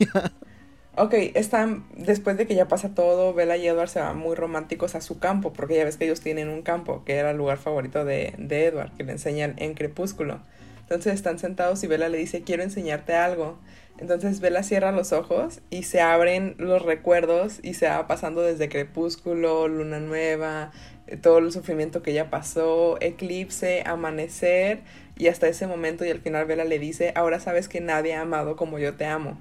Ok, 0.95 1.15
están, 1.33 1.88
después 1.97 2.38
de 2.38 2.45
que 2.45 2.53
ya 2.53 2.67
pasa 2.67 2.93
todo, 2.93 3.33
Bella 3.33 3.57
y 3.57 3.65
Edward 3.65 3.89
se 3.89 4.01
van 4.01 4.19
muy 4.19 4.35
románticos 4.35 4.93
a 4.93 5.01
su 5.01 5.17
campo, 5.17 5.51
porque 5.51 5.77
ya 5.77 5.83
ves 5.83 5.97
que 5.97 6.05
ellos 6.05 6.21
tienen 6.21 6.49
un 6.49 6.61
campo, 6.61 7.03
que 7.03 7.15
era 7.15 7.31
el 7.31 7.38
lugar 7.38 7.57
favorito 7.57 8.05
de, 8.05 8.35
de 8.38 8.65
Edward, 8.67 8.95
que 8.95 9.03
le 9.03 9.13
enseñan 9.13 9.55
en 9.57 9.73
Crepúsculo. 9.73 10.41
Entonces 10.85 11.15
están 11.15 11.39
sentados 11.39 11.83
y 11.83 11.87
Bella 11.87 12.09
le 12.09 12.19
dice, 12.19 12.43
quiero 12.43 12.61
enseñarte 12.61 13.15
algo. 13.15 13.57
Entonces 13.97 14.39
Bella 14.39 14.61
cierra 14.61 14.91
los 14.91 15.13
ojos 15.13 15.61
y 15.71 15.83
se 15.83 15.99
abren 15.99 16.53
los 16.59 16.83
recuerdos 16.83 17.59
y 17.63 17.73
se 17.73 17.87
va 17.87 18.07
pasando 18.07 18.41
desde 18.41 18.69
Crepúsculo, 18.69 19.67
Luna 19.67 19.99
Nueva, 19.99 20.71
eh, 21.07 21.17
todo 21.17 21.39
el 21.39 21.51
sufrimiento 21.51 22.03
que 22.03 22.13
ya 22.13 22.29
pasó, 22.29 22.97
eclipse, 23.01 23.81
amanecer 23.85 24.81
y 25.17 25.27
hasta 25.27 25.47
ese 25.47 25.65
momento 25.65 26.05
y 26.05 26.11
al 26.11 26.19
final 26.19 26.45
Bella 26.45 26.65
le 26.65 26.77
dice, 26.77 27.13
ahora 27.15 27.39
sabes 27.39 27.67
que 27.67 27.81
nadie 27.81 28.13
ha 28.13 28.21
amado 28.21 28.55
como 28.55 28.77
yo 28.77 28.95
te 28.95 29.05
amo. 29.05 29.39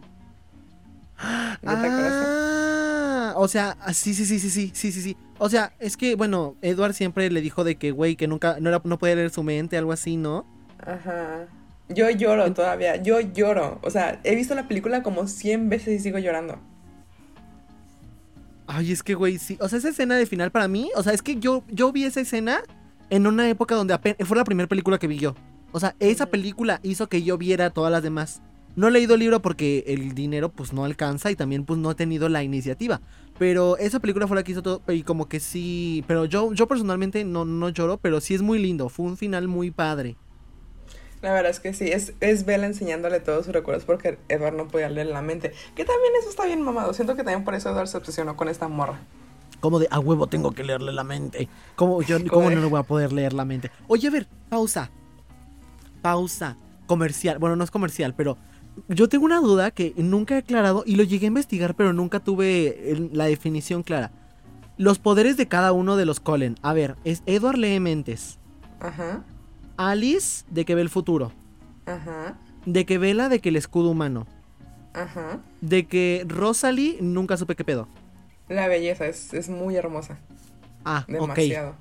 ah, 1.19 3.35
o 3.37 3.49
sea, 3.49 3.77
ah, 3.81 3.93
sí, 3.93 4.15
sí, 4.15 4.25
sí, 4.25 4.39
sí, 4.39 4.51
sí, 4.51 4.71
sí, 4.73 4.93
sí, 4.93 5.03
sí. 5.03 5.17
O 5.39 5.49
sea, 5.49 5.73
es 5.79 5.97
que, 5.97 6.15
bueno, 6.15 6.57
Edward 6.63 6.95
siempre 6.95 7.31
le 7.31 7.41
dijo 7.41 7.65
de 7.65 7.77
que, 7.77 7.91
güey, 7.91 8.17
que 8.17 8.29
nunca, 8.29 8.57
no, 8.61 8.81
no 8.83 8.99
puede 8.99 9.17
leer 9.17 9.31
su 9.31 9.43
mente, 9.43 9.77
algo 9.77 9.93
así, 9.93 10.17
¿no? 10.17 10.47
Ajá. 10.87 11.47
Yo 11.89 12.09
lloro 12.11 12.53
todavía, 12.53 12.97
yo 12.97 13.21
lloro. 13.21 13.79
O 13.83 13.91
sea, 13.91 14.21
he 14.25 14.35
visto 14.35 14.55
la 14.55 14.69
película 14.69 15.03
como 15.03 15.27
100 15.27 15.69
veces 15.69 16.01
y 16.01 16.03
sigo 16.03 16.19
llorando. 16.19 16.59
Ay, 18.67 18.93
es 18.93 19.03
que, 19.03 19.15
güey, 19.15 19.39
sí. 19.39 19.59
O 19.61 19.69
sea, 19.69 19.79
esa 19.79 19.91
escena 19.91 20.17
de 20.17 20.27
final 20.27 20.51
para 20.51 20.69
mí, 20.69 20.91
o 20.97 21.03
sea, 21.03 21.13
es 21.13 21.21
que 21.21 21.37
yo, 21.37 21.63
yo 21.69 21.93
vi 21.93 22.05
esa 22.05 22.21
escena 22.21 22.63
en 23.11 23.27
una 23.27 23.49
época 23.49 23.75
donde 23.75 23.93
apenas, 23.93 24.17
fue 24.27 24.37
la 24.37 24.45
primera 24.45 24.69
película 24.69 24.99
que 24.99 25.07
vi 25.07 25.19
yo. 25.19 25.35
O 25.73 25.81
sea, 25.81 25.95
esa 25.99 26.27
película 26.27 26.81
hizo 26.83 27.09
que 27.09 27.23
yo 27.23 27.37
viera 27.37 27.71
todas 27.71 27.93
las 27.93 28.03
demás. 28.03 28.41
No 28.77 28.89
he 28.89 28.91
leído 28.91 29.15
el 29.15 29.21
libro 29.21 29.41
porque 29.41 29.85
el 29.87 30.15
dinero 30.15 30.49
pues 30.49 30.73
no 30.73 30.85
alcanza 30.85 31.31
y 31.31 31.37
también 31.37 31.65
pues 31.65 31.79
no 31.79 31.91
he 31.91 31.95
tenido 31.95 32.29
la 32.29 32.43
iniciativa. 32.43 33.01
Pero 33.39 33.77
esa 33.77 34.01
película 34.01 34.27
fue 34.27 34.37
la 34.37 34.43
que 34.43 34.53
hizo 34.53 34.63
todo 34.63 34.83
y 34.89 35.03
como 35.03 35.29
que 35.29 35.39
sí, 35.39 36.05
pero 36.09 36.25
yo 36.25 36.53
yo 36.53 36.67
personalmente 36.67 37.25
no 37.25 37.45
no 37.45 37.69
lloro, 37.69 37.99
pero 37.99 38.21
sí 38.21 38.35
es 38.35 38.43
muy 38.43 38.59
lindo, 38.59 38.89
fue 38.89 39.07
un 39.07 39.17
final 39.17 39.47
muy 39.47 39.71
padre. 39.71 40.17
La 41.25 41.33
verdad 41.33 41.53
es 41.53 41.59
que 41.59 41.73
sí, 41.73 41.87
es, 41.87 42.13
es 42.21 42.45
Bella 42.45 42.67
enseñándole 42.67 43.19
todos 43.19 43.47
sus 43.47 43.55
recuerdos 43.55 43.87
porque 43.87 44.19
Edward 44.29 44.53
no 44.53 44.69
podía 44.69 44.91
leer 44.91 45.07
la 45.07 45.23
mente. 45.23 45.55
Que 45.75 45.87
también 45.87 46.13
eso 46.21 46.29
está 46.29 46.45
bien 46.45 46.61
mamado. 46.61 46.93
Siento 46.93 47.17
que 47.17 47.25
también 47.25 47.45
por 47.45 47.55
eso 47.55 47.71
Edward 47.71 47.89
se 47.89 47.97
obsesionó 47.97 48.37
con 48.37 48.51
esta 48.51 48.69
morra. 48.69 49.01
Como 49.59 49.79
de 49.79 49.89
a 49.91 50.01
huevo 50.01 50.27
tengo 50.27 50.53
que 50.53 50.65
leerle 50.65 50.93
la 50.93 51.03
mente. 51.03 51.49
¿Cómo, 51.77 52.03
yo, 52.03 52.19
¿cómo 52.31 52.51
no 52.51 52.61
le 52.61 52.67
voy 52.67 52.79
a 52.79 52.83
poder 52.83 53.15
leer 53.15 53.33
la 53.33 53.47
mente? 53.47 53.71
Oye, 53.89 54.09
a 54.09 54.11
ver, 54.11 54.27
pausa. 54.51 54.91
Pausa. 56.03 56.59
Comercial. 56.85 57.39
Bueno, 57.39 57.57
no 57.57 57.65
es 57.65 57.71
comercial, 57.71 58.13
pero 58.15 58.37
yo 58.89 59.09
tengo 59.09 59.25
una 59.25 59.41
duda 59.41 59.71
que 59.71 59.95
nunca 59.97 60.35
he 60.35 60.39
aclarado 60.41 60.85
y 60.85 60.97
lo 60.97 61.05
llegué 61.05 61.25
a 61.25 61.29
investigar, 61.29 61.75
pero 61.75 61.95
nunca 61.95 62.21
tuve 62.21 63.09
la 63.13 63.25
definición 63.25 63.83
clara. 63.83 64.13
Los 64.77 64.99
poderes 64.99 65.39
de 65.39 65.49
cada 65.49 65.73
uno 65.73 65.97
de 65.97 66.05
los 66.05 66.21
Colen. 66.21 66.57
A 66.61 66.75
ver, 66.75 66.97
es 67.05 67.23
Edward 67.25 67.57
lee 67.57 67.81
mentes. 67.81 68.39
Ajá, 68.79 69.25
Alice 69.77 70.45
de 70.51 70.65
que 70.65 70.75
ve 70.75 70.83
el 70.83 70.89
futuro. 70.91 71.33
ajá, 71.87 72.39
De 72.67 72.87
que 72.87 72.99
vela 72.99 73.29
de 73.29 73.41
que 73.41 73.49
el 73.51 73.57
escudo 73.57 73.91
humano. 73.91 74.27
ajá. 74.95 75.41
De 75.61 75.87
que 75.87 76.25
Rosalie 76.29 76.99
nunca 77.01 77.37
supe 77.37 77.57
qué 77.57 77.65
pedo. 77.65 77.89
La 78.49 78.69
belleza 78.69 79.07
es, 79.07 79.33
es 79.35 79.49
muy 79.49 79.77
hermosa. 79.77 80.19
Ah. 80.85 81.05
Demasiado. 81.09 81.75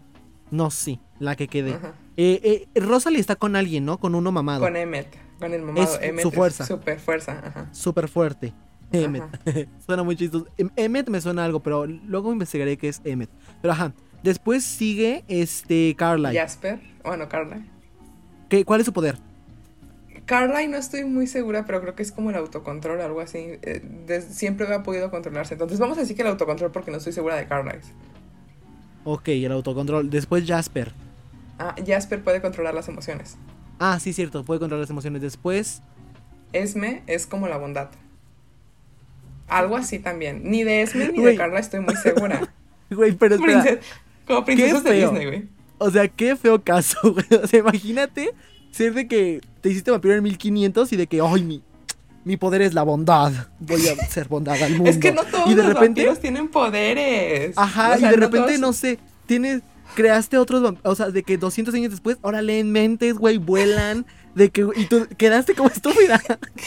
No, 0.50 0.72
sí, 0.72 1.00
la 1.20 1.36
que 1.36 1.48
quedé. 1.48 1.74
Ajá. 1.74 1.94
Eh, 2.16 2.68
eh, 2.76 2.80
Rosalie 2.80 3.20
está 3.20 3.36
con 3.36 3.56
alguien, 3.56 3.86
¿no? 3.86 3.98
Con 4.00 4.16
uno 4.16 4.32
mamado. 4.32 4.62
Con 4.62 4.76
Emmet, 4.76 5.08
con 5.40 5.54
el 5.54 5.62
mamado. 5.62 5.84
Es 5.84 6.00
Emmet 6.02 6.24
su 6.24 6.32
fuerza. 6.32 6.66
Super 6.66 7.00
fuerza, 7.00 7.42
ajá. 7.46 7.70
Súper 7.74 8.08
fuerte. 8.08 8.54
Ajá. 8.92 9.04
Emmet. 9.04 9.24
suena 9.86 10.04
muy 10.04 10.16
chistoso. 10.16 10.48
Em- 10.58 10.70
Emmet 10.76 11.10
me 11.10 11.20
suena 11.22 11.44
algo, 11.44 11.62
pero 11.62 11.86
luego 11.86 12.32
investigaré 12.32 12.78
qué 12.78 12.88
es 12.90 13.02
Emmet. 13.04 13.30
Pero 13.62 13.74
ajá. 13.74 13.94
Después 14.24 14.64
sigue 14.64 15.26
este 15.28 15.96
Carly. 15.98 16.34
Jasper, 16.38 16.80
bueno, 17.04 17.28
Carla. 17.28 17.62
¿Qué, 18.50 18.66
¿Cuál 18.66 18.80
es 18.82 18.86
su 18.86 18.94
poder? 18.94 19.18
Carly 20.26 20.68
no 20.68 20.78
estoy 20.78 21.04
muy 21.04 21.28
segura, 21.28 21.66
pero 21.66 21.82
creo 21.82 21.96
que 21.96 22.04
es 22.04 22.12
como 22.12 22.30
el 22.30 22.36
autocontrol, 22.38 23.02
algo 23.02 23.20
así. 23.20 23.58
Eh, 23.62 23.82
des- 24.08 24.26
siempre 24.26 24.74
ha 24.74 24.84
podido 24.84 25.12
controlarse. 25.12 25.56
Entonces 25.56 25.80
vamos 25.80 25.98
a 25.98 26.02
decir 26.02 26.16
que 26.16 26.22
el 26.22 26.30
autocontrol 26.30 26.72
porque 26.72 26.92
no 26.92 26.98
estoy 26.98 27.12
segura 27.14 27.36
de 27.36 27.46
Carly. 27.46 27.80
Ok, 29.04 29.28
el 29.30 29.52
autocontrol. 29.52 30.10
Después 30.10 30.46
Jasper. 30.48 30.94
Ah, 31.60 31.76
Jasper 31.86 32.24
puede 32.24 32.42
controlar 32.42 32.74
las 32.74 32.88
emociones. 32.88 33.38
Ah, 33.80 34.00
sí, 34.00 34.14
cierto. 34.14 34.46
Puede 34.46 34.60
controlar 34.62 34.82
las 34.84 34.90
emociones. 34.90 35.22
Después. 35.22 35.82
Esme 36.54 37.04
es 37.08 37.28
como 37.28 37.48
la 37.50 37.58
bondad. 37.58 37.90
Algo 39.50 39.76
así 39.76 40.00
también. 40.00 40.42
Ni 40.50 40.64
de 40.64 40.82
Esme 40.84 41.10
ni 41.12 41.22
de 41.22 41.36
Carla 41.36 41.60
estoy 41.60 41.82
muy 41.82 41.96
segura. 41.96 42.50
Güey, 42.90 43.14
pero 43.14 43.36
espera. 43.36 43.80
Como 44.28 44.46
princesas 44.46 44.84
de. 44.84 44.94
Disney, 44.94 45.26
güey. 45.26 45.48
O 45.78 45.90
sea, 45.92 46.08
qué 46.08 46.36
feo 46.36 46.64
caso, 46.64 46.98
güey. 47.14 47.26
O 47.44 47.48
sea, 47.48 47.60
imagínate 47.60 48.34
ser 48.72 48.94
de 48.94 49.08
que 49.08 49.42
te 49.62 49.70
hiciste 49.70 49.92
vampiro 49.92 50.16
en 50.16 50.24
1500 50.24 50.92
y 50.94 50.96
de 50.96 51.08
que, 51.08 51.22
ay, 51.22 51.44
mi, 51.44 51.62
mi 52.24 52.38
poder 52.38 52.62
es 52.62 52.74
la 52.74 52.84
bondad. 52.84 53.32
Voy 53.60 53.82
a 53.88 53.96
ser 54.10 54.28
bondad 54.28 54.62
al 54.62 54.72
mundo. 54.74 54.90
Es 54.90 54.98
que 54.98 55.12
no 55.12 55.24
todos 55.24 55.48
y 55.48 55.56
de 55.56 55.64
los 55.64 55.74
repente, 55.74 56.02
vampiros 56.02 56.20
tienen 56.20 56.48
poderes. 56.48 57.58
Ajá, 57.58 57.94
O 57.96 57.98
sea, 58.00 58.08
y 58.08 58.12
de 58.12 58.18
repente, 58.18 58.48
todos- 58.48 58.60
no 58.60 58.74
sé, 58.74 59.00
tienes, 59.26 59.62
creaste 59.96 60.38
otros, 60.38 60.62
vamp- 60.64 60.80
o 60.84 60.96
sea, 60.96 61.10
de 61.10 61.24
que 61.24 61.38
200 61.38 61.74
años 61.76 61.92
después, 61.92 62.18
ahora 62.24 62.42
leen 62.42 62.72
mentes, 62.72 63.16
güey, 63.16 63.38
vuelan, 63.38 64.06
de 64.36 64.50
que, 64.50 64.66
y 64.76 64.86
tú 64.86 65.08
quedaste 65.18 65.54
como 65.54 65.70
estúpida. 65.76 66.20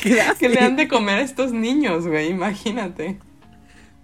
quedaste. 0.03 0.39
Que 0.39 0.49
le 0.49 0.61
han 0.61 0.77
de 0.77 0.87
comer 0.89 1.19
a 1.19 1.23
estos 1.23 1.53
niños, 1.53 2.07
güey, 2.07 2.29
imagínate. 2.31 3.19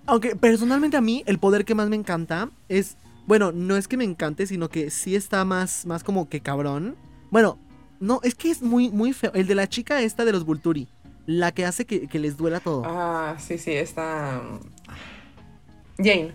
Aunque 0.07 0.35
personalmente 0.35 0.97
a 0.97 1.01
mí 1.01 1.23
el 1.27 1.39
poder 1.39 1.65
que 1.65 1.77
más 1.77 1.89
me 1.89 1.95
encanta 1.97 2.51
es, 2.69 2.97
bueno, 3.27 3.53
no 3.53 3.77
es 3.77 3.89
que 3.89 3.97
me 3.97 4.05
encante, 4.05 4.47
sino 4.47 4.69
que 4.69 4.91
sí 4.91 5.15
está 5.15 5.45
más, 5.45 5.87
más 5.87 6.05
como 6.05 6.29
que 6.29 6.41
cabrón. 6.41 6.97
Bueno, 7.31 7.59
no, 8.01 8.21
es 8.23 8.35
que 8.35 8.51
es 8.51 8.63
muy, 8.63 8.91
muy 8.91 9.13
feo. 9.13 9.33
El 9.35 9.47
de 9.47 9.55
la 9.55 9.69
chica 9.69 10.03
esta 10.03 10.25
de 10.25 10.33
los 10.33 10.45
Vulturi, 10.45 10.89
la 11.27 11.53
que 11.53 11.65
hace 11.65 11.85
que, 11.85 12.09
que 12.09 12.19
les 12.19 12.37
duela 12.37 12.61
todo. 12.61 12.83
Ah, 12.85 13.37
sí, 13.39 13.59
sí, 13.59 13.73
está... 13.73 14.43
Jane. 15.99 16.33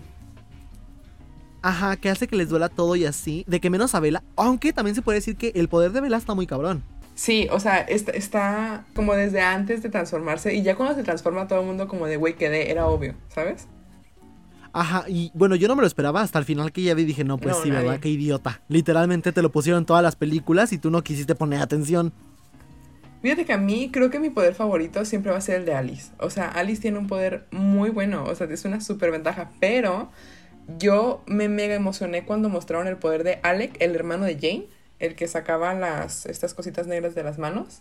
Ajá, 1.60 1.96
que 1.96 2.08
hace 2.08 2.26
que 2.26 2.36
les 2.36 2.48
duela 2.48 2.68
todo 2.68 2.96
y 2.96 3.04
así. 3.04 3.44
De 3.46 3.60
que 3.60 3.68
menos 3.68 3.94
a 3.94 4.00
Vela. 4.00 4.22
Aunque 4.36 4.72
también 4.72 4.94
se 4.94 5.02
puede 5.02 5.18
decir 5.18 5.36
que 5.36 5.52
el 5.54 5.68
poder 5.68 5.92
de 5.92 6.00
Vela 6.00 6.16
está 6.16 6.34
muy 6.34 6.46
cabrón. 6.46 6.82
Sí, 7.14 7.48
o 7.50 7.58
sea, 7.58 7.80
está, 7.80 8.12
está 8.12 8.84
como 8.94 9.12
desde 9.14 9.40
antes 9.40 9.82
de 9.82 9.90
transformarse 9.90 10.54
y 10.54 10.62
ya 10.62 10.76
cuando 10.76 10.94
se 10.94 11.02
transforma 11.02 11.48
todo 11.48 11.60
el 11.60 11.66
mundo 11.66 11.88
como 11.88 12.06
de 12.06 12.16
güey 12.16 12.36
quedé, 12.36 12.70
era 12.70 12.86
obvio, 12.86 13.14
¿sabes? 13.28 13.66
Ajá, 14.72 15.04
y 15.08 15.30
bueno, 15.34 15.54
yo 15.56 15.66
no 15.68 15.76
me 15.76 15.82
lo 15.82 15.86
esperaba 15.86 16.20
hasta 16.20 16.38
el 16.38 16.44
final 16.44 16.72
que 16.72 16.82
ya 16.82 16.94
vi 16.94 17.04
dije, 17.04 17.24
no, 17.24 17.38
pues 17.38 17.56
No, 17.56 17.62
sí, 17.62 17.70
nadie. 17.70 17.84
¿verdad? 17.84 18.00
Qué 18.00 18.08
idiota. 18.10 18.60
Literalmente 18.68 19.32
te 19.32 19.42
lo 19.42 19.50
pusieron 19.50 19.80
en 19.80 19.86
todas 19.86 20.02
las 20.02 20.16
películas 20.16 20.72
y 20.72 20.78
tú 20.78 20.90
no 20.90 21.02
quisiste 21.02 21.34
poner 21.34 21.60
atención. 21.60 22.12
Fíjate 23.22 23.44
que 23.44 23.52
a 23.52 23.58
mí 23.58 23.90
creo 23.92 24.10
que 24.10 24.20
mi 24.20 24.30
poder 24.30 24.54
favorito 24.54 25.04
siempre 25.04 25.32
va 25.32 25.38
a 25.38 25.40
ser 25.40 25.56
el 25.56 25.64
de 25.64 25.74
Alice. 25.74 26.12
O 26.18 26.30
sea, 26.30 26.48
Alice 26.48 26.80
tiene 26.80 26.98
un 26.98 27.08
poder 27.08 27.46
muy 27.50 27.90
bueno, 27.90 28.24
o 28.24 28.34
sea, 28.34 28.46
es 28.46 28.64
una 28.64 28.80
super 28.80 29.10
ventaja, 29.10 29.50
pero 29.58 30.10
yo 30.78 31.22
me 31.26 31.48
mega 31.48 31.74
emocioné 31.74 32.24
cuando 32.24 32.48
mostraron 32.48 32.86
el 32.86 32.96
poder 32.96 33.24
de 33.24 33.40
Alec, 33.42 33.76
el 33.80 33.94
hermano 33.96 34.24
de 34.24 34.34
Jane, 34.34 34.66
el 34.98 35.14
que 35.14 35.26
sacaba 35.26 35.74
las 35.74 36.26
estas 36.26 36.54
cositas 36.54 36.86
negras 36.86 37.14
de 37.14 37.24
las 37.24 37.38
manos. 37.38 37.80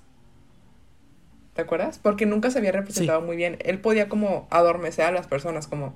¿Te 1.53 1.61
acuerdas? 1.63 1.99
Porque 1.99 2.25
nunca 2.25 2.49
se 2.49 2.59
había 2.59 2.71
representado 2.71 3.21
muy 3.21 3.35
bien. 3.35 3.57
Él 3.61 3.79
podía 3.79 4.07
como 4.09 4.47
adormecer 4.51 5.05
a 5.05 5.11
las 5.11 5.27
personas, 5.27 5.67
como 5.67 5.95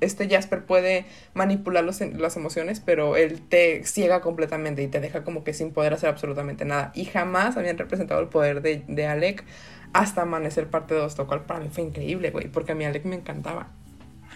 este 0.00 0.28
Jasper 0.28 0.64
puede 0.64 1.06
manipular 1.34 1.84
los- 1.84 2.00
las 2.00 2.36
emociones, 2.36 2.80
pero 2.80 3.16
él 3.16 3.40
te 3.48 3.84
ciega 3.84 4.20
completamente 4.20 4.82
y 4.82 4.88
te 4.88 5.00
deja 5.00 5.24
como 5.24 5.44
que 5.44 5.52
sin 5.54 5.72
poder 5.72 5.92
hacer 5.94 6.08
absolutamente 6.08 6.64
nada. 6.64 6.92
Y 6.94 7.04
jamás 7.06 7.56
habían 7.56 7.78
representado 7.78 8.20
el 8.20 8.28
poder 8.28 8.62
de, 8.62 8.84
de 8.86 9.06
Alec 9.06 9.44
hasta 9.92 10.22
Amanecer 10.22 10.68
parte 10.68 10.94
2, 10.94 11.16
lo 11.18 11.26
cual 11.26 11.44
para 11.46 11.60
mí 11.60 11.68
fue 11.70 11.84
increíble, 11.84 12.30
güey, 12.30 12.48
porque 12.48 12.72
a 12.72 12.74
mí 12.74 12.84
Alec 12.84 13.04
me 13.04 13.16
encantaba. 13.16 13.68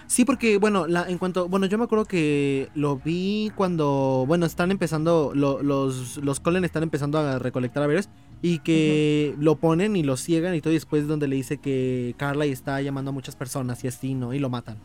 Sí, 0.08 0.24
porque, 0.26 0.58
bueno, 0.58 0.86
la, 0.86 1.08
en 1.08 1.16
cuanto. 1.16 1.48
Bueno, 1.48 1.64
yo 1.66 1.78
me 1.78 1.84
acuerdo 1.84 2.04
que 2.04 2.68
lo 2.74 2.96
vi 2.96 3.50
cuando. 3.54 4.24
Bueno, 4.26 4.44
están 4.44 4.70
empezando. 4.70 5.32
lo- 5.34 5.62
los, 5.62 6.18
los 6.18 6.38
Colen 6.40 6.64
están 6.64 6.82
empezando 6.82 7.18
a 7.18 7.38
recolectar 7.38 7.82
haberes. 7.82 8.10
Y 8.42 8.58
que 8.58 9.34
lo 9.38 9.56
ponen 9.56 9.94
y 9.96 10.02
lo 10.02 10.16
ciegan 10.18 10.54
y 10.54 10.60
todo. 10.60 10.72
Y 10.72 10.76
después, 10.76 11.06
donde 11.06 11.28
le 11.28 11.36
dice 11.36 11.58
que 11.58 12.14
Carla 12.18 12.44
está 12.44 12.82
llamando 12.82 13.10
a 13.10 13.14
muchas 13.14 13.36
personas 13.36 13.84
y 13.84 13.88
así, 13.88 14.14
¿no? 14.14 14.34
Y 14.34 14.38
lo 14.38 14.50
matan. 14.50 14.76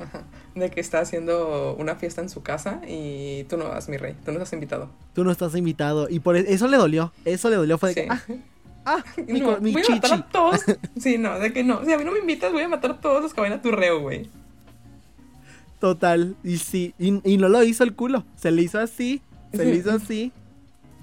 Ajá. 0.00 0.22
De 0.54 0.70
que 0.70 0.80
está 0.80 1.00
haciendo 1.00 1.74
una 1.78 1.96
fiesta 1.96 2.20
en 2.20 2.28
su 2.28 2.42
casa 2.42 2.80
y 2.86 3.44
tú 3.44 3.56
no 3.56 3.68
vas, 3.68 3.88
mi 3.88 3.96
rey, 3.96 4.14
tú 4.24 4.30
no 4.32 4.38
estás 4.38 4.52
invitado. 4.52 4.90
Tú 5.14 5.24
no 5.24 5.30
estás 5.30 5.54
invitado. 5.56 6.08
Y 6.08 6.20
por 6.20 6.36
e- 6.36 6.52
eso 6.52 6.68
le 6.68 6.76
dolió. 6.76 7.12
Eso 7.24 7.50
le 7.50 7.56
dolió. 7.56 7.78
Fue 7.78 7.94
de 7.94 7.94
Sí. 7.94 8.00
que. 8.02 8.08
Ah, 8.10 8.22
ah, 8.84 9.04
mi, 9.28 9.40
no, 9.40 9.58
mi 9.60 9.72
voy 9.72 9.82
a 9.88 9.90
matar 9.90 10.12
a 10.14 10.26
todos. 10.28 10.60
Sí, 11.00 11.18
no, 11.18 11.38
de 11.38 11.52
que 11.52 11.64
no. 11.64 11.84
Si 11.84 11.92
a 11.92 11.98
mí 11.98 12.04
no 12.04 12.12
me 12.12 12.20
invitas, 12.20 12.52
voy 12.52 12.62
a 12.62 12.68
matar 12.68 12.92
a 12.92 13.00
todos 13.00 13.22
los 13.22 13.34
que 13.34 13.40
vayan 13.40 13.58
a 13.58 13.62
tu 13.62 13.70
reo, 13.72 14.00
güey. 14.00 14.28
Total. 15.80 16.36
Y 16.42 16.58
sí. 16.58 16.94
Y, 16.98 17.20
y 17.30 17.36
no 17.38 17.48
lo 17.48 17.62
hizo 17.62 17.84
el 17.84 17.94
culo. 17.94 18.24
Se 18.36 18.50
le 18.50 18.62
hizo 18.62 18.78
así. 18.80 19.22
Se 19.52 19.64
le 19.64 19.76
hizo 19.76 19.92
así. 19.92 20.32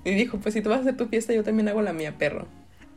Y 0.03 0.11
dijo, 0.13 0.37
pues 0.37 0.53
si 0.53 0.61
tú 0.61 0.69
vas 0.69 0.79
a 0.79 0.81
hacer 0.81 0.97
tu 0.97 1.07
fiesta, 1.07 1.33
yo 1.33 1.43
también 1.43 1.67
hago 1.69 1.81
la 1.81 1.93
mía, 1.93 2.13
perro. 2.17 2.45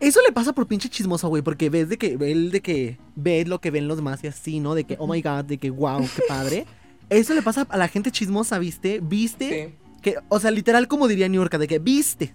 Eso 0.01 0.21
le 0.23 0.33
pasa 0.33 0.53
por 0.53 0.67
pinche 0.67 0.89
chismoso, 0.89 1.29
güey, 1.29 1.43
porque 1.43 1.71
ves 1.71 1.89
de 1.89 1.99
que 1.99 2.17
él 2.21 2.51
de 2.53 2.61
que 2.61 2.99
ves 3.17 3.49
lo 3.49 3.61
que 3.61 3.71
ven 3.71 3.89
los 3.89 3.97
demás 3.97 4.23
y 4.23 4.29
así, 4.29 4.61
¿no? 4.61 4.75
De 4.75 4.85
que, 4.85 4.97
oh 4.99 5.09
my 5.09 5.21
god, 5.21 5.45
de 5.45 5.59
que 5.59 5.71
wow, 5.71 6.01
qué 6.01 6.23
padre. 6.29 6.67
Eso 7.11 7.35
le 7.35 7.43
pasa 7.43 7.67
a 7.69 7.77
la 7.77 7.89
gente 7.89 8.13
chismosa, 8.13 8.59
¿viste? 8.59 9.01
¿Viste? 9.03 9.69
Sí. 9.69 9.75
Que, 10.03 10.17
o 10.29 10.39
sea, 10.39 10.51
literal 10.53 10.87
como 10.87 11.09
diría 11.09 11.29
New 11.29 11.41
York, 11.41 11.57
de 11.59 11.67
que 11.67 11.81
viste, 11.81 12.33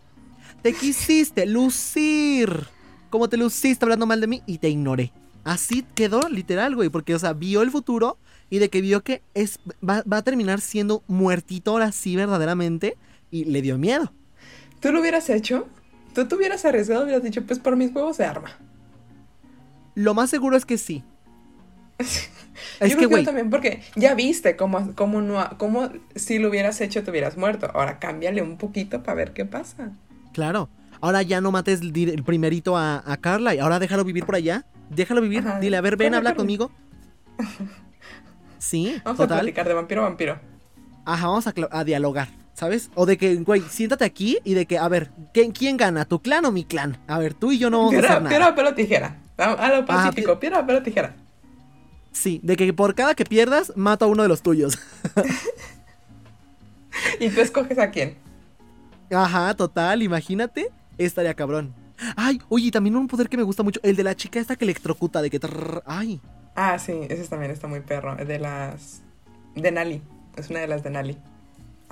te 0.61 0.73
quisiste 0.73 1.45
lucir, 1.45 2.67
como 3.09 3.29
te 3.29 3.37
luciste 3.37 3.85
hablando 3.85 4.05
mal 4.05 4.19
de 4.19 4.27
mí 4.27 4.41
y 4.45 4.57
te 4.57 4.69
ignoré. 4.69 5.13
Así 5.45 5.85
quedó, 5.95 6.27
literal, 6.29 6.75
güey, 6.75 6.89
porque, 6.89 7.15
o 7.15 7.19
sea, 7.19 7.33
vio 7.33 7.61
el 7.61 7.71
futuro 7.71 8.17
y 8.49 8.59
de 8.59 8.69
que 8.69 8.81
vio 8.81 9.03
que 9.03 9.21
es, 9.33 9.59
va, 9.87 10.03
va 10.11 10.17
a 10.17 10.21
terminar 10.21 10.59
siendo 10.59 11.03
muertito 11.07 11.71
ahora 11.71 11.91
sí 11.91 12.15
verdaderamente 12.15 12.97
y 13.31 13.45
le 13.45 13.61
dio 13.61 13.77
miedo. 13.77 14.11
¿Tú 14.79 14.91
lo 14.91 14.99
hubieras 14.99 15.29
hecho? 15.29 15.67
¿Tú 16.13 16.27
te 16.27 16.35
hubieras 16.35 16.63
arriesgado? 16.65 17.03
Hubieras 17.03 17.23
dicho, 17.23 17.43
pues 17.45 17.59
por 17.59 17.75
mis 17.75 17.93
huevos 17.93 18.17
se 18.17 18.25
arma. 18.25 18.51
Lo 19.95 20.13
más 20.13 20.29
seguro 20.29 20.57
es 20.57 20.65
que 20.65 20.77
sí. 20.77 21.03
Yo 22.79 22.87
Es 22.87 22.95
creo 22.95 22.97
que, 22.97 23.01
yo 23.03 23.09
güey, 23.09 23.25
también, 23.25 23.49
porque 23.49 23.81
ya 23.95 24.13
viste 24.13 24.55
cómo, 24.55 24.93
cómo, 24.95 25.21
no, 25.21 25.57
cómo 25.57 25.89
si 26.15 26.37
lo 26.37 26.49
hubieras 26.49 26.81
hecho 26.81 27.03
te 27.03 27.09
hubieras 27.09 27.35
muerto. 27.35 27.69
Ahora 27.73 27.97
cámbiale 27.99 28.41
un 28.41 28.57
poquito 28.57 29.01
para 29.01 29.15
ver 29.15 29.33
qué 29.33 29.45
pasa. 29.45 29.91
Claro. 30.33 30.69
Ahora 31.01 31.21
ya 31.23 31.41
no 31.41 31.51
mates 31.51 31.81
el, 31.81 32.23
primerito 32.23 32.77
a, 32.77 33.03
a 33.05 33.17
Carla 33.17 33.55
y 33.55 33.59
ahora 33.59 33.79
déjalo 33.79 34.03
vivir 34.03 34.25
por 34.25 34.35
allá. 34.35 34.65
Déjalo 34.89 35.21
vivir. 35.21 35.39
Ajá. 35.39 35.59
Dile, 35.59 35.77
a 35.77 35.81
ver, 35.81 35.97
ven, 35.97 36.13
habla 36.13 36.35
conmigo. 36.35 36.71
Sí, 38.59 39.01
Vamos 39.03 39.19
a 39.19 39.27
platicar 39.27 39.67
de 39.67 39.73
vampiro 39.73 40.01
a 40.01 40.05
vampiro. 40.05 40.39
Ajá, 41.05 41.27
vamos 41.27 41.45
a 41.47 41.83
dialogar. 41.83 42.29
¿Sabes? 42.53 42.91
O 42.95 43.05
de 43.05 43.17
que, 43.17 43.35
güey, 43.37 43.61
siéntate 43.61 44.05
aquí 44.05 44.37
y 44.43 44.53
de 44.53 44.65
que, 44.67 44.77
a 44.77 44.87
ver, 44.87 45.09
¿quién, 45.33 45.51
quién 45.51 45.75
gana? 45.75 46.05
¿Tu 46.05 46.21
clan 46.21 46.45
o 46.45 46.51
mi 46.51 46.63
clan? 46.65 46.97
A 47.07 47.17
ver, 47.19 47.33
tú 47.33 47.51
y 47.51 47.57
yo 47.57 47.69
no 47.69 47.79
vamos 47.79 47.91
piedra, 47.93 48.09
a 48.09 48.11
hacer 48.11 48.23
nada. 48.23 48.29
piedra, 48.29 48.49
papel 48.49 48.65
o 48.67 48.73
tijera. 48.75 49.17
A, 49.37 49.43
a 49.53 49.69
lo 49.69 49.75
Ah, 49.77 49.85
pacífico, 49.85 50.39
piedra, 50.39 50.59
papel 50.61 50.75
o 50.77 50.83
tijera. 50.83 51.15
Sí, 52.11 52.39
de 52.43 52.55
que 52.55 52.71
por 52.73 52.93
cada 52.93 53.15
que 53.15 53.25
pierdas, 53.25 53.73
mato 53.75 54.05
a 54.05 54.07
uno 54.07 54.21
de 54.23 54.29
los 54.29 54.41
tuyos. 54.43 54.77
Y 57.19 57.29
tú 57.29 57.41
escoges 57.41 57.77
a 57.79 57.89
quién. 57.89 58.15
Ajá, 59.11 59.53
total, 59.55 60.03
imagínate. 60.03 60.69
Estaría 60.97 61.33
cabrón. 61.33 61.73
Ay, 62.15 62.39
oye, 62.49 62.71
también 62.71 62.95
un 62.95 63.07
poder 63.07 63.29
que 63.29 63.37
me 63.37 63.43
gusta 63.43 63.63
mucho, 63.63 63.79
el 63.83 63.95
de 63.95 64.03
la 64.03 64.15
chica 64.15 64.39
esta 64.39 64.55
que 64.55 64.65
electrocuta, 64.65 65.21
de 65.21 65.29
que... 65.29 65.39
trrr, 65.39 65.83
ay, 65.85 66.21
Ah, 66.55 66.77
sí, 66.77 66.93
ese 67.09 67.27
también 67.27 67.49
está 67.51 67.67
muy 67.67 67.79
perro. 67.79 68.15
De 68.15 68.37
las. 68.37 69.01
De 69.55 69.71
Nali. 69.71 70.03
Es 70.37 70.51
una 70.51 70.59
de 70.59 70.67
las 70.67 70.83
de 70.83 70.91
Nali. 70.91 71.17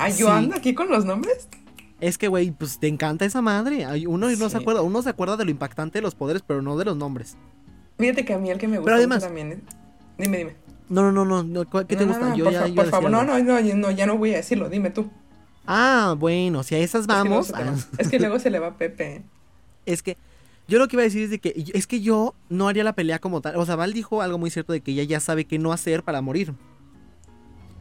Ah, 0.04 0.10
yo 0.10 0.28
Sí. 0.28 0.32
ando 0.32 0.56
aquí 0.56 0.74
con 0.74 0.90
los 0.90 1.06
nombres. 1.06 1.48
es 2.00 2.18
que, 2.18 2.28
güey, 2.28 2.50
pues 2.52 2.80
te 2.80 2.88
encanta 2.88 3.26
esa 3.26 3.42
madre. 3.44 3.86
Uno 4.08 4.28
no 4.32 4.50
se 4.50 4.58
acuerda, 4.58 4.82
uno 4.82 5.02
se 5.04 5.10
acuerda 5.10 5.38
de 5.38 5.46
lo 5.46 5.52
impactante 5.52 6.00
de 6.00 6.02
los 6.02 6.16
poderes, 6.16 6.42
pero 6.46 6.62
no 6.64 6.76
de 6.78 6.86
los 6.86 6.98
nombres. 6.98 7.38
Fíjate 8.00 8.26
que 8.26 8.34
a 8.34 8.40
mí 8.40 8.50
el 8.50 8.58
que 8.58 8.68
me 8.68 8.78
gusta 8.78 8.86
Pero 8.86 8.98
además- 8.98 9.18
mucho 9.18 9.28
también 9.28 9.52
es. 9.52 9.60
Dime, 10.18 10.38
dime. 10.40 10.56
No, 10.90 11.04
no, 11.04 11.12
no, 11.12 11.24
no, 11.26 11.44
no, 11.44 11.70
¿cuál- 11.70 11.86
¿qué 11.86 11.96
te 11.96 12.06
No, 12.06 12.14
gusta? 12.14 12.30
no, 12.30 12.36
yo 12.36 12.46
por, 12.46 12.54
ya 12.54 12.60
fa- 12.62 12.66
a 12.66 12.74
por 12.74 12.90
favor, 12.90 13.12
no, 13.12 13.24
no, 13.24 13.38
no, 13.40 13.62
no, 13.62 13.92
ya 13.92 14.06
no 14.08 14.18
voy 14.18 14.34
a 14.34 14.38
decirlo, 14.38 14.68
dime 14.70 14.90
tú. 14.90 15.10
Ah, 15.68 16.16
bueno, 16.18 16.64
si 16.64 16.74
a 16.74 16.80
esas 16.80 17.02
Es 17.02 17.08
que 17.08 17.14
luego 17.14 17.30
vamos. 17.30 17.54
ah, 17.54 17.76
Es 18.00 18.08
que 18.10 18.20
luego 18.20 18.40
se 18.40 18.50
le 18.50 18.58
va 18.60 18.68
a 18.70 18.74
Pepe. 18.78 19.22
Es 19.86 20.02
que 20.02 20.18
yo 20.68 20.80
lo 20.80 20.88
que 20.88 20.96
iba 20.96 21.02
a 21.02 21.06
decir 21.06 21.22
es 21.24 21.30
de 21.30 21.38
que 21.40 21.54
es 21.74 21.86
que 21.86 22.02
yo 22.02 22.34
no 22.50 22.68
haría 22.68 22.84
la 22.84 22.94
pelea 22.94 23.20
como 23.20 23.42
tal. 23.42 23.56
O 23.58 23.66
sea, 23.68 23.76
Val 23.76 23.94
dijo 23.94 24.24
algo 24.24 24.40
muy 24.40 24.50
cierto 24.50 24.74
de 24.74 24.82
que 24.82 24.92
ella 24.92 25.04
ya 25.04 25.20
sabe 25.20 25.46
qué 25.46 25.60
no 25.60 25.72
hacer 25.72 26.02
para 26.04 26.22
morir. 26.22 26.54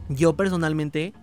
Yo 0.09 0.35
personalmente 0.35 1.13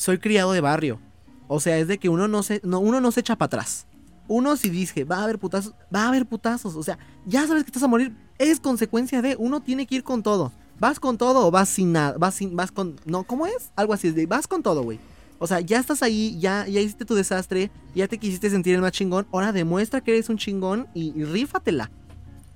soy 0.00 0.16
criado 0.16 0.52
de 0.52 0.62
barrio. 0.62 0.98
O 1.46 1.60
sea, 1.60 1.76
es 1.76 1.86
de 1.86 1.98
que 1.98 2.08
uno 2.08 2.26
no 2.26 2.42
se, 2.42 2.62
no, 2.64 2.80
uno 2.80 3.02
no 3.02 3.12
se 3.12 3.20
echa 3.20 3.36
para 3.36 3.48
atrás. 3.48 3.86
Uno 4.28 4.56
si 4.56 4.70
dice, 4.70 5.04
va 5.04 5.18
a 5.18 5.24
haber 5.24 5.38
putazos, 5.38 5.74
va 5.94 6.04
a 6.04 6.08
haber 6.08 6.24
putazos. 6.24 6.74
O 6.74 6.82
sea, 6.82 6.98
ya 7.26 7.46
sabes 7.46 7.64
que 7.64 7.68
estás 7.68 7.82
a 7.82 7.86
morir. 7.86 8.16
Es 8.38 8.60
consecuencia 8.60 9.20
de, 9.20 9.36
uno 9.38 9.60
tiene 9.60 9.86
que 9.86 9.96
ir 9.96 10.02
con 10.02 10.22
todo. 10.22 10.52
¿Vas 10.78 10.98
con 10.98 11.18
todo 11.18 11.46
o 11.46 11.50
vas 11.50 11.68
sin 11.68 11.92
nada? 11.92 12.16
Vas 12.16 12.36
sin, 12.36 12.56
vas 12.56 12.72
con. 12.72 12.98
No, 13.04 13.24
¿cómo 13.24 13.46
es? 13.46 13.72
Algo 13.76 13.92
así, 13.92 14.08
es 14.08 14.14
de 14.14 14.24
vas 14.24 14.46
con 14.46 14.62
todo, 14.62 14.82
güey. 14.82 14.98
O 15.38 15.46
sea, 15.46 15.60
ya 15.60 15.78
estás 15.78 16.02
ahí, 16.02 16.38
ya, 16.40 16.66
ya 16.66 16.80
hiciste 16.80 17.04
tu 17.04 17.14
desastre, 17.14 17.70
ya 17.94 18.08
te 18.08 18.16
quisiste 18.16 18.48
sentir 18.48 18.76
el 18.76 18.80
más 18.80 18.92
chingón. 18.92 19.26
Ahora 19.32 19.52
demuestra 19.52 20.00
que 20.00 20.12
eres 20.12 20.30
un 20.30 20.38
chingón 20.38 20.88
y, 20.94 21.12
y 21.14 21.24
rífatela. 21.24 21.90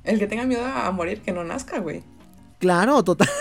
El 0.03 0.19
que 0.19 0.27
tenga 0.27 0.47
miedo 0.47 0.65
a 0.65 0.91
morir, 0.93 1.21
que 1.21 1.33
no 1.33 1.45
nazca, 1.45 1.81
güey. 1.81 2.05
Claro, 2.59 3.05
total. 3.05 3.29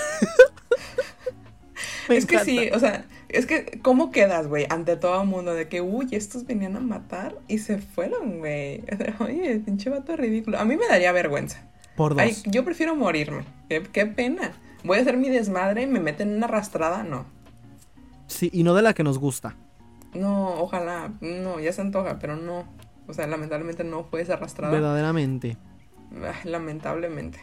Es 2.10 2.26
que 2.26 2.40
sí, 2.40 2.70
o 2.74 2.80
sea, 2.80 3.06
es 3.34 3.46
que, 3.48 3.80
¿cómo 3.82 4.12
quedas, 4.12 4.48
güey? 4.48 4.68
Ante 4.70 4.96
todo 4.96 5.22
el 5.22 5.28
mundo 5.28 5.54
de 5.54 5.68
que, 5.68 5.82
uy, 5.82 6.08
estos 6.12 6.46
venían 6.46 6.76
a 6.78 6.80
matar 6.80 7.36
y 7.48 7.58
se 7.58 7.80
fueron, 7.80 8.40
güey. 8.40 8.84
Oye, 9.20 9.60
pinche 9.60 9.90
vato 9.90 10.16
ridículo. 10.16 10.60
A 10.60 10.66
mí 10.66 10.78
me 10.78 10.88
daría 10.88 11.12
vergüenza. 11.12 11.68
Por 11.96 12.14
dos. 12.14 12.22
Ay, 12.22 12.36
yo 12.46 12.64
prefiero 12.64 12.96
morirme. 12.96 13.44
Qué, 13.70 13.84
qué 13.84 14.06
pena. 14.06 14.54
Voy 14.84 15.00
a 15.00 15.02
hacer 15.02 15.18
mi 15.18 15.30
desmadre 15.30 15.82
y 15.82 15.88
me 15.88 16.00
meten 16.00 16.30
en 16.30 16.38
una 16.38 16.46
arrastrada. 16.46 17.04
No. 17.04 17.26
Sí, 18.28 18.50
y 18.54 18.64
no 18.64 18.74
de 18.76 18.82
la 18.82 18.94
que 18.94 19.04
nos 19.04 19.18
gusta. 19.18 19.56
No, 20.14 20.54
ojalá. 20.56 21.12
No, 21.22 21.60
ya 21.60 21.74
se 21.74 21.82
antoja, 21.82 22.20
pero 22.20 22.36
no. 22.36 22.66
O 23.08 23.14
sea, 23.14 23.28
lamentablemente 23.28 23.84
no 23.84 24.04
fue 24.04 24.22
esa 24.22 24.34
arrastrada. 24.34 24.72
Verdaderamente. 24.74 25.58
Lamentablemente. 26.44 27.40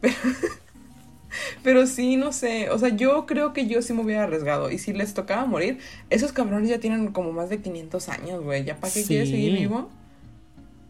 Pero, 0.00 0.14
pero 1.62 1.86
sí, 1.86 2.16
no 2.16 2.32
sé. 2.32 2.70
O 2.70 2.78
sea, 2.78 2.90
yo 2.90 3.26
creo 3.26 3.52
que 3.52 3.66
yo 3.66 3.82
sí 3.82 3.92
me 3.92 4.02
hubiera 4.02 4.24
arriesgado. 4.24 4.70
Y 4.70 4.78
si 4.78 4.92
les 4.92 5.14
tocaba 5.14 5.44
morir, 5.46 5.78
esos 6.10 6.32
cabrones 6.32 6.68
ya 6.68 6.78
tienen 6.80 7.08
como 7.12 7.32
más 7.32 7.48
de 7.48 7.58
500 7.60 8.08
años, 8.08 8.42
güey. 8.42 8.64
¿Ya 8.64 8.76
para 8.76 8.92
qué 8.92 9.02
quieres 9.04 9.28
Sí. 9.28 9.34
seguir 9.34 9.58
vivo? 9.58 9.88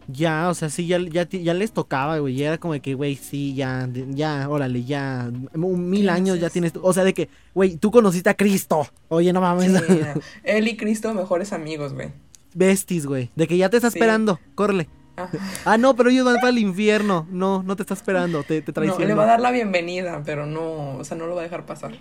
Ya, 0.07 0.49
o 0.49 0.53
sea, 0.53 0.69
sí, 0.69 0.85
ya, 0.85 0.99
ya, 0.99 1.27
ya 1.27 1.53
les 1.55 1.71
tocaba, 1.71 2.19
güey. 2.19 2.35
Ya 2.35 2.47
era 2.49 2.57
como 2.59 2.73
de 2.73 2.79
que, 2.79 2.93
güey, 2.93 3.15
sí, 3.15 3.55
ya, 3.55 3.89
ya, 4.11 4.47
órale, 4.47 4.83
ya. 4.83 5.31
Un 5.55 5.89
mil 5.89 6.03
¿Qué 6.03 6.09
años 6.11 6.39
ya 6.39 6.51
tienes. 6.51 6.73
O 6.79 6.93
sea, 6.93 7.03
de 7.03 7.15
que, 7.15 7.27
güey, 7.55 7.77
tú 7.77 7.89
conociste 7.89 8.29
a 8.29 8.35
Cristo. 8.35 8.87
Oye, 9.07 9.33
no 9.33 9.41
mames. 9.41 9.71
Sí. 9.87 9.99
Él 10.43 10.67
y 10.67 10.77
Cristo, 10.77 11.11
mejores 11.15 11.53
amigos, 11.53 11.93
güey. 11.93 12.09
Besties, 12.53 13.07
güey. 13.07 13.31
De 13.35 13.47
que 13.47 13.57
ya 13.57 13.69
te 13.69 13.77
está 13.77 13.89
Sí. 13.89 13.97
esperando. 13.97 14.39
Córrele. 14.53 14.87
Ajá. 15.17 15.37
Ah, 15.65 15.77
no, 15.77 15.95
pero 15.95 16.09
ellos 16.09 16.25
van 16.25 16.35
para 16.35 16.49
el 16.49 16.59
infierno. 16.59 17.25
No, 17.31 17.63
no 17.63 17.75
te 17.75 17.83
está 17.83 17.93
esperando. 17.93 18.43
Te, 18.43 18.61
te 18.61 18.71
No, 18.71 18.73
traiciona. 18.73 19.05
le 19.05 19.13
va 19.13 19.23
a 19.23 19.27
dar 19.27 19.39
la 19.41 19.51
bienvenida, 19.51 20.21
pero 20.25 20.45
no, 20.45 20.97
o 20.97 21.03
sea, 21.03 21.15
no 21.17 21.25
lo 21.27 21.35
va 21.35 21.41
a 21.41 21.43
dejar 21.43 21.65
pasar. 21.65 21.93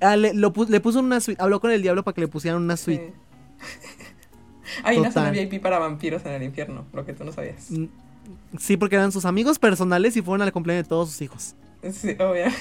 Ah, 0.00 0.16
le, 0.16 0.34
lo 0.34 0.52
le 0.68 0.80
puso 0.80 0.98
una 1.00 1.20
suite. 1.20 1.40
Habló 1.42 1.60
con 1.60 1.70
el 1.70 1.80
diablo 1.82 2.02
para 2.02 2.14
que 2.14 2.20
le 2.22 2.28
pusieran 2.28 2.60
una 2.62 2.76
suite. 2.76 3.14
Sí. 3.58 3.64
Hay 4.84 4.96
una 4.98 5.12
zona 5.12 5.30
Total. 5.30 5.46
VIP 5.48 5.62
para 5.62 5.78
vampiros 5.78 6.24
en 6.24 6.32
el 6.32 6.42
infierno, 6.42 6.86
lo 6.92 7.04
que 7.04 7.12
tú 7.12 7.24
no 7.24 7.32
sabías. 7.32 7.70
Mm, 7.70 7.86
Sí, 8.58 8.76
porque 8.76 8.94
eran 8.96 9.10
sus 9.12 9.24
amigos 9.24 9.58
personales 9.58 10.16
y 10.16 10.22
fueron 10.22 10.42
al 10.42 10.52
cumpleaños 10.52 10.84
de 10.84 10.88
todos 10.88 11.10
sus 11.10 11.20
hijos. 11.22 11.54
Sí, 11.92 12.10
obvio. 12.18 12.46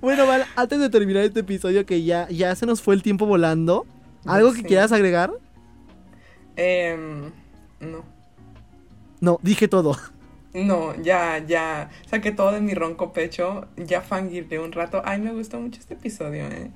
Bueno, 0.00 0.26
Val, 0.26 0.46
antes 0.56 0.80
de 0.80 0.88
terminar 0.88 1.22
este 1.24 1.40
episodio 1.40 1.84
que 1.84 2.02
ya, 2.02 2.28
ya 2.30 2.54
se 2.56 2.64
nos 2.64 2.80
fue 2.80 2.94
el 2.94 3.02
tiempo 3.02 3.26
volando, 3.26 3.84
¿algo 4.24 4.54
que 4.54 4.62
quieras 4.62 4.90
agregar? 4.90 5.30
Em, 6.56 7.30
no. 7.80 8.04
No, 9.20 9.38
dije 9.42 9.68
todo. 9.68 9.96
No, 10.54 10.94
ya, 11.02 11.38
ya. 11.46 11.90
Saqué 12.08 12.32
todo 12.32 12.52
de 12.52 12.60
mi 12.60 12.74
ronco 12.74 13.12
pecho. 13.12 13.66
Ya 13.76 14.00
fangirle 14.00 14.58
un 14.58 14.72
rato. 14.72 15.02
Ay, 15.04 15.20
me 15.20 15.32
gustó 15.32 15.58
mucho 15.60 15.80
este 15.80 15.94
episodio, 15.94 16.46
eh. 16.46 16.70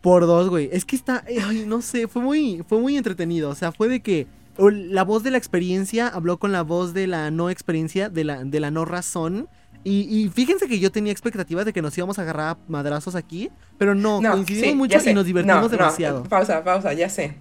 Por 0.00 0.26
dos, 0.26 0.48
güey. 0.48 0.68
Es 0.72 0.84
que 0.84 0.96
está, 0.96 1.24
ay, 1.26 1.64
no 1.66 1.82
sé, 1.82 2.06
fue 2.08 2.22
muy, 2.22 2.62
fue 2.68 2.78
muy 2.78 2.96
entretenido. 2.96 3.50
O 3.50 3.54
sea, 3.54 3.72
fue 3.72 3.88
de 3.88 4.00
que 4.00 4.26
la 4.58 5.02
voz 5.04 5.22
de 5.22 5.30
la 5.30 5.38
experiencia 5.38 6.08
habló 6.08 6.38
con 6.38 6.52
la 6.52 6.62
voz 6.62 6.94
de 6.94 7.06
la 7.06 7.30
no 7.30 7.50
experiencia, 7.50 8.08
de 8.08 8.24
la, 8.24 8.44
de 8.44 8.60
la 8.60 8.70
no 8.70 8.84
razón. 8.84 9.48
Y, 9.84 10.00
y 10.02 10.28
fíjense 10.30 10.68
que 10.68 10.78
yo 10.78 10.90
tenía 10.90 11.12
expectativas 11.12 11.64
de 11.64 11.72
que 11.72 11.82
nos 11.82 11.96
íbamos 11.96 12.18
a 12.18 12.22
agarrar 12.22 12.48
a 12.50 12.58
madrazos 12.66 13.14
aquí, 13.14 13.50
pero 13.78 13.94
no, 13.94 14.20
coincidimos 14.20 14.70
sí, 14.70 14.74
mucho 14.74 14.98
y 15.10 15.14
nos 15.14 15.26
divertimos 15.26 15.56
No, 15.62 15.62
no, 15.62 15.68
demasiado. 15.68 16.24
pausa, 16.24 16.64
pausa, 16.64 16.92
ya 16.92 17.08
sé. 17.08 17.36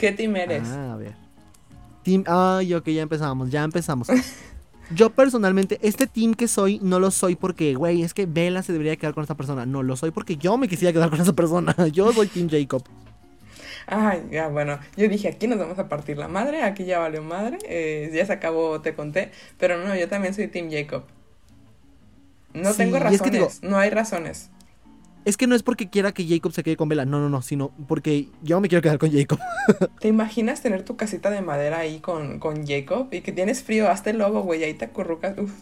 ¿Qué 0.00 0.12
team 0.12 0.34
eres? 0.36 0.66
Ah, 0.68 0.94
a 0.94 0.96
ver. 0.96 1.14
Team, 2.02 2.24
ay, 2.26 2.74
ok, 2.74 2.88
ya 2.88 3.02
empezamos, 3.02 3.50
ya 3.50 3.62
empezamos. 3.62 4.08
Yo 4.94 5.10
personalmente, 5.10 5.78
este 5.82 6.08
team 6.08 6.34
que 6.34 6.48
soy, 6.48 6.80
no 6.82 6.98
lo 6.98 7.12
soy 7.12 7.36
porque, 7.36 7.74
güey, 7.74 8.02
es 8.02 8.12
que 8.12 8.26
Bella 8.26 8.62
se 8.62 8.72
debería 8.72 8.96
quedar 8.96 9.14
con 9.14 9.22
esta 9.22 9.36
persona. 9.36 9.64
No, 9.64 9.84
lo 9.84 9.94
soy 9.96 10.10
porque 10.10 10.36
yo 10.36 10.56
me 10.58 10.66
quisiera 10.66 10.92
quedar 10.92 11.10
con 11.10 11.20
esa 11.20 11.32
persona. 11.32 11.76
Yo 11.92 12.12
soy 12.12 12.26
Team 12.26 12.48
Jacob. 12.50 12.82
Ay, 13.86 14.24
ya, 14.32 14.48
bueno. 14.48 14.80
Yo 14.96 15.08
dije, 15.08 15.28
aquí 15.28 15.46
nos 15.46 15.60
vamos 15.60 15.78
a 15.78 15.88
partir 15.88 16.18
la 16.18 16.26
madre. 16.26 16.64
Aquí 16.64 16.84
ya 16.86 16.98
valió 16.98 17.22
madre. 17.22 17.58
eh, 17.68 18.10
ya 18.12 18.26
se 18.26 18.32
acabó, 18.32 18.80
te 18.80 18.94
conté. 18.96 19.30
Pero 19.58 19.78
no, 19.84 19.94
yo 19.94 20.08
también 20.08 20.34
soy 20.34 20.48
Team 20.48 20.70
Jacob. 20.72 21.04
No 22.52 22.72
Sí, 22.72 22.78
tengo 22.78 22.96
es 22.96 23.02
razones. 23.04 23.22
que 23.22 23.30
digo- 23.30 23.48
no 23.62 23.78
hay 23.78 23.90
razones. 23.90 24.50
Es 25.24 25.36
que 25.36 25.46
no 25.46 25.54
es 25.54 25.62
porque 25.62 25.90
quiera 25.90 26.12
que 26.12 26.26
Jacob 26.26 26.52
se 26.52 26.62
quede 26.62 26.76
con 26.76 26.88
Bella, 26.88 27.04
no, 27.04 27.20
no, 27.20 27.28
no, 27.28 27.42
sino 27.42 27.72
porque 27.88 28.28
yo 28.42 28.58
me 28.60 28.68
quiero 28.68 28.80
quedar 28.82 28.98
con 28.98 29.12
Jacob. 29.12 29.38
¿Te 30.00 30.08
imaginas 30.08 30.62
tener 30.62 30.82
tu 30.84 30.96
casita 30.96 31.30
de 31.30 31.42
madera 31.42 31.78
ahí 31.80 32.00
con, 32.00 32.38
con 32.38 32.66
Jacob? 32.66 33.08
Y 33.12 33.20
que 33.20 33.30
tienes 33.32 33.62
frío, 33.62 33.90
hazte 33.90 34.10
el 34.10 34.18
lobo, 34.18 34.42
güey. 34.42 34.64
Ahí 34.64 34.74
te 34.74 34.86
acurrucas. 34.86 35.36
Uf. 35.38 35.52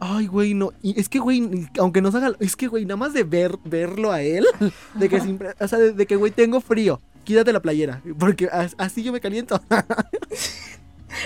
Ay, 0.00 0.26
güey, 0.26 0.52
no. 0.54 0.72
Y 0.82 0.98
es 1.00 1.08
que, 1.08 1.18
güey, 1.18 1.68
aunque 1.78 2.02
nos 2.02 2.14
haga. 2.14 2.32
Es 2.40 2.56
que, 2.56 2.66
güey, 2.66 2.84
nada 2.84 2.96
más 2.96 3.14
de 3.14 3.24
ver, 3.24 3.56
verlo 3.64 4.12
a 4.12 4.20
él. 4.20 4.44
De 4.94 5.08
que 5.08 5.20
siempre. 5.22 5.54
O 5.58 5.68
sea, 5.68 5.78
de, 5.78 5.92
de 5.92 6.06
que, 6.06 6.16
güey, 6.16 6.30
tengo 6.32 6.60
frío. 6.60 7.00
Quítate 7.24 7.52
la 7.52 7.60
playera. 7.60 8.02
Porque 8.18 8.48
as- 8.52 8.74
así 8.78 9.02
yo 9.02 9.12
me 9.12 9.20
caliento. 9.20 9.60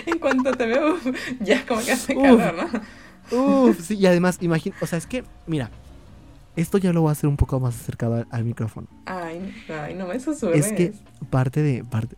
En 0.07 0.19
cuanto 0.19 0.53
te 0.53 0.67
veo, 0.67 0.97
ya 1.41 1.65
como 1.67 1.83
que 1.83 1.93
hace 1.93 2.15
Uf. 2.17 2.23
calor, 2.23 2.55
¿no? 3.33 3.37
Uf, 3.69 3.81
sí, 3.81 3.95
y 3.97 4.07
además, 4.07 4.39
imagina. 4.43 4.77
O 4.81 4.87
sea, 4.87 4.99
es 4.99 5.07
que, 5.07 5.25
mira. 5.47 5.71
Esto 6.57 6.79
ya 6.79 6.93
lo 6.93 7.03
voy 7.03 7.11
a 7.11 7.13
hacer 7.13 7.29
un 7.29 7.37
poco 7.37 7.61
más 7.61 7.75
acercado 7.79 8.15
al, 8.15 8.27
al 8.31 8.45
micrófono. 8.45 8.89
Ay, 9.05 9.55
ay, 9.69 9.95
no 9.95 10.07
me 10.07 10.19
susurres. 10.19 10.67
Es 10.67 10.73
que 10.73 10.93
parte 11.31 11.63
de. 11.63 11.85
Parte... 11.85 12.17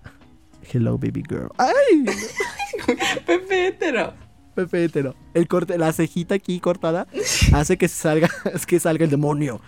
Hello, 0.72 0.99
baby 0.99 1.22
girl. 1.28 1.51
¡Ay! 1.59 2.05
Pepe 3.26 3.68
hetero. 3.68 4.12
Pepe 4.55 4.84
hetero. 4.84 5.14
El 5.34 5.49
corte, 5.49 5.78
la 5.78 5.93
cejita 5.93 6.34
aquí 6.34 6.61
cortada 6.61 7.07
hace 7.53 7.78
que 7.78 7.89
salga, 7.89 8.28
es 8.55 8.66
que 8.66 8.78
salga 8.80 9.05
el 9.05 9.11
demonio. 9.11 9.61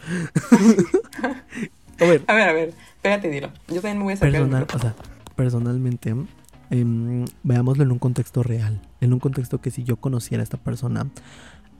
a 2.00 2.04
ver, 2.04 2.22
A 2.26 2.34
ver, 2.34 2.48
a 2.48 2.52
ver, 2.52 2.74
pégate 3.02 3.28
y 3.28 3.30
dilo. 3.30 3.50
Yo 3.68 3.76
también 3.76 3.98
me 3.98 4.04
voy 4.04 4.12
a 4.14 4.16
sacar 4.16 4.34
el 4.34 4.40
personal, 4.42 4.66
o 4.74 4.78
sea, 4.78 4.94
personalmente, 5.36 6.14
em, 6.70 7.24
veámoslo 7.42 7.82
en 7.82 7.92
un 7.92 7.98
contexto 7.98 8.42
real. 8.42 8.80
En 9.00 9.12
un 9.12 9.20
contexto 9.20 9.60
que 9.60 9.70
si 9.70 9.84
yo 9.84 9.96
conociera 9.96 10.42
a 10.42 10.44
esta 10.44 10.58
persona, 10.58 11.06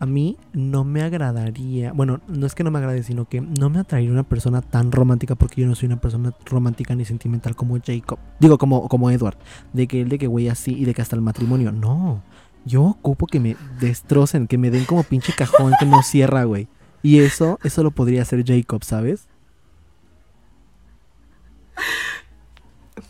a 0.00 0.06
mí 0.06 0.38
no 0.54 0.82
me 0.82 1.02
agradaría, 1.02 1.92
bueno, 1.92 2.22
no 2.26 2.46
es 2.46 2.54
que 2.54 2.64
no 2.64 2.70
me 2.70 2.78
agrade, 2.78 3.02
sino 3.02 3.26
que 3.26 3.42
no 3.42 3.68
me 3.68 3.80
atraería 3.80 4.10
una 4.10 4.22
persona 4.22 4.62
tan 4.62 4.92
romántica 4.92 5.34
porque 5.34 5.60
yo 5.60 5.66
no 5.66 5.74
soy 5.74 5.88
una 5.88 6.00
persona 6.00 6.34
romántica 6.46 6.94
ni 6.94 7.04
sentimental 7.04 7.54
como 7.54 7.78
Jacob. 7.84 8.18
Digo, 8.38 8.56
como, 8.56 8.88
como 8.88 9.10
Edward. 9.10 9.36
De 9.74 9.86
que 9.86 10.00
él, 10.00 10.08
de 10.08 10.18
que 10.18 10.26
güey 10.26 10.48
así 10.48 10.72
y 10.72 10.86
de 10.86 10.94
que 10.94 11.02
hasta 11.02 11.16
el 11.16 11.22
matrimonio. 11.22 11.70
No. 11.70 12.22
Yo 12.64 12.82
ocupo 12.82 13.26
que 13.26 13.40
me 13.40 13.56
destrocen, 13.78 14.46
que 14.46 14.56
me 14.56 14.70
den 14.70 14.86
como 14.86 15.02
pinche 15.02 15.34
cajón 15.34 15.74
que 15.78 15.84
no 15.84 16.02
cierra, 16.02 16.44
güey. 16.44 16.66
Y 17.02 17.18
eso, 17.18 17.58
eso 17.62 17.82
lo 17.82 17.90
podría 17.90 18.22
hacer 18.22 18.42
Jacob, 18.46 18.84
¿sabes? 18.84 19.28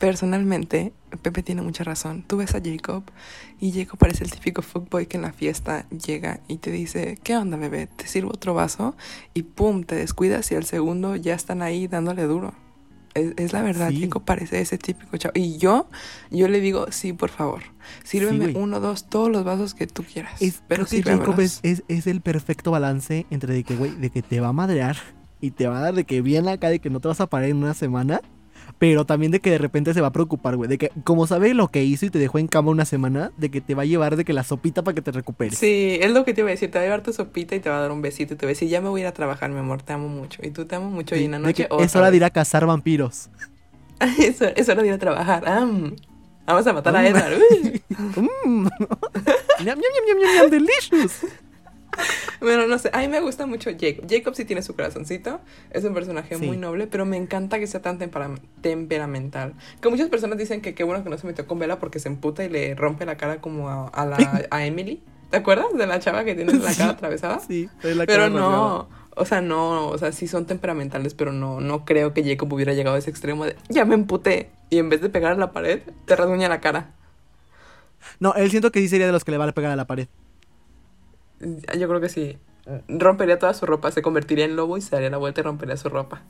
Personalmente, 0.01 0.93
Pepe 1.23 1.45
tiene 1.45 1.63
mucha 1.63 1.85
razón. 1.85 2.25
Tú 2.27 2.39
ves 2.39 2.57
a 2.57 2.61
Jacob 2.61 3.05
y 3.61 3.73
Jacob 3.73 3.99
parece 3.99 4.25
el 4.25 4.31
típico 4.31 4.63
fuckboy 4.63 5.07
que 5.07 5.19
en 5.19 5.23
la 5.23 5.33
fiesta 5.33 5.87
llega 5.91 6.41
y 6.49 6.57
te 6.57 6.71
dice, 6.71 7.19
¿qué 7.23 7.37
onda 7.37 7.57
bebé? 7.59 7.87
¿Te 7.87 8.07
sirvo 8.07 8.31
otro 8.31 8.55
vaso? 8.55 8.97
Y 9.35 9.43
pum, 9.43 9.85
te 9.85 9.97
descuidas 9.97 10.51
y 10.51 10.55
al 10.55 10.65
segundo 10.65 11.15
ya 11.17 11.35
están 11.35 11.61
ahí 11.61 11.87
dándole 11.87 12.23
duro. 12.25 12.55
Es, 13.13 13.33
es 13.37 13.53
la 13.53 13.61
verdad, 13.63 13.91
Sí. 13.91 14.03
Jacob 14.03 14.25
parece 14.25 14.61
ese 14.61 14.79
típico 14.79 15.17
chavo. 15.17 15.33
Y 15.35 15.59
yo, 15.59 15.91
yo 16.31 16.49
le 16.49 16.61
digo, 16.61 16.87
sí, 16.91 17.13
por 17.13 17.29
favor. 17.29 17.63
Sírveme 18.05 18.57
uno, 18.57 18.81
dos, 18.81 19.09
todos 19.09 19.29
los 19.29 19.45
vasos 19.45 19.75
que 19.75 19.87
tú 19.87 20.05
quieras. 20.05 20.41
Es, 20.41 20.63
pero 20.67 20.87
creo 20.87 21.03
que 21.03 21.11
Jacob 21.11 21.41
es, 21.41 21.61
es 21.63 22.07
el 22.07 22.21
perfecto 22.21 22.71
balance 22.71 23.27
entre 23.31 23.53
de 23.53 23.65
que, 23.65 23.75
güey, 23.75 23.91
de 23.97 24.11
que 24.11 24.23
te 24.23 24.41
va 24.41 24.49
a 24.49 24.53
madrear 24.53 24.97
y 25.41 25.51
te 25.51 25.67
va 25.67 25.79
a 25.79 25.81
dar 25.83 25.95
de 25.95 26.05
que 26.05 26.23
bien 26.23 26.49
acá, 26.49 26.69
de 26.71 26.79
que 26.79 26.89
no 26.89 27.01
te 27.01 27.09
vas 27.09 27.21
a 27.21 27.27
parar 27.27 27.49
en 27.49 27.57
una 27.57 27.75
semana, 27.75 28.21
pero 28.81 29.05
también 29.05 29.31
de 29.31 29.41
que 29.41 29.51
de 29.51 29.59
repente 29.59 29.93
se 29.93 30.01
va 30.01 30.07
a 30.07 30.13
preocupar, 30.13 30.57
güey, 30.57 30.67
de 30.67 30.79
que 30.79 30.91
como 31.05 31.27
sabe 31.27 31.53
lo 31.53 31.69
que 31.69 31.85
hizo 31.85 32.07
y 32.07 32.11
te 32.11 32.19
dejó 32.19 32.39
en 32.39 32.49
cama 32.49 32.71
una 32.71 32.87
semana, 32.87 33.31
de 33.37 33.51
que 33.51 33.61
te 33.61 33.75
va 33.75 33.83
a 33.83 33.85
llevar 33.85 34.17
de 34.17 34.25
que 34.25 34.33
la 34.33 34.43
sopita 34.43 34.83
para 34.83 34.95
que 34.95 35.03
te 35.03 35.13
recuperes. 35.13 35.59
Sí, 35.59 35.99
es 36.01 36.11
lo 36.13 36.25
que 36.25 36.33
te 36.33 36.41
iba 36.41 36.49
a 36.49 36.53
decir. 36.53 36.71
Te 36.71 36.79
va 36.79 36.83
a 36.83 36.87
llevar 36.87 37.03
tu 37.03 37.13
sopita 37.13 37.55
y 37.55 37.61
te 37.61 37.69
va 37.69 37.77
a 37.77 37.81
dar 37.83 37.93
un 37.93 38.01
besito 38.01 38.33
y 38.33 38.37
te 38.39 38.47
va 38.47 38.49
a 38.49 38.55
decir, 38.55 38.69
ya 38.71 38.81
me 38.81 38.89
voy 38.89 39.03
a 39.03 39.05
ir 39.05 39.07
a 39.09 39.13
trabajar, 39.13 39.51
mi 39.51 39.59
amor, 39.59 39.83
te 39.83 39.93
amo 39.93 40.09
mucho. 40.09 40.41
Y 40.43 40.51
tú 40.51 40.65
te 40.65 40.77
amo 40.77 40.89
mucho. 40.89 41.15
Sí, 41.15 41.21
y 41.21 41.25
en 41.27 41.33
la 41.33 41.39
noche, 41.39 41.67
otra 41.69 41.85
es 41.85 41.95
hora 41.95 42.11
de 42.11 42.17
ir 42.17 42.25
a 42.25 42.31
cazar 42.31 42.65
vampiros. 42.65 43.29
es, 44.19 44.41
hora- 44.41 44.53
es 44.57 44.67
hora 44.71 44.81
de 44.81 44.89
ir 44.89 44.95
a 44.95 44.99
trabajar. 44.99 45.47
Am. 45.47 45.95
vamos 46.47 46.67
a 46.67 46.73
matar 46.73 46.97
a. 46.97 47.07
Edward. 47.07 47.39
Mm. 48.47 48.67
Ñam, 49.63 49.79
delicious. 50.51 51.21
Bueno, 52.41 52.67
no 52.67 52.79
sé, 52.79 52.91
a 52.93 52.99
mí 53.01 53.09
me 53.09 53.21
gusta 53.21 53.45
mucho 53.47 53.71
Jacob. 53.79 54.07
Jacob 54.09 54.35
sí 54.35 54.45
tiene 54.45 54.63
su 54.63 54.75
corazoncito, 54.75 55.41
es 55.71 55.85
un 55.85 55.93
personaje 55.95 56.37
Sí. 56.37 56.47
muy 56.47 56.57
noble, 56.57 56.87
pero 56.87 57.05
me 57.05 57.17
encanta 57.19 57.59
que 57.59 57.67
sea 57.67 57.83
tan 57.83 57.99
tempera- 57.99 58.39
temperamental. 58.63 59.55
Que 59.83 59.89
muchas 59.91 60.09
personas 60.09 60.39
dicen 60.39 60.61
que 60.63 60.75
qué 60.75 60.85
bueno 60.85 61.05
que 61.05 61.11
no 61.11 61.19
se 61.19 61.27
metió 61.27 61.47
con 61.47 61.59
Bella 61.59 61.79
porque 61.79 61.99
se 61.99 62.09
emputa 62.09 62.43
y 62.45 62.49
le 62.49 62.75
rompe 62.75 63.05
la 63.07 63.17
cara 63.17 63.41
como 63.41 63.69
a, 63.69 63.89
a 63.89 64.07
la, 64.07 64.17
a 64.51 64.65
Emily. 64.65 65.03
¿Te 65.31 65.37
acuerdas 65.37 65.67
de 65.75 65.87
la 65.87 66.01
chava 66.01 66.25
que 66.25 66.35
tiene 66.35 66.53
la 66.55 66.75
cara 66.75 66.91
atravesada? 66.91 67.41
Sí, 67.41 67.69
la 67.83 68.05
Pero 68.07 68.23
rasgada. 68.25 68.29
no, 68.31 68.89
o 69.15 69.25
sea, 69.27 69.41
no, 69.41 69.87
o 69.89 69.99
sea, 69.99 70.11
sí 70.13 70.27
son 70.27 70.47
temperamentales, 70.47 71.15
pero 71.15 71.31
no, 71.33 71.61
no 71.61 71.85
creo 71.85 72.13
que 72.15 72.25
Jacob 72.25 72.53
hubiera 72.53 72.73
llegado 72.73 72.97
a 72.97 72.99
ese 72.99 73.11
extremo 73.11 73.45
de 73.45 73.55
ya 73.69 73.85
me 73.85 73.95
emputé 73.95 74.51
y 74.71 74.79
en 74.79 74.89
vez 74.89 75.01
de 75.03 75.09
pegar 75.11 75.33
a 75.33 75.37
la 75.37 75.53
pared, 75.53 75.83
te 76.07 76.17
rasguña 76.17 76.49
la 76.49 76.61
cara. 76.61 76.91
No, 78.19 78.35
él 78.35 78.51
siento 78.51 78.73
que 78.73 78.81
sí 78.81 78.89
sería 78.89 79.07
de 79.07 79.13
los 79.13 79.25
que 79.25 79.31
le 79.31 79.39
va 79.39 79.45
a 79.47 79.53
pegar 79.53 79.71
a 79.71 79.77
la 79.77 79.87
pared. 79.87 80.09
Yo 81.41 81.89
creo 81.89 82.01
que 82.01 82.09
sí. 82.09 82.39
Rompería 82.89 83.39
toda 83.39 83.55
su 83.55 83.67
ropa, 83.67 83.91
se 83.91 84.03
convertiría 84.03 84.45
en 84.45 84.57
lobo 84.57 84.77
y 84.77 84.81
se 84.81 84.91
daría 84.91 85.11
la 85.11 85.17
vuelta 85.17 85.41
y 85.41 85.45
rompería 85.45 85.77
su 85.77 85.89
ropa. 85.89 86.23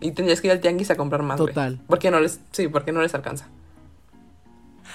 Y 0.00 0.12
tendrías 0.12 0.40
que 0.40 0.46
ir 0.48 0.52
al 0.52 0.60
tianguis 0.60 0.90
a 0.90 0.96
comprar 0.96 1.22
más. 1.22 1.38
Total. 1.38 1.80
Porque 1.86 2.10
no 2.10 2.20
les, 2.20 2.40
sí, 2.52 2.68
porque 2.68 2.92
no 2.92 3.00
les 3.02 3.14
alcanza. 3.14 3.48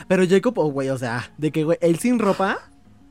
Pero 0.08 0.24
Jacob, 0.28 0.58
oh, 0.58 0.72
güey, 0.72 0.90
o 0.90 0.98
sea, 0.98 1.30
de 1.38 1.52
que, 1.52 1.64
güey, 1.64 1.78
él 1.82 2.00
sin 2.00 2.20
ropa, 2.20 2.60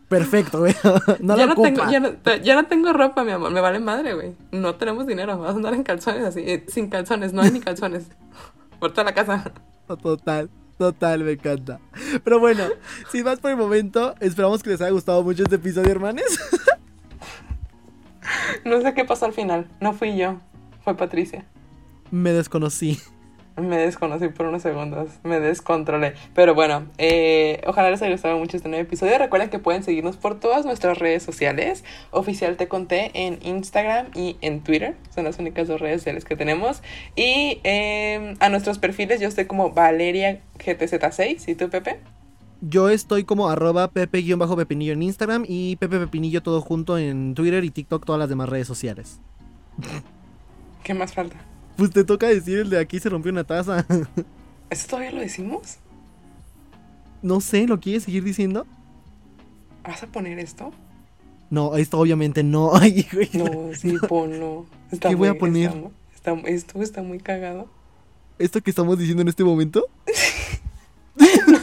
perfecto, 0.09 0.61
güey. 0.61 0.75
No 1.21 1.37
ya, 1.37 1.47
no 1.47 1.53
ocupa. 1.53 1.69
tengo, 1.69 1.91
ya, 1.91 2.01
no, 2.01 2.37
ya 2.43 2.55
no 2.55 2.67
tengo 2.67 2.93
ropa, 2.93 3.25
mi 3.25 3.33
amor, 3.33 3.51
me 3.51 3.61
vale 3.61 3.79
madre, 3.79 4.15
güey. 4.15 4.35
No 4.53 4.75
tenemos 4.77 5.07
dinero, 5.07 5.39
vas 5.39 5.51
a 5.51 5.57
andar 5.57 5.75
en 5.75 5.83
calzones 5.83 6.25
así, 6.25 6.41
eh, 6.41 6.65
sin 6.69 6.89
calzones, 6.89 7.33
no 7.33 7.43
hay 7.43 7.51
ni 7.51 7.61
calzones. 7.61 8.07
Por 8.81 8.91
toda 8.93 9.05
la 9.05 9.15
casa. 9.15 9.53
Total, 9.87 10.49
total, 10.83 11.25
me 11.25 11.33
encanta. 11.33 11.81
Pero 12.25 12.39
bueno, 12.39 12.65
sin 13.11 13.25
más 13.25 13.41
por 13.41 13.51
el 13.51 13.57
momento, 13.57 14.15
esperamos 14.21 14.63
que 14.63 14.71
les 14.71 14.81
haya 14.81 14.91
gustado 14.91 15.23
mucho 15.23 15.43
este 15.45 15.57
episodio, 15.57 15.91
hermanes. 15.91 16.39
No 18.65 18.81
sé 18.81 18.95
qué 18.95 19.05
pasó 19.05 19.27
al 19.27 19.33
final, 19.33 19.69
no 19.81 19.93
fui 19.93 20.17
yo, 20.17 20.39
fue 20.85 20.97
Patricia. 20.97 21.45
Me 22.11 22.33
desconocí. 22.33 23.01
Me 23.57 23.77
desconocí 23.77 24.29
por 24.29 24.47
unos 24.47 24.63
segundos, 24.63 25.11
me 25.25 25.39
descontrolé. 25.39 26.15
Pero 26.35 26.55
bueno, 26.55 26.87
eh, 26.97 27.61
ojalá 27.67 27.91
les 27.91 28.01
haya 28.01 28.13
gustado 28.13 28.39
mucho 28.39 28.57
este 28.57 28.69
nuevo 28.69 28.83
episodio. 28.83 29.19
Recuerden 29.19 29.51
que 29.51 29.59
pueden 29.59 29.83
seguirnos 29.83 30.17
por 30.17 30.41
todas 30.41 30.65
nuestras 30.65 30.99
redes 30.99 31.23
sociales. 31.23 31.85
Oficial 32.11 32.57
Te 32.57 32.69
Conté 32.69 33.11
en 33.15 33.39
Instagram 33.43 34.07
y 34.15 34.37
en 34.41 34.63
Twitter. 34.63 34.95
Son 35.15 35.25
las 35.25 35.39
únicas 35.39 35.69
dos 35.69 35.81
redes 35.81 36.01
sociales 36.01 36.25
que 36.25 36.35
tenemos. 36.35 36.83
Y 37.15 37.61
eh, 37.65 38.37
a 38.41 38.49
nuestros 38.49 38.79
perfiles 38.79 39.21
yo 39.21 39.29
estoy 39.29 39.45
como 39.45 39.71
Valeria 39.71 40.41
GTZ6. 40.59 41.49
¿Y 41.49 41.55
tú, 41.55 41.69
Pepe? 41.69 42.01
Yo 42.63 42.89
estoy 42.89 43.25
como 43.25 43.51
arroba 43.51 43.89
pepe-pepinillo 43.91 44.93
en 44.93 45.03
Instagram 45.03 45.45
y 45.47 45.77
Pepe 45.77 45.99
Pepinillo 45.99 46.43
todo 46.43 46.61
junto 46.61 46.97
en 46.97 47.35
Twitter 47.35 47.65
y 47.65 47.71
TikTok, 47.71 48.07
todas 48.07 48.21
las 48.21 48.29
demás 48.29 48.49
redes 48.49 48.69
sociales. 48.69 49.21
¿Qué 50.85 50.95
más 50.95 51.13
falta? 51.13 51.37
Pues 51.77 51.91
te 51.91 52.05
toca 52.05 52.29
decir 52.29 52.59
el 52.61 52.71
de 52.71 52.79
aquí 52.79 53.01
se 53.01 53.09
rompió 53.09 53.33
una 53.33 53.45
taza. 53.45 53.87
¿Eso 54.71 54.87
todavía 54.89 55.13
lo 55.13 55.21
decimos? 55.21 55.77
No 57.23 57.41
sé, 57.41 57.67
¿lo 57.67 57.79
quieres 57.81 58.05
seguir 58.05 58.25
diciendo? 58.25 58.67
¿Vas 59.85 60.03
a 60.03 60.07
poner 60.07 60.39
esto? 60.39 60.73
No, 61.51 61.77
esto 61.77 61.99
obviamente 61.99 62.43
no. 62.43 62.71
Ay, 62.77 63.07
güey. 63.13 63.31
No, 63.35 63.75
sí, 63.75 63.97
ponlo. 64.09 64.67
Está 64.91 65.09
¿Qué 65.11 65.15
voy 65.15 65.29
a 65.29 65.39
poner? 65.39 65.71
Está, 66.15 66.35
mu- 66.35 66.47
está- 66.47 66.51
esto 66.51 66.83
está 66.83 67.03
muy 67.03 67.19
cagado. 67.19 67.69
¿Esto 68.39 68.61
que 68.61 68.71
estamos 68.71 68.99
diciendo 68.99 69.23
en 69.23 69.29
este 69.29 69.45
momento? 69.45 69.87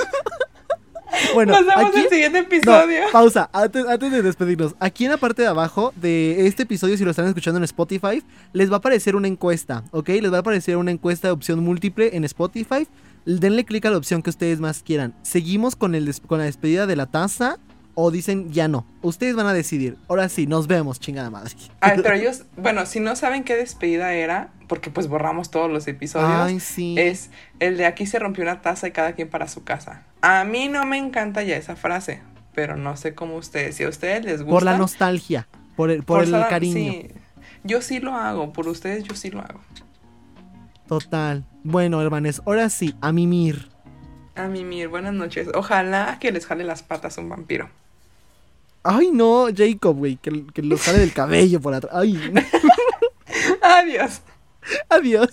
bueno, 1.34 1.54
Nos 1.54 1.66
vemos 1.66 1.86
aquí... 1.90 1.98
en 2.00 2.04
el 2.04 2.10
siguiente 2.10 2.42
No, 2.42 2.48
episodio. 2.48 3.02
pausa, 3.12 3.50
antes, 3.54 3.86
antes 3.88 4.12
de 4.12 4.22
despedirnos. 4.22 4.76
Aquí 4.80 5.06
en 5.06 5.12
la 5.12 5.18
parte 5.18 5.42
de 5.42 5.48
abajo 5.48 5.94
de 5.96 6.48
este 6.48 6.64
episodio, 6.64 6.98
si 6.98 7.04
lo 7.04 7.12
están 7.12 7.28
escuchando 7.28 7.58
en 7.58 7.64
Spotify, 7.64 8.24
les 8.54 8.70
va 8.72 8.76
a 8.76 8.78
aparecer 8.80 9.16
una 9.16 9.28
encuesta, 9.28 9.84
¿ok? 9.92 10.10
Les 10.10 10.32
va 10.32 10.38
a 10.38 10.42
aparecer 10.42 10.78
una 10.78 10.92
encuesta 10.92 11.28
de 11.28 11.34
opción 11.34 11.60
múltiple 11.64 12.16
en 12.16 12.24
Spotify. 12.24 12.88
Denle 13.26 13.66
clic 13.66 13.86
a 13.86 13.90
la 13.92 13.98
opción 13.98 14.22
que 14.22 14.30
ustedes 14.30 14.60
más 14.60 14.82
quieran. 14.82 15.14
¿Seguimos 15.22 15.76
con, 15.76 15.94
el 15.96 16.14
con 16.28 16.40
la 16.40 16.46
despedida 16.46 16.88
de 16.88 16.96
la 16.96 17.06
taza 17.06 17.58
o 17.94 18.12
dicen 18.12 18.52
ya 18.52 18.68
no? 18.70 18.86
Ustedes 19.02 19.36
van 19.36 19.46
a 19.46 19.54
decidir. 19.54 19.98
Ahora 20.08 20.30
sí, 20.30 20.48
nos 20.48 20.68
vemos, 20.68 21.00
chingada 21.00 21.30
madre. 21.30 21.52
A 21.82 21.92
ver, 21.92 22.02
pero 22.02 22.16
ellos, 22.16 22.44
bueno, 22.56 22.86
si 22.86 23.00
no 23.02 23.16
saben 23.18 23.44
qué 23.44 23.56
despedida 23.56 24.14
era, 24.14 24.52
porque 24.68 24.90
pues 24.90 25.08
borramos 25.08 25.52
todos 25.52 25.70
los 25.70 25.88
episodios, 25.88 26.30
Ay, 26.32 26.60
sí. 26.62 26.96
es 26.98 27.30
el 27.60 27.76
de 27.78 27.86
aquí 27.86 28.06
se 28.06 28.20
rompió 28.20 28.44
una 28.44 28.62
taza 28.62 28.88
y 28.88 28.92
cada 28.92 29.14
quien 29.14 29.30
para 29.30 29.48
su 29.50 29.64
casa. 29.64 30.04
A 30.22 30.44
mí 30.44 30.68
no 30.68 30.86
me 30.86 30.98
encanta 30.98 31.44
ya 31.44 31.56
esa 31.56 31.76
frase, 31.76 32.22
pero 32.54 32.76
no 32.76 32.98
sé 32.98 33.16
cómo 33.16 33.38
ustedes, 33.38 33.76
si 33.76 33.84
a 33.84 33.90
ustedes 33.90 34.26
les 34.26 34.42
gusta. 34.42 34.52
Por 34.52 34.64
la 34.64 34.78
nostalgia, 34.78 35.48
por 35.76 35.92
el, 35.92 36.04
por 36.04 36.24
el 36.24 36.32
cariño. 36.32 36.74
sí. 36.92 37.08
yo 37.64 37.82
sí 37.82 38.00
lo 38.00 38.16
hago, 38.16 38.52
por 38.52 38.68
ustedes 38.68 39.04
yo 39.04 39.16
sí 39.16 39.30
lo 39.30 39.40
hago. 39.40 39.62
Total. 40.88 41.46
Bueno, 41.64 42.02
hermanes, 42.02 42.42
ahora 42.46 42.70
sí, 42.70 42.96
a 43.00 43.12
mimir. 43.12 43.70
A 44.36 44.48
mimir, 44.48 44.88
buenas 44.88 45.14
noches. 45.14 45.48
Ojalá 45.54 46.18
que 46.20 46.32
les 46.32 46.46
jale 46.46 46.64
las 46.64 46.82
patas 46.84 47.18
un 47.18 47.30
vampiro. 47.30 47.70
Ay, 48.84 49.12
no, 49.12 49.48
Jacob, 49.56 49.98
güey, 49.98 50.16
que, 50.16 50.46
que 50.54 50.64
lo 50.64 50.78
sale 50.78 51.00
del 51.00 51.14
cabello 51.14 51.60
por 51.62 51.74
atrás. 51.74 51.94
Ay, 51.96 52.34
Adiós. 53.62 54.22
adiós. 54.90 55.30